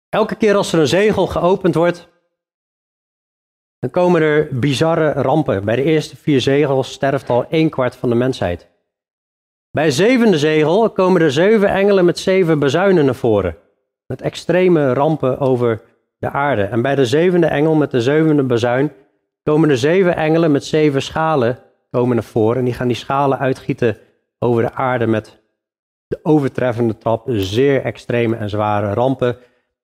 Elke 0.10 0.36
keer 0.36 0.56
als 0.56 0.74
er 0.74 0.80
een 0.80 0.88
zegel 0.88 1.28
geopend 1.28 1.76
wordt, 1.76 2.10
dan 3.80 3.90
komen 3.90 4.22
er 4.22 4.60
bizarre 4.60 5.12
rampen. 5.12 5.66
Bij 5.66 5.76
de 5.76 5.84
eerste 5.84 6.18
vier 6.18 6.42
zegels 6.42 6.92
sterft 6.92 7.30
al 7.30 7.46
een 7.50 7.70
kwart 7.70 7.96
van 7.96 8.10
de 8.10 8.16
mensheid. 8.16 8.70
Bij 9.72 9.92
zevende 9.92 10.38
zegel 10.38 10.90
komen 10.90 11.22
er 11.22 11.32
zeven 11.32 11.70
engelen 11.70 12.06
met 12.06 12.20
zeven 12.20 12.60
bezuinen 12.60 13.06
naar 13.06 13.16
voren. 13.16 13.58
Met 14.06 14.22
extreme 14.22 14.94
rampen 14.94 15.40
over 15.40 15.82
de 16.18 16.30
aarde. 16.30 16.64
En 16.64 16.82
bij 16.82 16.96
de 16.96 17.06
zevende 17.06 17.48
engel 17.48 17.76
met 17.76 17.92
de 17.92 18.02
zevende 18.02 18.44
bezuin 18.44 18.92
komen 19.44 19.70
er 19.70 19.78
zeven 19.78 20.16
engelen 20.16 20.52
met 20.52 20.66
zeven 20.66 21.02
schalen 21.02 21.60
komen 21.92 22.16
naar 22.16 22.24
voren. 22.24 22.58
En 22.58 22.66
die 22.66 22.74
gaan 22.74 22.88
die 22.88 22.96
schalen 22.96 23.40
uitgieten 23.40 23.98
over 24.40 24.62
de 24.62 24.74
aarde 24.74 25.08
met 25.08 25.42
de 26.08 26.20
overtreffende 26.24 26.98
trap. 26.98 27.28
Zeer 27.28 27.84
extreme 27.84 28.36
en 28.36 28.50
zware 28.50 28.94
rampen. 28.94 29.38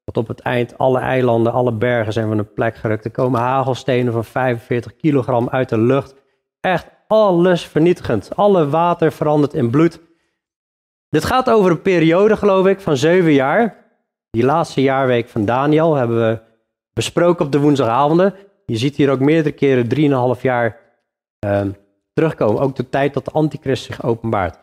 Tot 0.03 0.17
op 0.17 0.27
het 0.27 0.39
eind 0.39 0.77
alle 0.77 0.99
eilanden, 0.99 1.53
alle 1.53 1.73
bergen 1.73 2.13
zijn 2.13 2.27
van 2.27 2.37
een 2.37 2.53
plek 2.53 2.75
gerukt. 2.75 3.05
Er 3.05 3.11
komen 3.11 3.39
hagelstenen 3.39 4.13
van 4.13 4.25
45 4.25 4.95
kilogram 4.95 5.49
uit 5.49 5.69
de 5.69 5.77
lucht. 5.77 6.15
Echt 6.59 6.87
alles 7.07 7.65
vernietigend. 7.65 8.35
Alle 8.35 8.69
water 8.69 9.11
verandert 9.11 9.53
in 9.53 9.69
bloed. 9.69 9.99
Dit 11.09 11.25
gaat 11.25 11.49
over 11.49 11.71
een 11.71 11.81
periode, 11.81 12.37
geloof 12.37 12.65
ik, 12.67 12.79
van 12.79 12.97
zeven 12.97 13.33
jaar. 13.33 13.80
Die 14.31 14.43
laatste 14.43 14.81
jaarweek 14.81 15.29
van 15.29 15.45
Daniel 15.45 15.95
hebben 15.95 16.29
we 16.29 16.39
besproken 16.93 17.45
op 17.45 17.51
de 17.51 17.59
woensdagavonden. 17.59 18.35
Je 18.65 18.77
ziet 18.77 18.95
hier 18.95 19.11
ook 19.11 19.19
meerdere 19.19 19.55
keren 19.55 19.87
drieënhalf 19.87 20.41
jaar 20.41 20.79
uh, 21.45 21.61
terugkomen. 22.13 22.61
Ook 22.61 22.75
de 22.75 22.89
tijd 22.89 23.13
dat 23.13 23.25
de 23.25 23.31
antichrist 23.31 23.83
zich 23.83 24.03
openbaart. 24.03 24.59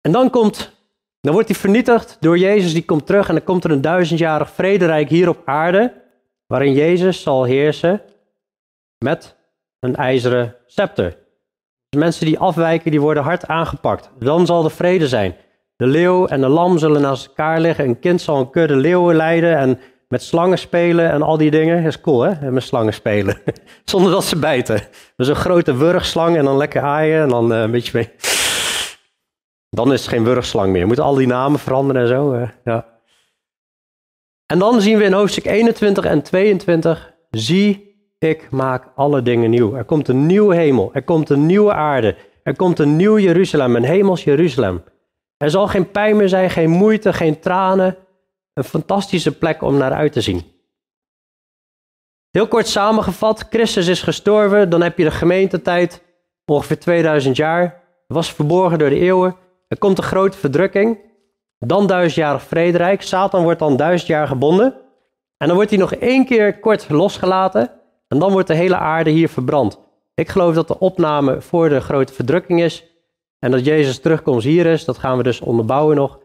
En 0.00 0.12
dan 0.12 0.30
komt, 0.30 0.72
dan 1.20 1.32
wordt 1.32 1.48
hij 1.48 1.58
vernietigd 1.58 2.16
door 2.20 2.38
Jezus, 2.38 2.72
die 2.72 2.84
komt 2.84 3.06
terug 3.06 3.28
en 3.28 3.34
dan 3.34 3.44
komt 3.44 3.64
er 3.64 3.70
een 3.70 3.80
duizendjarig 3.80 4.50
vrederijk 4.50 5.08
hier 5.08 5.28
op 5.28 5.42
aarde, 5.44 6.02
waarin 6.46 6.72
Jezus 6.72 7.22
zal 7.22 7.44
heersen 7.44 8.02
met 8.98 9.36
een 9.80 9.96
ijzeren 9.96 10.56
scepter. 10.66 11.18
Dus 11.88 12.00
mensen 12.00 12.26
die 12.26 12.38
afwijken, 12.38 12.90
die 12.90 13.00
worden 13.00 13.22
hard 13.22 13.46
aangepakt. 13.46 14.10
Dan 14.18 14.46
zal 14.46 14.64
er 14.64 14.70
vrede 14.70 15.08
zijn. 15.08 15.36
De 15.76 15.86
leeuw 15.86 16.26
en 16.26 16.40
de 16.40 16.48
lam 16.48 16.78
zullen 16.78 17.00
naast 17.00 17.26
elkaar 17.26 17.60
liggen. 17.60 17.84
Een 17.84 17.98
kind 17.98 18.20
zal 18.20 18.38
een 18.38 18.50
kudde 18.50 18.76
leeuwen 18.76 19.16
leiden 19.16 19.56
en 19.56 19.78
met 20.08 20.22
slangen 20.22 20.58
spelen 20.58 21.10
en 21.10 21.22
al 21.22 21.36
die 21.36 21.50
dingen. 21.50 21.76
Dat 21.76 21.92
is 21.92 22.00
cool, 22.00 22.20
hè? 22.20 22.50
Met 22.50 22.62
slangen 22.62 22.94
spelen. 22.94 23.38
Zonder 23.84 24.10
dat 24.10 24.24
ze 24.24 24.38
bijten. 24.38 24.80
Dus 25.16 25.28
een 25.28 25.36
grote 25.36 25.76
wurgslang 25.76 26.36
en 26.36 26.44
dan 26.44 26.56
lekker 26.56 26.82
aaien 26.82 27.22
en 27.22 27.28
dan 27.28 27.52
uh, 27.52 27.60
een 27.60 27.70
beetje 27.70 27.90
mee. 27.94 28.10
Dan 29.70 29.92
is 29.92 30.00
het 30.00 30.08
geen 30.08 30.24
wurgslang 30.24 30.72
meer. 30.72 30.86
Moeten 30.86 31.04
al 31.04 31.14
die 31.14 31.26
namen 31.26 31.58
veranderen 31.58 32.02
en 32.02 32.08
zo. 32.08 32.34
Uh, 32.34 32.48
ja. 32.64 32.86
En 34.46 34.58
dan 34.58 34.80
zien 34.80 34.98
we 34.98 35.04
in 35.04 35.12
hoofdstuk 35.12 35.44
21 35.44 36.04
en 36.04 36.22
22. 36.22 37.14
Zie, 37.30 37.96
ik 38.18 38.50
maak 38.50 38.88
alle 38.94 39.22
dingen 39.22 39.50
nieuw. 39.50 39.74
Er 39.74 39.84
komt 39.84 40.08
een 40.08 40.26
nieuwe 40.26 40.54
hemel. 40.54 40.90
Er 40.92 41.02
komt 41.02 41.30
een 41.30 41.46
nieuwe 41.46 41.72
aarde. 41.72 42.16
Er 42.42 42.56
komt 42.56 42.78
een 42.78 42.96
nieuw 42.96 43.18
Jeruzalem, 43.18 43.76
een 43.76 43.84
hemels 43.84 44.24
Jeruzalem. 44.24 44.82
Er 45.36 45.50
zal 45.50 45.66
geen 45.66 45.90
pijn 45.90 46.16
meer 46.16 46.28
zijn, 46.28 46.50
geen 46.50 46.70
moeite, 46.70 47.12
geen 47.12 47.40
tranen. 47.40 47.96
Een 48.54 48.64
fantastische 48.64 49.38
plek 49.38 49.62
om 49.62 49.76
naar 49.76 49.92
uit 49.92 50.12
te 50.12 50.20
zien. 50.20 50.42
Heel 52.30 52.48
kort 52.48 52.68
samengevat, 52.68 53.46
Christus 53.50 53.86
is 53.86 54.02
gestorven, 54.02 54.70
dan 54.70 54.82
heb 54.82 54.98
je 54.98 55.04
de 55.04 55.10
gemeentetijd, 55.10 56.02
ongeveer 56.44 56.78
2000 56.78 57.36
jaar, 57.36 57.82
was 58.06 58.32
verborgen 58.32 58.78
door 58.78 58.88
de 58.88 58.98
eeuwen. 58.98 59.36
Er 59.68 59.78
komt 59.78 59.98
een 59.98 60.04
grote 60.04 60.38
verdrukking, 60.38 60.98
dan 61.58 61.86
duizendjarig 61.86 62.42
vrederijk. 62.42 63.02
Satan 63.02 63.42
wordt 63.42 63.58
dan 63.58 63.76
duizend 63.76 64.08
jaar 64.08 64.26
gebonden. 64.26 64.74
En 65.36 65.46
dan 65.46 65.56
wordt 65.56 65.70
hij 65.70 65.78
nog 65.78 65.94
één 65.94 66.24
keer 66.24 66.58
kort 66.58 66.88
losgelaten 66.88 67.70
en 68.08 68.18
dan 68.18 68.32
wordt 68.32 68.48
de 68.48 68.54
hele 68.54 68.76
aarde 68.76 69.10
hier 69.10 69.28
verbrand. 69.28 69.80
Ik 70.14 70.28
geloof 70.28 70.54
dat 70.54 70.68
de 70.68 70.78
opname 70.78 71.40
voor 71.40 71.68
de 71.68 71.80
grote 71.80 72.12
verdrukking 72.12 72.62
is 72.62 72.84
en 73.46 73.52
dat 73.52 73.64
Jezus 73.64 73.98
terugkomst 73.98 74.46
hier 74.46 74.66
is. 74.66 74.84
Dat 74.84 74.98
gaan 74.98 75.16
we 75.16 75.22
dus 75.22 75.40
onderbouwen 75.40 75.96
nog. 75.96 76.18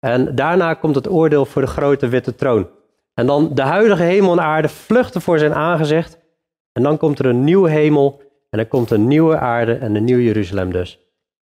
En 0.00 0.34
daarna 0.34 0.74
komt 0.74 0.94
het 0.94 1.10
oordeel 1.10 1.44
voor 1.44 1.62
de 1.62 1.68
grote 1.68 2.08
witte 2.08 2.34
troon. 2.34 2.68
En 3.14 3.26
dan 3.26 3.50
de 3.54 3.62
huidige 3.62 4.02
hemel 4.02 4.32
en 4.32 4.40
aarde 4.40 4.68
vluchten 4.68 5.20
voor 5.20 5.38
zijn 5.38 5.54
aangezicht. 5.54 6.18
En 6.72 6.82
dan 6.82 6.96
komt 6.96 7.18
er 7.18 7.26
een 7.26 7.44
nieuwe 7.44 7.70
hemel 7.70 8.22
en 8.50 8.58
er 8.58 8.66
komt 8.66 8.90
een 8.90 9.06
nieuwe 9.06 9.38
aarde 9.38 9.74
en 9.74 9.94
een 9.94 10.04
nieuw 10.04 10.18
Jeruzalem 10.18 10.72
dus. 10.72 10.98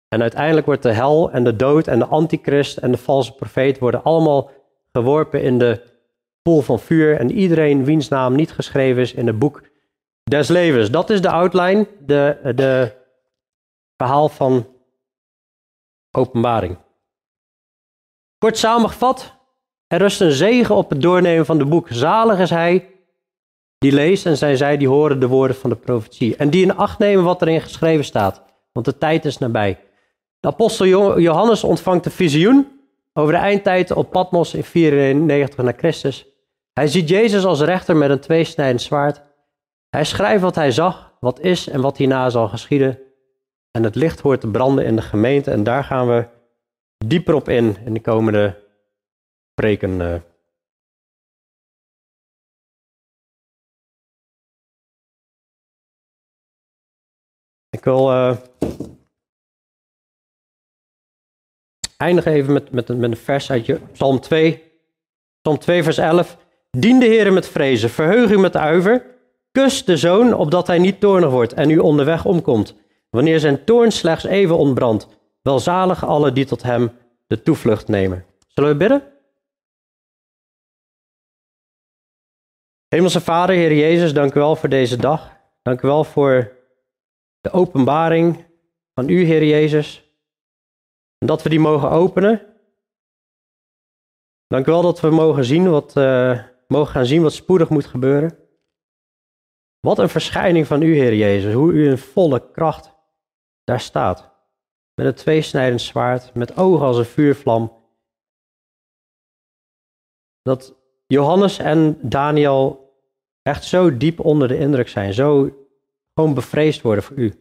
En 0.08 0.22
uiteindelijk 0.22 0.66
wordt 0.66 0.84
de 0.84 0.92
hel 0.92 1.32
en 1.32 1.44
de 1.44 1.56
dood 1.56 1.88
en 1.88 2.00
de 2.00 2.06
antichrist 2.06 2.78
en 2.78 2.92
de 2.92 2.98
valse 2.98 3.36
profeet 3.36 3.80
worden 3.80 4.04
allemaal 4.04 4.52
geworpen 4.92 5.42
in 5.42 5.58
de 5.58 5.82
pool 6.42 6.62
van 6.62 6.80
vuur. 6.80 7.20
En 7.20 7.32
iedereen 7.32 7.86
wiens 7.86 8.08
naam 8.08 8.36
niet 8.36 8.52
geschreven 8.52 9.02
is 9.02 9.14
in 9.14 9.28
het 9.28 9.40
boek 9.40 9.62
des 10.24 10.48
levens. 10.48 10.92
Dat 10.92 11.10
is 11.10 11.22
de 11.22 11.30
outline, 11.30 11.88
de, 12.06 12.52
de 12.56 12.92
verhaal 13.98 14.30
van 14.30 14.78
openbaring. 16.12 16.78
Kort 18.38 18.58
samengevat, 18.58 19.34
er 19.88 20.00
rust 20.00 20.22
een 20.22 20.32
zegen 20.32 20.76
op 20.76 20.90
het 20.90 21.02
doornemen 21.02 21.46
van 21.46 21.60
het 21.60 21.70
boek. 21.70 21.88
Zalig 21.90 22.40
is 22.40 22.50
hij 22.50 22.90
die 23.78 23.92
leest 23.92 24.26
en 24.26 24.38
zijn 24.38 24.58
zij 24.58 24.78
die 24.78 24.88
horen 24.88 25.20
de 25.20 25.28
woorden 25.28 25.56
van 25.56 25.70
de 25.70 25.76
profetie. 25.76 26.36
En 26.36 26.50
die 26.50 26.64
in 26.64 26.78
acht 26.78 27.00
nemen 27.00 27.24
wat 27.24 27.42
erin 27.42 27.62
geschreven 27.62 28.06
staat, 28.06 28.44
want 28.72 28.86
de 28.86 28.98
tijd 28.98 29.26
is 29.26 29.38
nabij. 29.38 29.80
De 30.40 30.48
apostel 30.48 31.20
Johannes 31.20 31.64
ontvangt 31.64 32.06
een 32.06 32.12
visioen 32.12 32.68
over 33.14 33.34
de 33.34 33.40
eindtijd 33.40 33.92
op 33.92 34.12
Patmos 34.12 34.54
in 34.54 34.64
94 34.64 35.64
na 35.64 35.74
Christus. 35.78 36.28
Hij 36.74 36.88
ziet 36.88 37.10
Jezus 37.10 37.46
als 37.46 37.62
rechter 37.62 37.96
met 37.96 38.10
een 38.10 38.20
tweesnijdend 38.20 38.82
zwaard. 38.82 39.24
Hij 39.90 40.06
schrijft 40.06 40.42
wat 40.42 40.56
hij 40.56 40.72
zag, 40.72 41.14
wat 41.20 41.40
is 41.40 41.70
en 41.70 41.82
wat 41.82 41.98
hierna 41.98 42.30
zal 42.30 42.48
geschieden. 42.48 43.00
En 43.72 43.84
het 43.84 43.96
licht 43.96 44.20
hoort 44.20 44.42
te 44.42 44.48
branden 44.48 44.86
in 44.86 44.96
de 44.96 45.02
gemeente. 45.02 45.52
En 45.52 45.64
daar 45.64 45.84
gaan 45.84 46.08
we 46.08 46.28
dieper 47.06 47.34
op 47.34 47.50
in 47.50 47.78
in 47.86 47.94
de 47.94 48.02
komende 48.02 48.64
preken. 49.54 50.02
Eh. 50.02 50.22
Ik 57.70 57.84
wil 57.84 58.12
uh, 58.12 58.38
eindigen 61.98 62.32
even 62.32 62.54
met, 62.54 62.72
met, 62.72 62.88
met 62.88 63.12
een 63.12 63.18
vers 63.18 63.52
uit 63.52 63.92
Psalm 63.92 64.20
2. 64.20 64.64
Psalm 65.42 65.60
2, 65.60 65.84
vers 65.84 65.98
11. 65.98 66.38
Dien 66.72 67.00
de 67.00 67.06
Heer 67.06 67.34
met 67.34 67.48
vrezen, 67.48 67.90
verheug 67.90 68.32
u 68.32 68.38
met 68.38 68.56
uiver. 68.56 69.06
Kus 69.52 69.86
de 69.86 69.98
zoon, 69.98 70.34
opdat 70.34 70.68
hij 70.68 70.78
niet 70.78 71.00
toornig 71.00 71.30
wordt 71.30 71.54
en 71.54 71.70
u 71.70 71.78
onderweg 71.78 72.26
omkomt, 72.26 72.76
wanneer 73.10 73.40
zijn 73.40 73.64
toorn 73.64 73.92
slechts 73.92 74.24
even 74.24 74.58
ontbrandt. 74.58 75.08
Welzalig 75.42 76.06
alle 76.06 76.32
die 76.32 76.46
tot 76.46 76.64
hem 76.64 76.92
de 77.28 77.42
toevlucht 77.42 77.88
nemen. 77.88 78.26
Zullen 78.48 78.70
we 78.70 78.78
bidden? 78.78 79.14
Hemelse 82.88 83.22
Vader, 83.22 83.56
Heer 83.56 83.74
Jezus, 83.74 84.14
dank 84.14 84.34
u 84.36 84.40
wel 84.40 84.56
voor 84.56 84.70
deze 84.70 84.98
dag. 84.98 85.38
Dank 85.62 85.82
u 85.82 85.88
wel 85.88 86.04
voor 86.04 86.58
de 87.42 87.52
openbaring 87.52 88.46
van 88.94 89.10
u, 89.10 89.24
Heer 89.24 89.44
Jezus. 89.44 90.04
En 91.18 91.28
dat 91.28 91.44
we 91.44 91.50
die 91.50 91.60
mogen 91.60 91.90
openen. 91.90 92.46
Dank 94.48 94.68
u 94.68 94.72
wel 94.72 94.82
dat 94.82 95.00
we 95.00 95.10
mogen 95.10 95.46
zien 95.46 95.70
wat, 95.70 95.96
uh, 95.96 96.44
mogen 96.68 96.92
gaan 96.92 97.06
zien 97.06 97.22
wat 97.22 97.34
spoedig 97.34 97.70
moet 97.70 97.86
gebeuren. 97.86 98.38
Wat 99.80 100.00
een 100.00 100.10
verschijning 100.10 100.68
van 100.68 100.82
u, 100.82 100.96
Heer 100.96 101.16
Jezus, 101.16 101.54
hoe 101.54 101.72
u 101.72 101.90
in 101.90 101.98
volle 101.98 102.52
kracht 102.52 102.99
daar 103.70 103.80
staat. 103.80 104.30
Met 104.96 105.06
een 105.06 105.14
tweesnijdend 105.14 105.82
zwaard, 105.82 106.34
met 106.34 106.58
ogen 106.58 106.86
als 106.86 106.98
een 106.98 107.06
vuurvlam. 107.06 107.74
Dat 110.42 110.76
Johannes 111.08 111.58
en 111.58 111.98
Daniel 112.02 112.94
echt 113.42 113.64
zo 113.64 113.98
diep 113.98 114.20
onder 114.20 114.48
de 114.48 114.58
indruk 114.58 114.88
zijn, 114.88 115.14
zo 115.14 115.50
gewoon 116.14 116.34
bevreesd 116.34 116.82
worden 116.82 117.04
voor 117.04 117.18
u. 117.18 117.34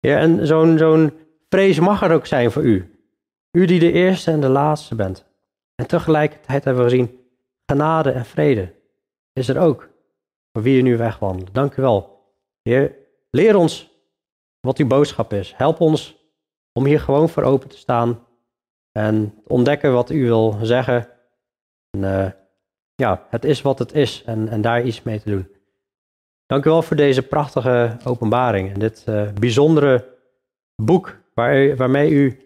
Ja, 0.00 0.18
en 0.18 0.46
zo'n 0.46 0.78
zo'n 0.78 1.12
vrees 1.48 1.78
mag 1.78 2.02
er 2.02 2.12
ook 2.12 2.26
zijn 2.26 2.50
voor 2.50 2.62
u. 2.62 2.98
U 3.50 3.64
die 3.64 3.80
de 3.80 3.92
eerste 3.92 4.30
en 4.30 4.40
de 4.40 4.48
laatste 4.48 4.94
bent. 4.94 5.26
En 5.74 5.86
tegelijkertijd 5.86 6.64
hebben 6.64 6.84
we 6.84 6.90
gezien, 6.90 7.20
genade 7.66 8.10
en 8.10 8.24
vrede 8.24 8.74
is 9.32 9.48
er 9.48 9.60
ook. 9.60 9.88
Voor 10.52 10.62
wie 10.62 10.78
u 10.78 10.82
nu 10.82 10.96
wegwandelt. 10.96 11.54
Dank 11.54 11.76
u 11.76 11.82
wel. 11.82 12.22
Heer, 12.62 12.96
leer 13.30 13.56
ons 13.56 13.93
wat 14.64 14.78
uw 14.78 14.86
boodschap 14.86 15.32
is. 15.32 15.54
Help 15.56 15.80
ons 15.80 16.16
om 16.72 16.84
hier 16.84 17.00
gewoon 17.00 17.28
voor 17.28 17.42
open 17.42 17.68
te 17.68 17.78
staan 17.78 18.26
en 18.92 19.42
ontdekken 19.46 19.92
wat 19.92 20.10
u 20.10 20.24
wil 20.24 20.58
zeggen. 20.62 21.08
En, 21.90 22.04
eh, 22.04 22.30
ja, 22.94 23.26
het 23.30 23.44
is 23.44 23.62
wat 23.62 23.78
het 23.78 23.94
is 23.94 24.22
en, 24.24 24.48
en 24.48 24.60
daar 24.60 24.82
iets 24.82 25.02
mee 25.02 25.20
te 25.20 25.30
doen. 25.30 25.48
Dank 26.46 26.64
u 26.64 26.70
wel 26.70 26.82
voor 26.82 26.96
deze 26.96 27.22
prachtige 27.22 27.96
openbaring 28.04 28.72
en 28.72 28.78
dit 28.78 29.04
uh, 29.08 29.32
bijzondere 29.32 30.16
boek 30.82 31.18
waar, 31.34 31.76
waarmee 31.76 32.10
u. 32.10 32.38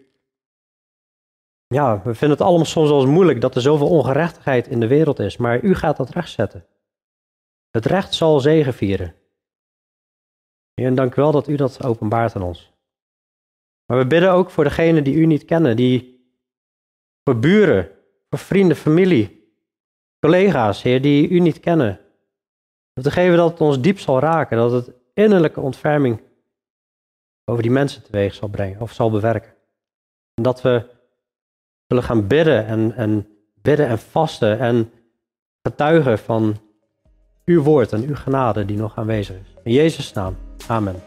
Ja, 1.67 2.01
we 2.03 2.15
vinden 2.15 2.37
het 2.37 2.47
allemaal 2.47 2.65
soms 2.65 2.89
wel 2.89 3.01
eens 3.01 3.09
moeilijk 3.09 3.41
dat 3.41 3.55
er 3.55 3.61
zoveel 3.61 3.89
ongerechtigheid 3.89 4.67
in 4.67 4.79
de 4.79 4.87
wereld 4.87 5.19
is, 5.19 5.37
maar 5.37 5.61
u 5.61 5.75
gaat 5.75 5.97
dat 5.97 6.09
rechtzetten. 6.09 6.65
Het 7.71 7.85
recht 7.85 8.13
zal 8.13 8.39
zegevieren. 8.39 9.15
En 10.85 10.95
dank 10.95 11.15
u 11.15 11.21
wel 11.21 11.31
dat 11.31 11.47
u 11.47 11.55
dat 11.55 11.83
openbaart 11.83 12.35
aan 12.35 12.41
ons. 12.41 12.71
Maar 13.85 13.97
we 13.97 14.07
bidden 14.07 14.31
ook 14.31 14.49
voor 14.49 14.63
degenen 14.63 15.03
die 15.03 15.15
u 15.15 15.25
niet 15.25 15.45
kennen, 15.45 15.75
die 15.75 16.23
voor 17.23 17.39
buren, 17.39 17.89
voor 18.29 18.39
vrienden, 18.39 18.77
familie, 18.77 19.53
collega's, 20.19 20.81
Heer, 20.81 21.01
die 21.01 21.29
u 21.29 21.39
niet 21.39 21.59
kennen. 21.59 21.99
Om 22.93 23.03
te 23.03 23.11
geven 23.11 23.37
dat 23.37 23.51
het 23.51 23.61
ons 23.61 23.81
diep 23.81 23.99
zal 23.99 24.19
raken, 24.19 24.57
dat 24.57 24.71
het 24.71 24.91
innerlijke 25.13 25.59
ontferming 25.59 26.21
over 27.45 27.63
die 27.63 27.71
mensen 27.71 28.03
teweeg 28.03 28.33
zal 28.33 28.47
brengen 28.47 28.81
of 28.81 28.93
zal 28.93 29.11
bewerken. 29.11 29.53
En 30.33 30.43
dat 30.43 30.61
we 30.61 30.85
zullen 31.87 32.03
gaan 32.03 32.27
bidden 32.27 32.65
en, 32.65 32.95
en 32.95 33.27
bidden 33.61 33.87
en 33.87 33.99
vasten 33.99 34.59
en 34.59 34.91
getuigen 35.61 36.19
van 36.19 36.57
uw 37.45 37.63
woord 37.63 37.93
en 37.93 38.03
uw 38.03 38.15
genade 38.15 38.65
die 38.65 38.77
nog 38.77 38.97
aanwezig 38.97 39.35
is. 39.35 39.53
In 39.63 39.73
Jezus' 39.73 40.13
naam. 40.13 40.48
Amen. 40.67 41.01